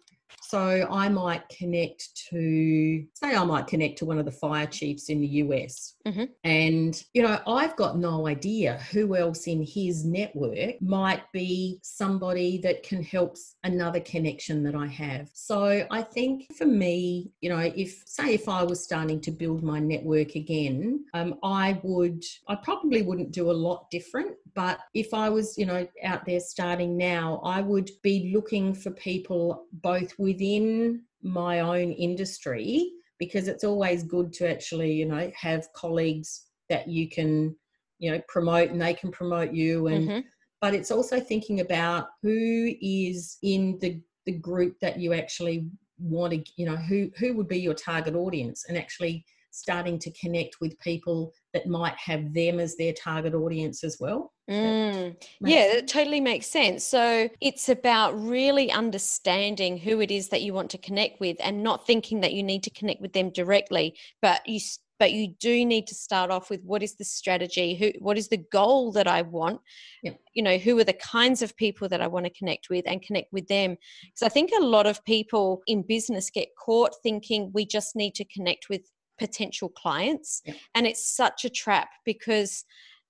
so 0.48 0.86
I 0.90 1.08
might 1.08 1.48
connect 1.48 2.28
to, 2.30 3.04
say, 3.14 3.34
I 3.34 3.44
might 3.44 3.66
connect 3.66 3.98
to 3.98 4.04
one 4.04 4.18
of 4.18 4.24
the 4.24 4.30
fire 4.30 4.66
chiefs 4.66 5.08
in 5.08 5.20
the 5.20 5.26
US. 5.26 5.94
Mm-hmm. 6.06 6.24
And, 6.44 7.02
you 7.14 7.22
know, 7.22 7.40
I've 7.48 7.74
got 7.74 7.98
no 7.98 8.28
idea 8.28 8.78
who 8.92 9.16
else 9.16 9.48
in 9.48 9.64
his 9.66 10.04
network 10.04 10.80
might 10.80 11.22
be 11.32 11.80
somebody 11.82 12.58
that 12.58 12.84
can 12.84 13.02
help 13.02 13.36
another 13.64 14.00
connection 14.00 14.62
that 14.62 14.76
I 14.76 14.86
have. 14.86 15.30
So 15.32 15.84
I 15.90 16.02
think 16.02 16.46
for 16.56 16.66
me, 16.66 17.32
you 17.40 17.50
know, 17.50 17.58
if, 17.58 18.04
say, 18.06 18.34
if 18.34 18.48
I 18.48 18.62
was 18.62 18.84
starting 18.84 19.20
to 19.22 19.32
build 19.32 19.64
my 19.64 19.80
network 19.80 20.36
again, 20.36 21.04
um, 21.14 21.38
I 21.42 21.80
would, 21.82 22.22
I 22.48 22.54
probably 22.54 23.02
wouldn't 23.02 23.32
do 23.32 23.50
a 23.50 23.52
lot 23.52 23.90
different. 23.90 24.36
But 24.54 24.78
if 24.94 25.12
I 25.12 25.28
was, 25.28 25.58
you 25.58 25.66
know, 25.66 25.86
out 26.02 26.24
there 26.24 26.40
starting 26.40 26.96
now, 26.96 27.40
I 27.44 27.60
would 27.60 27.90
be 28.02 28.32
looking 28.34 28.72
for 28.72 28.90
people 28.92 29.66
both 29.72 30.18
within 30.36 31.02
my 31.22 31.60
own 31.60 31.92
industry 31.92 32.92
because 33.18 33.48
it's 33.48 33.64
always 33.64 34.02
good 34.02 34.32
to 34.34 34.48
actually 34.48 34.92
you 34.92 35.06
know 35.06 35.30
have 35.34 35.72
colleagues 35.72 36.46
that 36.68 36.86
you 36.86 37.08
can 37.08 37.56
you 37.98 38.10
know 38.10 38.20
promote 38.28 38.70
and 38.70 38.80
they 38.80 38.92
can 38.92 39.10
promote 39.10 39.52
you 39.52 39.86
and 39.86 40.08
mm-hmm. 40.08 40.20
but 40.60 40.74
it's 40.74 40.90
also 40.90 41.18
thinking 41.18 41.60
about 41.60 42.08
who 42.22 42.70
is 42.82 43.38
in 43.42 43.78
the 43.80 44.00
the 44.26 44.32
group 44.32 44.78
that 44.80 44.98
you 44.98 45.14
actually 45.14 45.66
want 45.98 46.32
to 46.32 46.44
you 46.56 46.66
know 46.66 46.76
who 46.76 47.10
who 47.16 47.34
would 47.34 47.48
be 47.48 47.58
your 47.58 47.74
target 47.74 48.14
audience 48.14 48.66
and 48.68 48.76
actually 48.76 49.24
starting 49.56 49.98
to 49.98 50.10
connect 50.12 50.60
with 50.60 50.78
people 50.80 51.32
that 51.54 51.66
might 51.66 51.96
have 51.96 52.34
them 52.34 52.60
as 52.60 52.76
their 52.76 52.92
target 52.92 53.34
audience 53.34 53.82
as 53.82 53.96
well. 53.98 54.32
Mm. 54.50 55.16
Yeah, 55.40 55.76
it 55.78 55.88
totally 55.88 56.20
makes 56.20 56.46
sense. 56.46 56.84
So 56.84 57.28
it's 57.40 57.68
about 57.68 58.20
really 58.20 58.70
understanding 58.70 59.78
who 59.78 60.00
it 60.00 60.10
is 60.10 60.28
that 60.28 60.42
you 60.42 60.52
want 60.52 60.70
to 60.72 60.78
connect 60.78 61.20
with 61.20 61.36
and 61.40 61.62
not 61.62 61.86
thinking 61.86 62.20
that 62.20 62.34
you 62.34 62.42
need 62.42 62.62
to 62.64 62.70
connect 62.70 63.00
with 63.00 63.12
them 63.12 63.30
directly, 63.30 63.96
but 64.20 64.46
you 64.46 64.60
but 64.98 65.12
you 65.12 65.34
do 65.40 65.64
need 65.64 65.86
to 65.86 65.94
start 65.94 66.30
off 66.30 66.48
with 66.50 66.62
what 66.64 66.82
is 66.82 66.94
the 66.96 67.04
strategy 67.04 67.74
who 67.74 67.92
what 67.98 68.16
is 68.16 68.28
the 68.28 68.44
goal 68.50 68.92
that 68.92 69.06
i 69.06 69.22
want 69.22 69.60
yeah. 70.02 70.12
you 70.34 70.42
know 70.42 70.56
who 70.56 70.78
are 70.78 70.84
the 70.84 70.92
kinds 70.94 71.42
of 71.42 71.56
people 71.56 71.88
that 71.88 72.00
i 72.00 72.06
want 72.06 72.24
to 72.24 72.30
connect 72.30 72.68
with 72.70 72.84
and 72.86 73.02
connect 73.02 73.32
with 73.32 73.46
them 73.48 73.76
because 74.02 74.22
i 74.22 74.28
think 74.28 74.50
a 74.58 74.62
lot 74.62 74.86
of 74.86 75.04
people 75.04 75.62
in 75.66 75.82
business 75.82 76.30
get 76.30 76.48
caught 76.58 76.94
thinking 77.02 77.50
we 77.52 77.66
just 77.66 77.94
need 77.96 78.14
to 78.14 78.24
connect 78.24 78.68
with 78.68 78.82
potential 79.18 79.68
clients. 79.68 80.42
Yeah. 80.44 80.54
And 80.74 80.86
it's 80.86 81.06
such 81.06 81.44
a 81.44 81.50
trap 81.50 81.88
because 82.04 82.64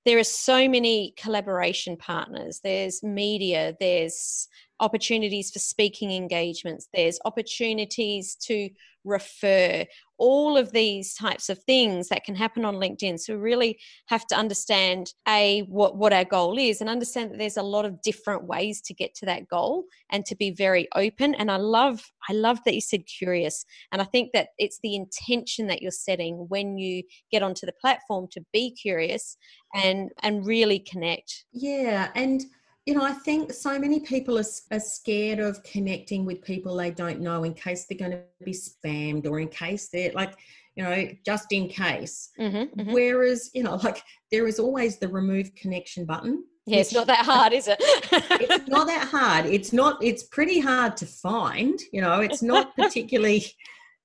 there 0.04 0.18
are 0.18 0.24
so 0.24 0.68
many 0.68 1.14
collaboration 1.16 1.96
partners. 1.96 2.60
There's 2.62 3.02
media, 3.02 3.76
there's 3.80 4.48
opportunities 4.78 5.50
for 5.50 5.58
speaking 5.58 6.12
engagements, 6.12 6.88
there's 6.94 7.18
opportunities 7.24 8.36
to 8.42 8.70
refer, 9.06 9.84
all 10.18 10.56
of 10.56 10.72
these 10.72 11.14
types 11.14 11.48
of 11.48 11.62
things 11.62 12.08
that 12.08 12.24
can 12.24 12.34
happen 12.34 12.64
on 12.64 12.76
LinkedIn. 12.76 13.18
So 13.18 13.34
we 13.34 13.40
really 13.40 13.78
have 14.06 14.26
to 14.28 14.36
understand 14.36 15.12
a 15.28 15.60
what 15.68 15.96
what 15.96 16.12
our 16.12 16.24
goal 16.24 16.58
is 16.58 16.80
and 16.80 16.90
understand 16.90 17.30
that 17.30 17.38
there's 17.38 17.56
a 17.56 17.62
lot 17.62 17.84
of 17.84 18.02
different 18.02 18.44
ways 18.44 18.80
to 18.82 18.94
get 18.94 19.14
to 19.16 19.26
that 19.26 19.48
goal 19.48 19.84
and 20.10 20.24
to 20.26 20.34
be 20.34 20.50
very 20.50 20.88
open. 20.94 21.34
And 21.34 21.50
I 21.50 21.56
love 21.56 22.02
I 22.28 22.32
love 22.32 22.58
that 22.64 22.74
you 22.74 22.80
said 22.80 23.04
curious. 23.06 23.64
And 23.92 24.02
I 24.02 24.04
think 24.04 24.30
that 24.34 24.48
it's 24.58 24.80
the 24.82 24.96
intention 24.96 25.68
that 25.68 25.80
you're 25.80 25.90
setting 25.90 26.46
when 26.48 26.76
you 26.76 27.02
get 27.30 27.42
onto 27.42 27.66
the 27.66 27.74
platform 27.80 28.26
to 28.32 28.44
be 28.52 28.74
curious 28.74 29.36
and 29.74 30.10
and 30.22 30.46
really 30.46 30.80
connect. 30.80 31.44
Yeah, 31.52 32.10
and 32.14 32.44
you 32.86 32.94
know, 32.94 33.02
I 33.02 33.12
think 33.12 33.52
so 33.52 33.78
many 33.78 33.98
people 33.98 34.38
are, 34.38 34.44
are, 34.70 34.80
scared 34.80 35.40
of 35.40 35.62
connecting 35.64 36.24
with 36.24 36.40
people 36.42 36.76
they 36.76 36.92
don't 36.92 37.20
know 37.20 37.42
in 37.42 37.52
case 37.52 37.84
they're 37.84 37.98
going 37.98 38.12
to 38.12 38.22
be 38.44 38.52
spammed 38.52 39.26
or 39.26 39.40
in 39.40 39.48
case 39.48 39.88
they're 39.88 40.12
like, 40.12 40.34
you 40.76 40.84
know, 40.84 41.08
just 41.24 41.52
in 41.52 41.68
case. 41.68 42.30
Mm-hmm, 42.38 42.80
mm-hmm. 42.80 42.92
Whereas, 42.92 43.50
you 43.54 43.64
know, 43.64 43.74
like 43.84 44.02
there 44.30 44.46
is 44.46 44.60
always 44.60 44.98
the 44.98 45.08
remove 45.08 45.52
connection 45.56 46.04
button. 46.04 46.44
Yeah, 46.64 46.78
it's 46.78 46.92
not 46.92 47.08
that 47.08 47.24
hard, 47.24 47.52
is 47.52 47.68
it? 47.68 47.76
it's 47.80 48.68
not 48.68 48.86
that 48.86 49.08
hard. 49.08 49.46
It's 49.46 49.72
not, 49.72 50.02
it's 50.02 50.24
pretty 50.24 50.60
hard 50.60 50.96
to 50.98 51.06
find, 51.06 51.78
you 51.92 52.00
know, 52.00 52.20
it's 52.20 52.42
not 52.42 52.74
particularly. 52.76 53.44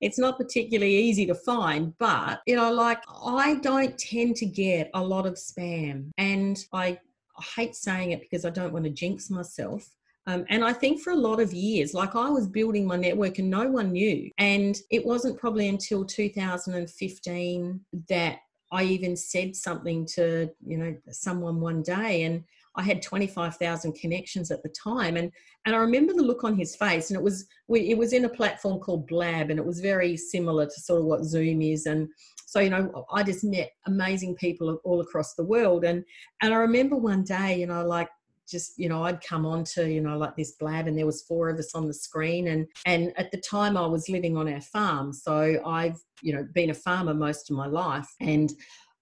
it's 0.01 0.17
not 0.17 0.35
particularly 0.35 0.95
easy 0.95 1.27
to 1.27 1.35
find, 1.35 1.93
but 1.99 2.41
you 2.47 2.55
know, 2.55 2.73
like 2.73 3.03
I 3.23 3.55
don't 3.61 3.95
tend 3.99 4.35
to 4.37 4.47
get 4.47 4.89
a 4.95 5.03
lot 5.03 5.27
of 5.27 5.35
spam 5.35 6.09
and 6.17 6.57
I 6.73 6.97
I 7.41 7.61
hate 7.61 7.75
saying 7.75 8.11
it 8.11 8.21
because 8.21 8.45
I 8.45 8.49
don't 8.49 8.73
want 8.73 8.85
to 8.85 8.91
jinx 8.91 9.29
myself. 9.29 9.89
Um, 10.27 10.45
and 10.49 10.63
I 10.63 10.71
think 10.71 11.01
for 11.01 11.11
a 11.11 11.15
lot 11.15 11.39
of 11.39 11.51
years, 11.51 11.93
like 11.93 12.15
I 12.15 12.29
was 12.29 12.47
building 12.47 12.85
my 12.85 12.95
network 12.95 13.39
and 13.39 13.49
no 13.49 13.67
one 13.67 13.91
knew. 13.91 14.29
And 14.37 14.77
it 14.91 15.03
wasn't 15.03 15.39
probably 15.39 15.67
until 15.67 16.05
2015 16.05 17.81
that 18.09 18.37
I 18.71 18.83
even 18.83 19.15
said 19.17 19.55
something 19.55 20.05
to, 20.13 20.49
you 20.65 20.77
know, 20.77 20.95
someone 21.09 21.59
one 21.59 21.81
day. 21.81 22.23
And 22.23 22.43
I 22.75 22.83
had 22.83 23.01
25,000 23.01 23.93
connections 23.93 24.51
at 24.51 24.61
the 24.61 24.69
time. 24.69 25.17
And, 25.17 25.31
and 25.65 25.75
I 25.75 25.79
remember 25.79 26.13
the 26.13 26.21
look 26.21 26.43
on 26.43 26.55
his 26.55 26.75
face 26.75 27.09
and 27.09 27.17
it 27.17 27.23
was, 27.23 27.47
we, 27.67 27.89
it 27.89 27.97
was 27.97 28.13
in 28.13 28.25
a 28.25 28.29
platform 28.29 28.79
called 28.79 29.07
Blab 29.07 29.49
and 29.49 29.59
it 29.59 29.65
was 29.65 29.79
very 29.79 30.15
similar 30.15 30.67
to 30.67 30.79
sort 30.79 31.01
of 31.01 31.07
what 31.07 31.25
Zoom 31.25 31.61
is. 31.63 31.87
And 31.87 32.07
so 32.51 32.59
you 32.59 32.69
know 32.69 33.05
i 33.13 33.23
just 33.23 33.45
met 33.45 33.71
amazing 33.85 34.35
people 34.35 34.77
all 34.83 34.99
across 34.99 35.35
the 35.35 35.43
world. 35.43 35.85
And 35.85 36.03
and 36.41 36.53
i 36.53 36.57
remember 36.57 36.97
one 36.97 37.23
day 37.23 37.57
you 37.57 37.65
know 37.65 37.85
like 37.87 38.09
just 38.49 38.77
you 38.77 38.89
know 38.89 39.03
i'd 39.05 39.23
come 39.23 39.45
on 39.45 39.63
to 39.63 39.89
you 39.89 40.01
know 40.01 40.17
like 40.17 40.35
this 40.35 40.51
blab 40.59 40.85
and 40.87 40.97
there 40.97 41.05
was 41.05 41.21
four 41.21 41.47
of 41.47 41.57
us 41.57 41.73
on 41.73 41.87
the 41.87 41.93
screen. 41.93 42.49
And 42.49 42.67
and 42.85 43.13
at 43.17 43.31
the 43.31 43.39
time 43.39 43.77
i 43.77 43.85
was 43.85 44.09
living 44.09 44.35
on 44.35 44.51
our 44.53 44.59
farm. 44.59 45.13
So 45.13 45.61
i've 45.65 45.97
you 46.21 46.33
know 46.35 46.45
been 46.53 46.71
a 46.71 46.73
farmer 46.73 47.13
most 47.13 47.49
of 47.49 47.55
my 47.55 47.67
life. 47.67 48.09
And 48.19 48.51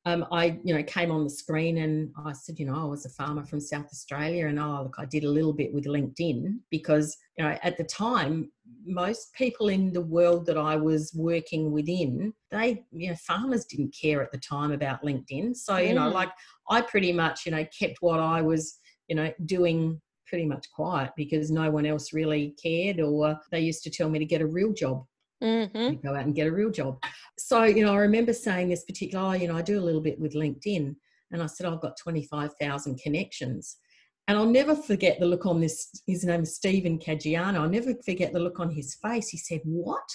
um, 0.09 0.25
I, 0.31 0.59
you 0.63 0.73
know, 0.73 0.83
came 0.83 1.11
on 1.11 1.23
the 1.23 1.29
screen 1.29 1.79
and 1.79 2.11
I 2.25 2.33
said, 2.33 2.59
you 2.59 2.65
know, 2.65 2.75
I 2.75 2.85
was 2.85 3.05
a 3.05 3.09
farmer 3.09 3.45
from 3.45 3.59
South 3.59 3.85
Australia, 3.85 4.47
and 4.47 4.59
oh, 4.59 4.81
look, 4.83 4.95
I 4.97 5.05
did 5.05 5.23
a 5.23 5.29
little 5.29 5.53
bit 5.53 5.73
with 5.73 5.85
LinkedIn 5.85 6.59
because, 6.69 7.15
you 7.37 7.43
know, 7.43 7.57
at 7.61 7.77
the 7.77 7.83
time, 7.83 8.51
most 8.85 9.33
people 9.33 9.69
in 9.69 9.93
the 9.93 10.01
world 10.01 10.45
that 10.47 10.57
I 10.57 10.75
was 10.75 11.11
working 11.15 11.71
within, 11.71 12.33
they, 12.51 12.83
you 12.91 13.09
know, 13.09 13.15
farmers 13.15 13.65
didn't 13.65 13.95
care 13.99 14.21
at 14.23 14.31
the 14.31 14.39
time 14.39 14.71
about 14.71 15.03
LinkedIn. 15.03 15.55
So, 15.55 15.77
you 15.77 15.93
know, 15.93 16.09
like 16.09 16.29
I 16.69 16.81
pretty 16.81 17.11
much, 17.11 17.45
you 17.45 17.51
know, 17.51 17.65
kept 17.77 17.97
what 18.01 18.19
I 18.19 18.41
was, 18.41 18.77
you 19.07 19.15
know, 19.15 19.31
doing 19.45 20.01
pretty 20.27 20.45
much 20.45 20.67
quiet 20.71 21.11
because 21.17 21.51
no 21.51 21.69
one 21.71 21.85
else 21.85 22.13
really 22.13 22.55
cared, 22.61 22.99
or 22.99 23.37
they 23.51 23.59
used 23.59 23.83
to 23.83 23.89
tell 23.89 24.09
me 24.09 24.19
to 24.19 24.25
get 24.25 24.41
a 24.41 24.47
real 24.47 24.73
job. 24.73 25.05
Mm-hmm. 25.43 26.05
Go 26.05 26.15
out 26.15 26.25
and 26.25 26.35
get 26.35 26.47
a 26.47 26.51
real 26.51 26.69
job. 26.69 27.01
So, 27.37 27.63
you 27.63 27.85
know, 27.85 27.93
I 27.93 27.99
remember 27.99 28.33
saying 28.33 28.69
this 28.69 28.83
particular, 28.83 29.25
oh, 29.25 29.31
you 29.33 29.47
know, 29.47 29.57
I 29.57 29.61
do 29.61 29.79
a 29.79 29.83
little 29.83 30.01
bit 30.01 30.19
with 30.19 30.33
LinkedIn. 30.33 30.95
And 31.31 31.43
I 31.43 31.45
said, 31.45 31.67
I've 31.67 31.81
got 31.81 31.97
25,000 31.97 32.99
connections. 32.99 33.77
And 34.27 34.37
I'll 34.37 34.45
never 34.45 34.75
forget 34.75 35.19
the 35.19 35.25
look 35.25 35.45
on 35.45 35.59
this, 35.59 35.89
his 36.05 36.23
name 36.23 36.43
is 36.43 36.55
Stephen 36.55 36.99
Caggiano. 36.99 37.61
I'll 37.61 37.69
never 37.69 37.93
forget 38.05 38.31
the 38.33 38.39
look 38.39 38.59
on 38.59 38.69
his 38.69 38.95
face. 38.95 39.29
He 39.29 39.37
said, 39.37 39.61
What? 39.63 40.07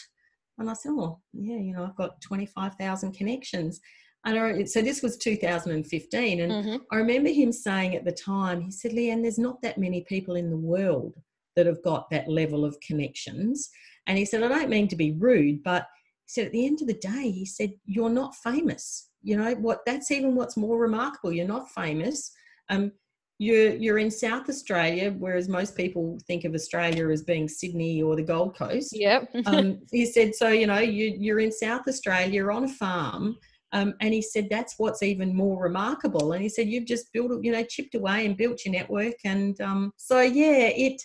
And 0.58 0.70
I 0.70 0.74
said, 0.74 0.92
Oh, 0.92 1.20
yeah, 1.32 1.56
you 1.56 1.72
know, 1.72 1.84
I've 1.84 1.96
got 1.96 2.20
25,000 2.20 3.12
connections. 3.12 3.80
And 4.24 4.38
I, 4.38 4.64
so 4.64 4.82
this 4.82 5.02
was 5.02 5.16
2015. 5.16 6.40
And 6.40 6.52
mm-hmm. 6.52 6.76
I 6.92 6.96
remember 6.96 7.28
him 7.28 7.52
saying 7.52 7.96
at 7.96 8.04
the 8.04 8.12
time, 8.12 8.60
he 8.60 8.70
said, 8.70 8.92
Leanne, 8.92 9.22
there's 9.22 9.38
not 9.38 9.60
that 9.62 9.78
many 9.78 10.02
people 10.02 10.37
in 10.37 10.48
the 10.48 10.56
world 10.56 11.14
that 11.56 11.66
have 11.66 11.82
got 11.82 12.10
that 12.10 12.28
level 12.28 12.64
of 12.64 12.78
connections. 12.80 13.70
And 14.06 14.18
he 14.18 14.24
said, 14.24 14.42
I 14.42 14.48
don't 14.48 14.68
mean 14.68 14.88
to 14.88 14.96
be 14.96 15.12
rude, 15.12 15.62
but 15.62 15.86
he 16.26 16.32
said, 16.32 16.46
at 16.46 16.52
the 16.52 16.66
end 16.66 16.80
of 16.80 16.88
the 16.88 16.94
day, 16.94 17.30
he 17.30 17.46
said, 17.46 17.72
you're 17.86 18.10
not 18.10 18.34
famous. 18.34 19.10
You 19.22 19.36
know, 19.38 19.54
what 19.54 19.80
that's 19.86 20.10
even 20.10 20.34
what's 20.34 20.56
more 20.56 20.78
remarkable. 20.78 21.32
You're 21.32 21.46
not 21.46 21.70
famous. 21.70 22.30
Um, 22.68 22.92
you're 23.38 23.74
you're 23.74 23.98
in 23.98 24.10
South 24.10 24.48
Australia, 24.48 25.14
whereas 25.18 25.48
most 25.48 25.76
people 25.76 26.18
think 26.26 26.44
of 26.44 26.54
Australia 26.54 27.08
as 27.08 27.22
being 27.22 27.48
Sydney 27.48 28.02
or 28.02 28.16
the 28.16 28.22
Gold 28.22 28.56
Coast. 28.56 28.90
Yep. 28.94 29.28
um, 29.46 29.80
he 29.90 30.06
said, 30.06 30.34
so 30.34 30.48
you 30.50 30.66
know, 30.66 30.78
you, 30.78 31.16
you're 31.18 31.40
in 31.40 31.50
South 31.50 31.88
Australia, 31.88 32.32
you're 32.34 32.52
on 32.52 32.64
a 32.64 32.68
farm, 32.68 33.36
Um, 33.74 33.94
and 34.00 34.14
he 34.14 34.22
said, 34.22 34.46
that's 34.50 34.74
what's 34.78 35.02
even 35.02 35.34
more 35.34 35.61
remarkable. 35.61 36.32
And 36.32 36.42
he 36.42 36.48
said, 36.48 36.68
you've 36.68 36.86
just 36.86 37.12
built, 37.12 37.42
you 37.42 37.50
know, 37.50 37.64
chipped 37.64 37.96
away 37.96 38.24
and 38.24 38.36
built 38.36 38.64
your 38.64 38.72
network. 38.72 39.16
And 39.24 39.61
um, 39.61 39.92
so, 39.96 40.20
yeah, 40.20 40.68
it, 40.68 41.02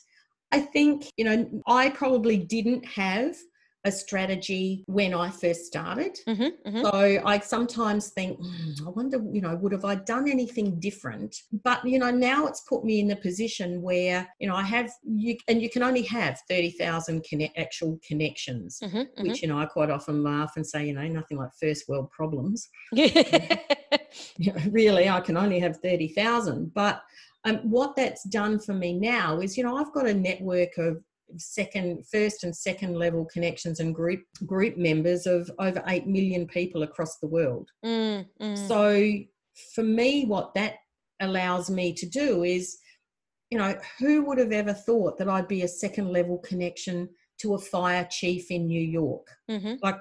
I 0.52 0.60
think, 0.60 1.12
you 1.18 1.26
know, 1.26 1.64
I 1.68 1.90
probably 1.90 2.38
didn't 2.38 2.86
have 2.86 3.36
a 3.86 3.92
strategy 3.92 4.84
when 4.88 5.14
I 5.14 5.30
first 5.30 5.66
started. 5.66 6.18
Mm-hmm, 6.28 6.70
mm-hmm. 6.70 6.82
So 6.82 7.22
I 7.26 7.40
sometimes 7.40 8.10
think, 8.10 8.40
mm, 8.40 8.86
I 8.86 8.90
wonder, 8.90 9.24
you 9.32 9.40
know, 9.40 9.56
would 9.56 9.72
have 9.72 9.86
I 9.86 9.96
done 9.96 10.30
anything 10.30 10.80
different? 10.80 11.36
But 11.64 11.86
you 11.86 11.98
know, 11.98 12.12
now 12.12 12.46
it's 12.46 12.62
put 12.62 12.84
me 12.84 13.00
in 13.00 13.08
the 13.08 13.16
position 13.16 13.82
where 13.82 14.28
you 14.40 14.50
know 14.50 14.56
I 14.56 14.64
have 14.64 14.92
you, 15.04 15.38
and 15.48 15.62
you 15.62 15.70
can 15.70 15.82
only 15.82 16.02
have 16.04 16.42
thirty 16.50 16.72
thousand 16.72 17.26
conne- 17.30 17.54
actual 17.56 18.00
connections, 18.06 18.80
mm-hmm, 18.84 18.98
mm-hmm. 18.98 19.24
which 19.24 19.42
you 19.42 19.48
know 19.48 19.58
I 19.58 19.66
quite 19.66 19.90
often 19.90 20.24
laugh 20.24 20.54
and 20.58 20.68
say, 20.68 20.86
you 20.86 20.94
know, 20.94 21.08
nothing 21.08 21.38
like 21.38 21.52
first 21.60 21.88
world 21.88 22.12
problems. 22.12 22.68
you 22.92 23.02
know, 24.54 24.62
really, 24.72 25.08
I 25.08 25.22
can 25.22 25.38
only 25.38 25.60
have 25.60 25.78
thirty 25.78 26.10
thousand, 26.10 26.74
but 26.74 27.02
um, 27.46 27.58
what 27.58 27.96
that's 27.96 28.24
done 28.26 28.60
for 28.60 28.74
me 28.74 28.94
now 28.94 29.40
is, 29.40 29.58
you 29.58 29.64
know, 29.64 29.78
I've 29.78 29.94
got 29.94 30.08
a 30.08 30.14
network 30.14 30.78
of 30.78 31.02
second 31.38 32.06
first 32.08 32.44
and 32.44 32.56
second 32.56 32.96
level 32.96 33.26
connections 33.26 33.80
and 33.80 33.94
group 33.94 34.22
group 34.46 34.78
members 34.78 35.28
of 35.28 35.50
over 35.60 35.84
8 35.88 36.08
million 36.08 36.48
people 36.48 36.84
across 36.84 37.18
the 37.18 37.28
world 37.28 37.70
mm, 37.86 38.26
mm. 38.42 38.68
so 38.68 39.12
for 39.76 39.84
me 39.84 40.26
what 40.26 40.54
that 40.56 40.76
allows 41.22 41.70
me 41.70 41.94
to 41.94 42.06
do 42.08 42.44
is 42.44 42.78
you 43.50 43.58
know 43.58 43.76
who 44.00 44.24
would 44.24 44.38
have 44.38 44.52
ever 44.52 44.74
thought 44.74 45.18
that 45.18 45.30
i'd 45.30 45.48
be 45.48 45.64
a 45.64 45.68
second 45.68 46.10
level 46.10 46.38
connection 46.40 47.08
to 47.40 47.54
a 47.54 47.60
fire 47.60 48.08
chief 48.10 48.50
in 48.52 48.66
new 48.68 48.82
york 48.82 49.28
mm-hmm. 49.50 49.76
like 49.82 49.98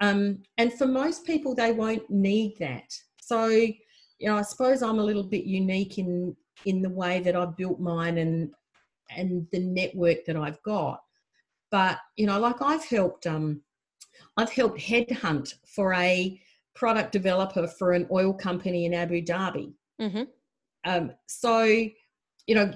um 0.00 0.38
and 0.58 0.72
for 0.74 0.86
most 0.86 1.24
people 1.24 1.54
they 1.54 1.72
won't 1.72 2.08
need 2.10 2.54
that 2.58 2.88
so 3.20 3.46
you 3.46 3.74
know 4.22 4.36
i 4.36 4.42
suppose 4.42 4.82
i'm 4.82 4.98
a 4.98 5.04
little 5.04 5.24
bit 5.24 5.44
unique 5.44 5.98
in 5.98 6.36
in 6.66 6.82
the 6.82 6.90
way 6.90 7.20
that 7.20 7.36
i've 7.36 7.56
built 7.56 7.80
mine 7.80 8.18
and 8.18 8.50
and 9.16 9.46
the 9.52 9.60
network 9.60 10.24
that 10.26 10.36
I've 10.36 10.62
got. 10.62 11.00
But 11.70 11.98
you 12.16 12.26
know, 12.26 12.38
like 12.38 12.60
I've 12.60 12.84
helped 12.84 13.26
um, 13.26 13.62
I've 14.36 14.52
helped 14.52 14.78
headhunt 14.78 15.54
for 15.66 15.94
a 15.94 16.40
product 16.74 17.12
developer 17.12 17.66
for 17.66 17.92
an 17.92 18.06
oil 18.10 18.32
company 18.32 18.84
in 18.86 18.94
Abu 18.94 19.22
Dhabi. 19.22 19.72
Mm-hmm. 20.00 20.22
Um, 20.84 21.12
so, 21.26 21.62
you 21.62 22.54
know, 22.54 22.72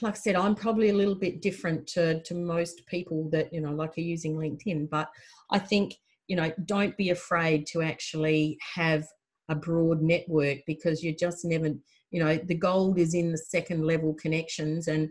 like 0.00 0.14
I 0.14 0.18
said, 0.18 0.36
I'm 0.36 0.54
probably 0.54 0.90
a 0.90 0.94
little 0.94 1.14
bit 1.14 1.42
different 1.42 1.86
to 1.88 2.22
to 2.22 2.34
most 2.34 2.86
people 2.86 3.28
that 3.30 3.52
you 3.52 3.60
know 3.60 3.72
like 3.72 3.98
are 3.98 4.02
using 4.02 4.36
LinkedIn. 4.36 4.88
But 4.88 5.08
I 5.50 5.58
think 5.58 5.94
you 6.28 6.36
know, 6.36 6.52
don't 6.66 6.96
be 6.98 7.08
afraid 7.08 7.66
to 7.66 7.80
actually 7.80 8.58
have 8.74 9.06
a 9.48 9.54
broad 9.54 10.02
network 10.02 10.58
because 10.66 11.02
you 11.02 11.16
just 11.16 11.42
never 11.42 11.70
you 12.10 12.22
know 12.22 12.36
the 12.36 12.54
gold 12.54 12.98
is 12.98 13.14
in 13.14 13.32
the 13.32 13.38
second 13.38 13.84
level 13.84 14.14
connections 14.14 14.88
and 14.88 15.08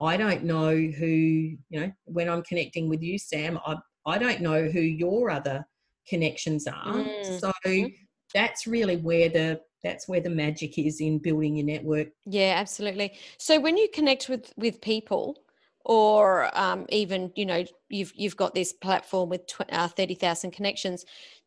I 0.00 0.16
don't 0.16 0.44
know 0.44 0.70
who, 0.70 1.06
you 1.06 1.58
know, 1.70 1.90
when 2.04 2.28
I'm 2.28 2.42
connecting 2.42 2.88
with 2.88 3.02
you, 3.02 3.18
Sam, 3.18 3.58
I, 3.66 3.76
I 4.06 4.18
don't 4.18 4.40
know 4.40 4.64
who 4.64 4.80
your 4.80 5.30
other 5.30 5.66
connections 6.08 6.66
are. 6.66 6.94
Mm. 6.94 7.40
So 7.40 7.52
mm-hmm. 7.66 7.86
that's 8.32 8.66
really 8.66 8.96
where 8.96 9.28
the 9.28 9.60
that's 9.82 10.08
where 10.08 10.20
the 10.20 10.30
magic 10.30 10.76
is 10.76 11.00
in 11.00 11.18
building 11.18 11.56
your 11.56 11.66
network. 11.66 12.08
Yeah, 12.26 12.54
absolutely. 12.56 13.12
So 13.38 13.60
when 13.60 13.76
you 13.76 13.88
connect 13.92 14.28
with 14.28 14.52
with 14.56 14.80
people, 14.80 15.36
or 15.84 16.50
um, 16.58 16.86
even 16.90 17.32
you 17.34 17.46
know 17.46 17.64
you've 17.88 18.12
you've 18.14 18.36
got 18.36 18.54
this 18.54 18.72
platform 18.72 19.28
with 19.28 19.46
tw- 19.46 19.72
uh, 19.72 19.88
thirty 19.88 20.14
thousand 20.14 20.52
connections, 20.52 21.04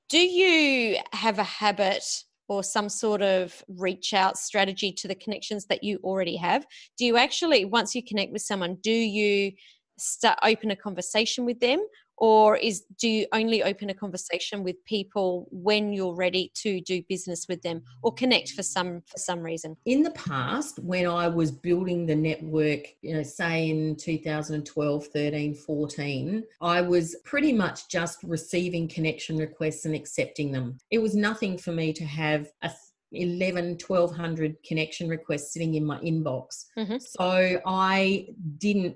do 0.09 0.19
you 0.19 0.97
have 1.13 1.39
a 1.39 1.43
habit 1.43 2.03
or 2.51 2.61
some 2.65 2.89
sort 2.89 3.21
of 3.21 3.63
reach 3.69 4.13
out 4.13 4.37
strategy 4.37 4.91
to 4.91 5.07
the 5.07 5.15
connections 5.15 5.67
that 5.67 5.85
you 5.85 5.97
already 6.03 6.35
have? 6.35 6.65
Do 6.97 7.05
you 7.05 7.15
actually, 7.15 7.63
once 7.63 7.95
you 7.95 8.03
connect 8.03 8.33
with 8.33 8.41
someone, 8.41 8.77
do 8.83 8.91
you 8.91 9.53
start 9.97 10.37
open 10.43 10.69
a 10.69 10.75
conversation 10.75 11.45
with 11.45 11.61
them 11.61 11.79
or 12.21 12.55
is 12.55 12.83
do 12.99 13.09
you 13.09 13.25
only 13.33 13.63
open 13.63 13.89
a 13.89 13.93
conversation 13.95 14.63
with 14.63 14.75
people 14.85 15.47
when 15.51 15.91
you're 15.91 16.13
ready 16.13 16.51
to 16.53 16.79
do 16.81 17.01
business 17.09 17.47
with 17.49 17.63
them 17.63 17.81
or 18.03 18.13
connect 18.13 18.51
for 18.51 18.61
some 18.61 19.01
for 19.07 19.17
some 19.17 19.39
reason? 19.39 19.75
In 19.85 20.03
the 20.03 20.11
past 20.11 20.77
when 20.79 21.07
i 21.07 21.27
was 21.27 21.51
building 21.51 22.05
the 22.05 22.15
network 22.15 22.83
you 23.01 23.15
know 23.15 23.23
say 23.23 23.69
in 23.69 23.95
2012 23.95 25.07
13 25.07 25.55
14 25.55 26.43
i 26.61 26.79
was 26.79 27.15
pretty 27.25 27.51
much 27.51 27.89
just 27.89 28.19
receiving 28.23 28.87
connection 28.87 29.37
requests 29.37 29.85
and 29.85 29.95
accepting 29.95 30.51
them. 30.51 30.77
It 30.91 30.99
was 30.99 31.15
nothing 31.15 31.57
for 31.57 31.71
me 31.71 31.91
to 31.93 32.05
have 32.05 32.51
a 32.61 32.71
11 33.13 33.77
1200 33.85 34.55
connection 34.63 35.09
requests 35.09 35.53
sitting 35.53 35.73
in 35.73 35.85
my 35.85 35.99
inbox. 35.99 36.65
Mm-hmm. 36.77 36.97
so 36.99 37.59
i 37.65 38.27
didn't 38.59 38.95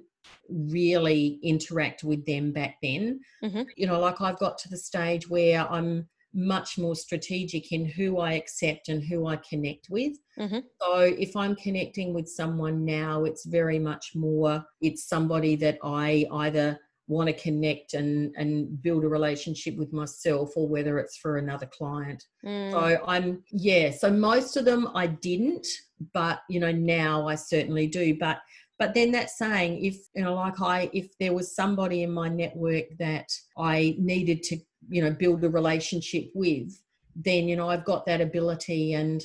really 0.50 1.40
interact 1.44 2.04
with 2.04 2.26
them 2.26 2.52
back 2.52 2.78
then. 2.82 3.20
Mm-hmm. 3.44 3.64
You 3.76 3.88
know, 3.88 4.00
like 4.00 4.22
I've 4.22 4.40
got 4.40 4.58
to 4.60 4.70
the 4.70 4.78
stage 4.78 5.30
where 5.30 5.70
I'm 5.72 6.08
much 6.34 6.78
more 6.78 6.96
strategic 6.96 7.72
in 7.72 7.86
who 7.86 8.20
I 8.20 8.34
accept 8.34 8.90
and 8.90 9.02
who 9.04 9.28
I 9.28 9.38
connect 9.38 9.88
with. 9.90 10.18
Mm-hmm. 10.38 10.60
So 10.82 11.00
if 11.00 11.36
I'm 11.36 11.56
connecting 11.56 12.14
with 12.14 12.28
someone 12.28 12.84
now, 12.84 13.24
it's 13.24 13.46
very 13.46 13.80
much 13.80 14.12
more, 14.16 14.64
it's 14.82 15.08
somebody 15.08 15.56
that 15.58 15.78
I 15.82 16.26
either 16.32 16.78
want 17.08 17.28
to 17.28 17.34
connect 17.34 17.94
and 17.94 18.34
and 18.36 18.82
build 18.82 19.04
a 19.04 19.08
relationship 19.08 19.76
with 19.78 19.94
myself 19.94 20.52
or 20.56 20.68
whether 20.68 20.98
it's 20.98 21.18
for 21.18 21.38
another 21.38 21.68
client 21.68 22.26
mm. 22.44 22.72
so 22.72 23.06
i'm 23.06 23.44
yeah 23.52 23.92
so 23.92 24.10
most 24.10 24.58
of 24.58 24.66
them 24.66 24.90
i 24.96 25.06
didn't 25.06 25.68
but 26.14 26.40
you 26.50 26.60
know 26.60 26.72
now 26.72 27.28
i 27.28 27.36
certainly 27.36 27.86
do 27.86 28.18
but 28.20 28.40
but 28.78 28.94
then 28.94 29.12
that's 29.12 29.38
saying 29.38 29.84
if 29.84 29.98
you 30.16 30.24
know 30.24 30.36
like 30.36 30.60
i 30.62 30.90
if 30.94 31.18
there 31.20 31.34
was 31.34 31.56
somebody 31.56 32.04
in 32.04 32.12
my 32.12 32.30
network 32.30 32.86
that 33.00 33.28
i 33.58 33.96
needed 33.98 34.44
to 34.44 34.58
you 34.90 35.02
know 35.02 35.12
build 35.12 35.44
a 35.44 35.50
relationship 35.50 36.26
with 36.34 36.82
then 37.16 37.48
you 37.48 37.56
know 37.56 37.70
i've 37.70 37.86
got 37.86 38.06
that 38.06 38.22
ability 38.22 38.94
and 38.94 39.24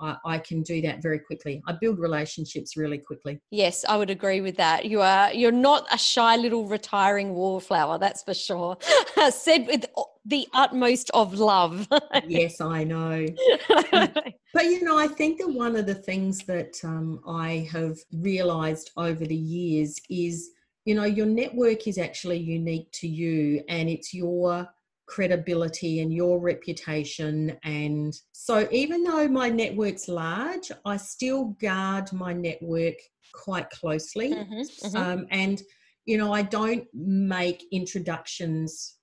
I, 0.00 0.16
I, 0.24 0.38
can 0.38 0.62
do 0.62 0.80
that 0.82 1.02
very 1.02 1.18
quickly. 1.18 1.62
I 1.66 1.72
build 1.72 1.98
relationships 1.98 2.76
really 2.76 2.98
quickly. 2.98 3.40
Yes, 3.50 3.84
I 3.86 3.96
would 3.96 4.10
agree 4.10 4.40
with 4.40 4.56
that. 4.56 4.86
You 4.86 5.02
are 5.02 5.32
you're 5.32 5.52
not 5.52 5.86
a 5.92 5.98
shy 5.98 6.36
little 6.36 6.66
retiring 6.66 7.34
wallflower, 7.34 7.98
that's 7.98 8.22
for 8.22 8.34
sure. 8.34 8.78
Said 9.30 9.66
with 9.66 9.84
the 10.24 10.46
utmost 10.52 11.10
of 11.14 11.34
love. 11.34 11.88
yes, 12.26 12.60
I 12.60 12.84
know. 12.84 13.26
but 13.90 14.64
you 14.64 14.84
know, 14.84 14.98
I 14.98 15.08
think 15.08 15.38
that 15.40 15.48
one 15.48 15.76
of 15.76 15.86
the 15.86 15.94
things 15.94 16.44
that 16.44 16.78
um, 16.84 17.20
I 17.26 17.68
have 17.72 17.98
realized 18.12 18.90
over 18.96 19.24
the 19.24 19.36
years 19.36 19.98
is, 20.10 20.50
you 20.84 20.94
know, 20.94 21.04
your 21.04 21.26
network 21.26 21.86
is 21.86 21.98
actually 21.98 22.38
unique 22.38 22.90
to 22.92 23.08
you 23.08 23.62
and 23.68 23.88
it's 23.88 24.12
your 24.12 24.68
credibility 25.06 26.00
and 26.00 26.12
your 26.12 26.38
reputation. 26.38 27.58
And 27.64 28.14
so, 28.32 28.68
even 28.70 29.02
though 29.02 29.26
my 29.28 29.48
network's 29.48 30.08
large, 30.08 30.70
I 30.84 30.96
still 30.96 31.56
guard 31.60 32.12
my 32.12 32.32
network 32.32 32.94
quite 33.34 33.68
closely. 33.70 34.32
Mm-hmm, 34.32 34.86
mm-hmm. 34.86 34.96
Um, 34.96 35.26
and, 35.30 35.62
you 36.04 36.18
know, 36.18 36.32
I 36.32 36.42
don't 36.42 36.86
make 36.94 37.64
introductions 37.72 38.96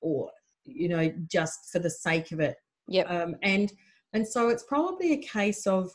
or 0.00 0.30
you 0.64 0.88
know 0.88 1.12
just 1.30 1.70
for 1.70 1.78
the 1.78 1.90
sake 1.90 2.32
of 2.32 2.40
it. 2.40 2.56
Yeah 2.88 3.04
um, 3.04 3.36
and 3.42 3.72
and 4.12 4.26
so 4.26 4.48
it's 4.48 4.62
probably 4.64 5.12
a 5.12 5.22
case 5.22 5.66
of 5.66 5.90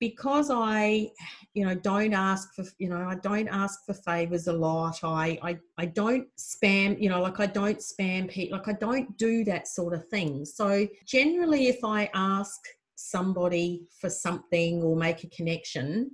because 0.00 0.50
i 0.52 1.08
you 1.54 1.64
know 1.64 1.74
don't 1.74 2.12
ask 2.12 2.52
for 2.54 2.64
you 2.78 2.88
know 2.88 3.06
i 3.08 3.14
don't 3.14 3.48
ask 3.48 3.84
for 3.86 3.94
favors 3.94 4.48
a 4.48 4.52
lot. 4.52 4.98
I 5.02 5.38
i, 5.42 5.58
I 5.78 5.86
don't 5.86 6.26
spam 6.38 7.00
you 7.00 7.08
know 7.08 7.20
like 7.22 7.40
i 7.40 7.46
don't 7.46 7.78
spam 7.78 8.28
people 8.28 8.58
like 8.58 8.68
i 8.68 8.72
don't 8.72 9.16
do 9.16 9.44
that 9.44 9.68
sort 9.68 9.94
of 9.94 10.06
thing. 10.08 10.44
So 10.44 10.86
generally 11.06 11.68
if 11.68 11.84
i 11.84 12.10
ask 12.14 12.60
somebody 12.96 13.86
for 14.00 14.10
something 14.10 14.82
or 14.82 14.96
make 14.96 15.24
a 15.24 15.28
connection 15.28 16.10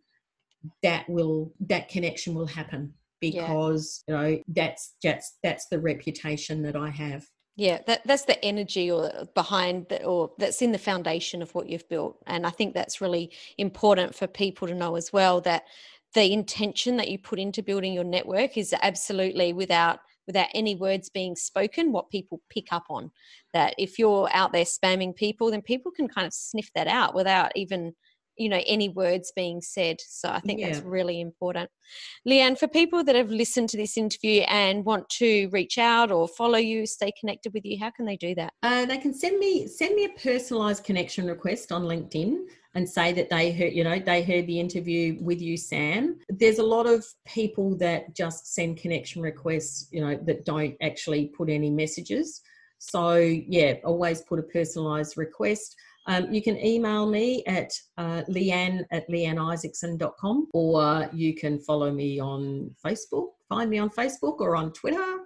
that 0.83 1.09
will 1.09 1.53
that 1.61 1.89
connection 1.89 2.35
will 2.35 2.47
happen 2.47 2.93
because 3.21 4.03
yeah. 4.07 4.15
you 4.15 4.23
know 4.35 4.43
that's 4.49 4.97
that's 5.03 5.39
that's 5.43 5.67
the 5.69 5.79
reputation 5.79 6.63
that 6.63 6.77
i 6.77 6.89
have 6.89 7.25
yeah 7.61 7.79
that, 7.87 8.01
that's 8.07 8.25
the 8.25 8.43
energy 8.43 8.91
or 8.91 9.13
behind 9.35 9.87
the, 9.91 10.03
or 10.03 10.33
that's 10.39 10.63
in 10.63 10.73
the 10.73 10.79
foundation 10.79 11.43
of 11.43 11.55
what 11.55 11.69
you've 11.69 11.89
built. 11.91 12.17
And 12.27 12.47
i 12.47 12.51
think 12.51 12.73
that's 12.73 13.03
really 13.03 13.31
important 13.59 14.15
for 14.15 14.27
people 14.27 14.67
to 14.67 14.75
know 14.75 14.97
as 14.97 15.13
well 15.13 15.43
that 15.43 15.65
the 16.15 16.33
intention 16.33 16.97
that 16.97 17.09
you 17.09 17.19
put 17.19 17.39
into 17.39 17.63
building 17.63 17.93
your 17.93 18.05
network 18.05 18.57
is 18.57 18.75
absolutely 18.83 19.53
without 19.53 20.01
without 20.27 20.49
any 20.55 20.75
words 20.75 21.11
being 21.11 21.37
spoken 21.37 21.93
what 21.93 22.11
people 22.11 22.41
pick 22.49 22.73
up 22.73 22.85
on. 22.89 23.11
That 23.53 23.75
if 23.79 23.99
you're 23.99 24.29
out 24.33 24.53
there 24.53 24.65
spamming 24.65 25.15
people 25.15 25.51
then 25.51 25.63
people 25.63 25.93
can 25.93 26.09
kind 26.09 26.27
of 26.27 26.33
sniff 26.33 26.71
that 26.75 26.87
out 26.87 27.15
without 27.15 27.53
even 27.57 27.95
you 28.41 28.49
know 28.49 28.63
any 28.67 28.89
words 28.89 29.33
being 29.37 29.61
said. 29.61 29.99
So 30.01 30.31
i 30.31 30.41
think 30.41 30.61
yeah. 30.61 30.71
that's 30.71 30.85
really 30.85 31.21
important. 31.21 31.71
Leanne 32.27 32.59
for 32.59 32.69
people 32.69 33.05
that 33.05 33.15
have 33.15 33.31
listened 33.31 33.69
to 33.71 33.77
this 33.77 33.97
interview 33.97 34.41
and 34.43 34.85
want 34.85 35.09
to 35.11 35.49
reach 35.53 35.77
out 35.77 36.11
or 36.11 36.27
follow 36.27 36.59
you 36.59 36.87
stay 36.87 37.13
connected 37.21 37.53
with 37.53 37.65
you 37.65 37.79
how 37.79 37.91
can 37.91 38.07
they 38.07 38.17
do 38.17 38.35
that? 38.37 38.53
Uh, 38.63 38.87
they 38.87 38.99
can 38.99 39.13
send 39.13 39.39
me 39.39 39.67
send 39.67 39.95
me 39.95 40.05
a 40.07 40.21
personalized 40.21 40.85
connection 40.85 41.27
request 41.27 41.71
on 41.71 41.83
linkedin 41.83 42.39
and 42.75 42.89
say 42.89 43.13
that 43.13 43.29
they 43.29 43.53
heard 43.53 43.73
you 43.73 43.85
know 43.85 43.99
they 43.99 44.23
heard 44.23 44.47
the 44.47 44.59
interview 44.59 45.19
with 45.21 45.41
you 45.41 45.57
sam. 45.57 46.19
There's 46.29 46.59
a 46.59 46.71
lot 46.77 46.87
of 46.87 47.05
people 47.27 47.77
that 47.79 48.17
just 48.17 48.55
send 48.55 48.79
connection 48.79 49.21
requests 49.21 49.89
you 49.91 50.01
know 50.01 50.19
that 50.25 50.47
don't 50.47 50.77
actually 50.81 51.27
put 51.37 51.51
any 51.51 51.71
messages. 51.71 52.41
So 52.79 53.17
yeah 53.17 53.75
always 53.85 54.23
put 54.23 54.39
a 54.39 54.45
personalized 54.45 55.19
request 55.19 55.77
um, 56.07 56.33
you 56.33 56.43
can 56.43 56.59
email 56.65 57.07
me 57.07 57.45
at 57.47 57.71
uh, 57.99 58.23
leanne 58.29 58.85
at 58.91 59.07
leanneisakson.com 59.09 60.49
or 60.53 61.09
you 61.13 61.35
can 61.35 61.59
follow 61.59 61.93
me 61.93 62.19
on 62.19 62.75
Facebook, 62.85 63.29
find 63.49 63.71
me 63.71 63.79
on 63.79 63.91
Facebook 63.91 64.41
or 64.41 64.57
on 64.57 64.73
Twitter. 64.73 65.19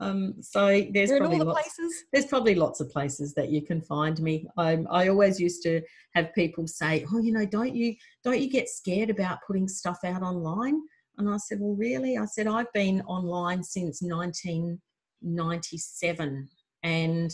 Um, 0.00 0.34
so 0.40 0.84
there's 0.92 1.10
probably 1.10 1.38
the 1.38 1.44
lots, 1.44 1.62
places. 1.62 2.04
There's 2.12 2.26
probably 2.26 2.54
lots 2.54 2.80
of 2.80 2.90
places 2.90 3.34
that 3.34 3.50
you 3.50 3.62
can 3.62 3.80
find 3.80 4.20
me. 4.20 4.46
I, 4.56 4.84
I 4.90 5.08
always 5.08 5.38
used 5.38 5.62
to 5.64 5.82
have 6.14 6.34
people 6.34 6.66
say, 6.66 7.04
"Oh, 7.12 7.18
you 7.18 7.32
know, 7.32 7.44
don't 7.44 7.74
you 7.74 7.94
don't 8.24 8.40
you 8.40 8.48
get 8.50 8.68
scared 8.68 9.10
about 9.10 9.40
putting 9.46 9.68
stuff 9.68 9.98
out 10.04 10.22
online?" 10.22 10.80
And 11.18 11.28
I 11.28 11.36
said, 11.36 11.60
"Well, 11.60 11.76
really?" 11.76 12.16
I 12.16 12.24
said, 12.24 12.48
"I've 12.48 12.72
been 12.72 13.02
online 13.02 13.62
since 13.62 14.00
1997, 14.02 16.48
and." 16.82 17.30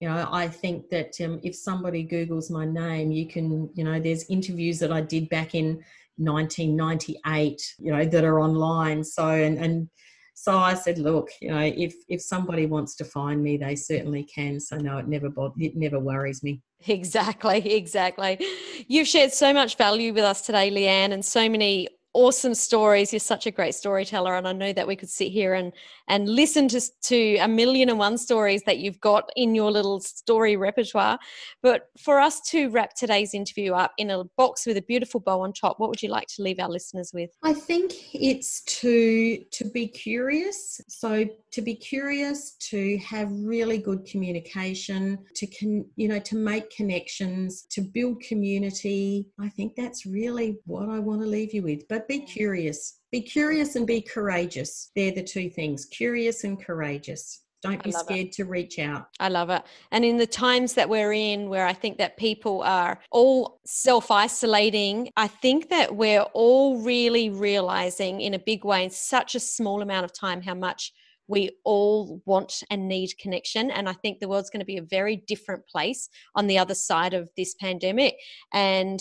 You 0.00 0.08
know 0.08 0.28
i 0.30 0.46
think 0.46 0.88
that 0.90 1.12
um, 1.20 1.40
if 1.42 1.54
somebody 1.54 2.06
googles 2.06 2.50
my 2.50 2.64
name 2.64 3.10
you 3.10 3.26
can 3.26 3.68
you 3.74 3.84
know 3.84 3.98
there's 3.98 4.24
interviews 4.30 4.78
that 4.78 4.92
i 4.92 5.00
did 5.00 5.28
back 5.28 5.54
in 5.54 5.82
1998 6.18 7.74
you 7.78 7.92
know 7.92 8.04
that 8.04 8.24
are 8.24 8.40
online. 8.40 9.02
So 9.04 9.28
and 9.28 9.58
and 9.58 9.88
so 10.34 10.56
i 10.56 10.74
said 10.74 10.98
look 10.98 11.30
you 11.40 11.50
know 11.50 11.60
if 11.60 11.94
if 12.08 12.20
somebody 12.20 12.66
wants 12.66 12.94
to 12.96 13.04
find 13.04 13.42
me 13.42 13.56
they 13.56 13.76
certainly 13.76 14.24
can. 14.24 14.60
So 14.60 14.76
no 14.76 14.98
it 14.98 15.08
never 15.08 15.30
bod- 15.30 15.60
it 15.60 15.76
never 15.76 15.98
worries 15.98 16.42
me. 16.42 16.60
Exactly 16.86 17.74
exactly. 17.76 18.44
You've 18.88 19.08
shared 19.08 19.32
so 19.32 19.52
much 19.52 19.76
value 19.76 20.12
with 20.12 20.24
us 20.24 20.42
today 20.42 20.70
leanne 20.70 21.12
and 21.12 21.24
so 21.24 21.48
many 21.48 21.88
awesome 22.14 22.54
stories. 22.54 23.12
You're 23.12 23.20
such 23.20 23.46
a 23.46 23.50
great 23.50 23.74
storyteller, 23.74 24.34
and 24.34 24.48
I 24.48 24.52
know 24.52 24.72
that 24.72 24.86
we 24.86 24.96
could 24.96 25.10
sit 25.10 25.30
here 25.30 25.54
and 25.54 25.72
and 26.08 26.28
listen 26.28 26.68
to 26.68 26.80
to 27.02 27.36
a 27.36 27.48
million 27.48 27.88
and 27.88 27.98
one 27.98 28.18
stories 28.18 28.62
that 28.64 28.78
you've 28.78 29.00
got 29.00 29.30
in 29.36 29.54
your 29.54 29.70
little 29.70 30.00
story 30.00 30.56
repertoire. 30.56 31.18
But 31.62 31.88
for 31.98 32.18
us 32.18 32.40
to 32.50 32.70
wrap 32.70 32.94
today's 32.94 33.34
interview 33.34 33.72
up 33.72 33.92
in 33.98 34.10
a 34.10 34.24
box 34.36 34.66
with 34.66 34.76
a 34.76 34.82
beautiful 34.82 35.20
bow 35.20 35.40
on 35.40 35.52
top, 35.52 35.78
what 35.78 35.90
would 35.90 36.02
you 36.02 36.08
like 36.08 36.28
to 36.28 36.42
leave 36.42 36.58
our 36.58 36.68
listeners 36.68 37.12
with? 37.12 37.30
I 37.42 37.52
think 37.52 37.92
it's 38.14 38.62
to 38.62 39.38
to 39.50 39.64
be 39.70 39.86
curious. 39.86 40.80
So 40.88 41.26
to 41.50 41.62
be 41.62 41.74
curious, 41.74 42.52
to 42.70 42.98
have 42.98 43.30
really 43.32 43.78
good 43.78 44.04
communication, 44.04 45.18
to 45.34 45.46
con, 45.46 45.84
you 45.96 46.08
know 46.08 46.18
to 46.20 46.36
make 46.36 46.70
connections, 46.70 47.62
to 47.70 47.80
build 47.80 48.20
community. 48.20 49.28
I 49.38 49.48
think 49.48 49.74
that's 49.76 50.06
really 50.06 50.58
what 50.66 50.88
I 50.88 50.98
want 50.98 51.22
to 51.22 51.26
leave 51.26 51.54
you 51.54 51.62
with. 51.62 51.86
But 51.98 52.06
be 52.06 52.20
curious. 52.20 53.00
Be 53.10 53.20
curious 53.20 53.74
and 53.74 53.84
be 53.84 54.00
courageous. 54.00 54.92
They're 54.94 55.10
the 55.10 55.24
two 55.24 55.50
things 55.50 55.84
curious 55.84 56.44
and 56.44 56.62
courageous. 56.62 57.42
Don't 57.60 57.82
be 57.82 57.90
scared 57.90 58.28
it. 58.28 58.32
to 58.34 58.44
reach 58.44 58.78
out. 58.78 59.08
I 59.18 59.28
love 59.28 59.50
it. 59.50 59.62
And 59.90 60.04
in 60.04 60.16
the 60.16 60.24
times 60.24 60.74
that 60.74 60.88
we're 60.88 61.12
in, 61.12 61.48
where 61.48 61.66
I 61.66 61.72
think 61.72 61.98
that 61.98 62.16
people 62.16 62.62
are 62.62 63.00
all 63.10 63.58
self 63.66 64.12
isolating, 64.12 65.10
I 65.16 65.26
think 65.26 65.70
that 65.70 65.96
we're 65.96 66.22
all 66.34 66.80
really 66.80 67.30
realizing 67.30 68.20
in 68.20 68.34
a 68.34 68.38
big 68.38 68.64
way, 68.64 68.84
in 68.84 68.90
such 68.90 69.34
a 69.34 69.40
small 69.40 69.82
amount 69.82 70.04
of 70.04 70.12
time, 70.12 70.40
how 70.40 70.54
much 70.54 70.92
we 71.26 71.50
all 71.64 72.22
want 72.26 72.62
and 72.70 72.86
need 72.86 73.18
connection. 73.18 73.72
And 73.72 73.88
I 73.88 73.92
think 73.92 74.20
the 74.20 74.28
world's 74.28 74.50
going 74.50 74.60
to 74.60 74.64
be 74.64 74.78
a 74.78 74.82
very 74.82 75.16
different 75.16 75.66
place 75.66 76.08
on 76.36 76.46
the 76.46 76.58
other 76.58 76.76
side 76.76 77.12
of 77.12 77.28
this 77.36 77.54
pandemic. 77.54 78.14
And 78.52 79.00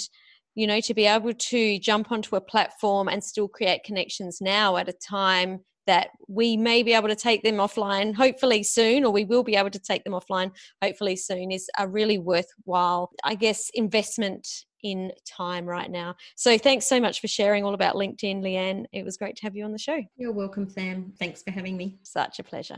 you 0.57 0.65
know, 0.65 0.81
to 0.81 0.93
be 0.95 1.05
able 1.05 1.33
to 1.33 1.77
jump 1.77 2.11
onto 2.11 2.35
a 2.35 2.41
platform 2.41 3.07
and 3.07 3.23
still 3.23 3.47
create 3.47 3.83
connections 3.83 4.41
now 4.41 4.75
at 4.75 4.89
a 4.89 4.93
time 4.93 5.59
that 5.85 6.09
we 6.27 6.57
may 6.57 6.81
be 6.81 6.93
able 6.93 7.07
to 7.07 7.15
take 7.15 7.43
them 7.43 7.57
offline 7.57 8.13
hopefully 8.13 8.63
soon 8.63 9.05
or 9.05 9.13
we 9.13 9.23
will 9.23 9.43
be 9.43 9.55
able 9.55 9.69
to 9.69 9.79
take 9.79 10.03
them 10.03 10.13
offline 10.13 10.51
hopefully 10.83 11.15
soon 11.15 11.49
is 11.49 11.69
a 11.77 11.87
really 11.87 12.17
worthwhile 12.17 13.09
i 13.23 13.33
guess 13.33 13.69
investment 13.73 14.45
in 14.83 15.11
time 15.25 15.65
right 15.65 15.89
now. 15.89 16.15
So 16.35 16.57
thanks 16.57 16.87
so 16.87 16.99
much 16.99 17.19
for 17.19 17.27
sharing 17.27 17.63
all 17.63 17.73
about 17.73 17.95
linkedin 17.95 18.41
leanne. 18.43 18.85
It 18.93 19.03
was 19.03 19.17
great 19.17 19.35
to 19.37 19.41
have 19.41 19.55
you 19.55 19.65
on 19.65 19.71
the 19.71 19.79
show. 19.79 19.99
You're 20.17 20.31
welcome 20.31 20.69
sam. 20.69 21.13
Thanks 21.17 21.41
for 21.41 21.49
having 21.49 21.75
me. 21.75 21.97
Such 22.03 22.37
a 22.37 22.43
pleasure 22.43 22.75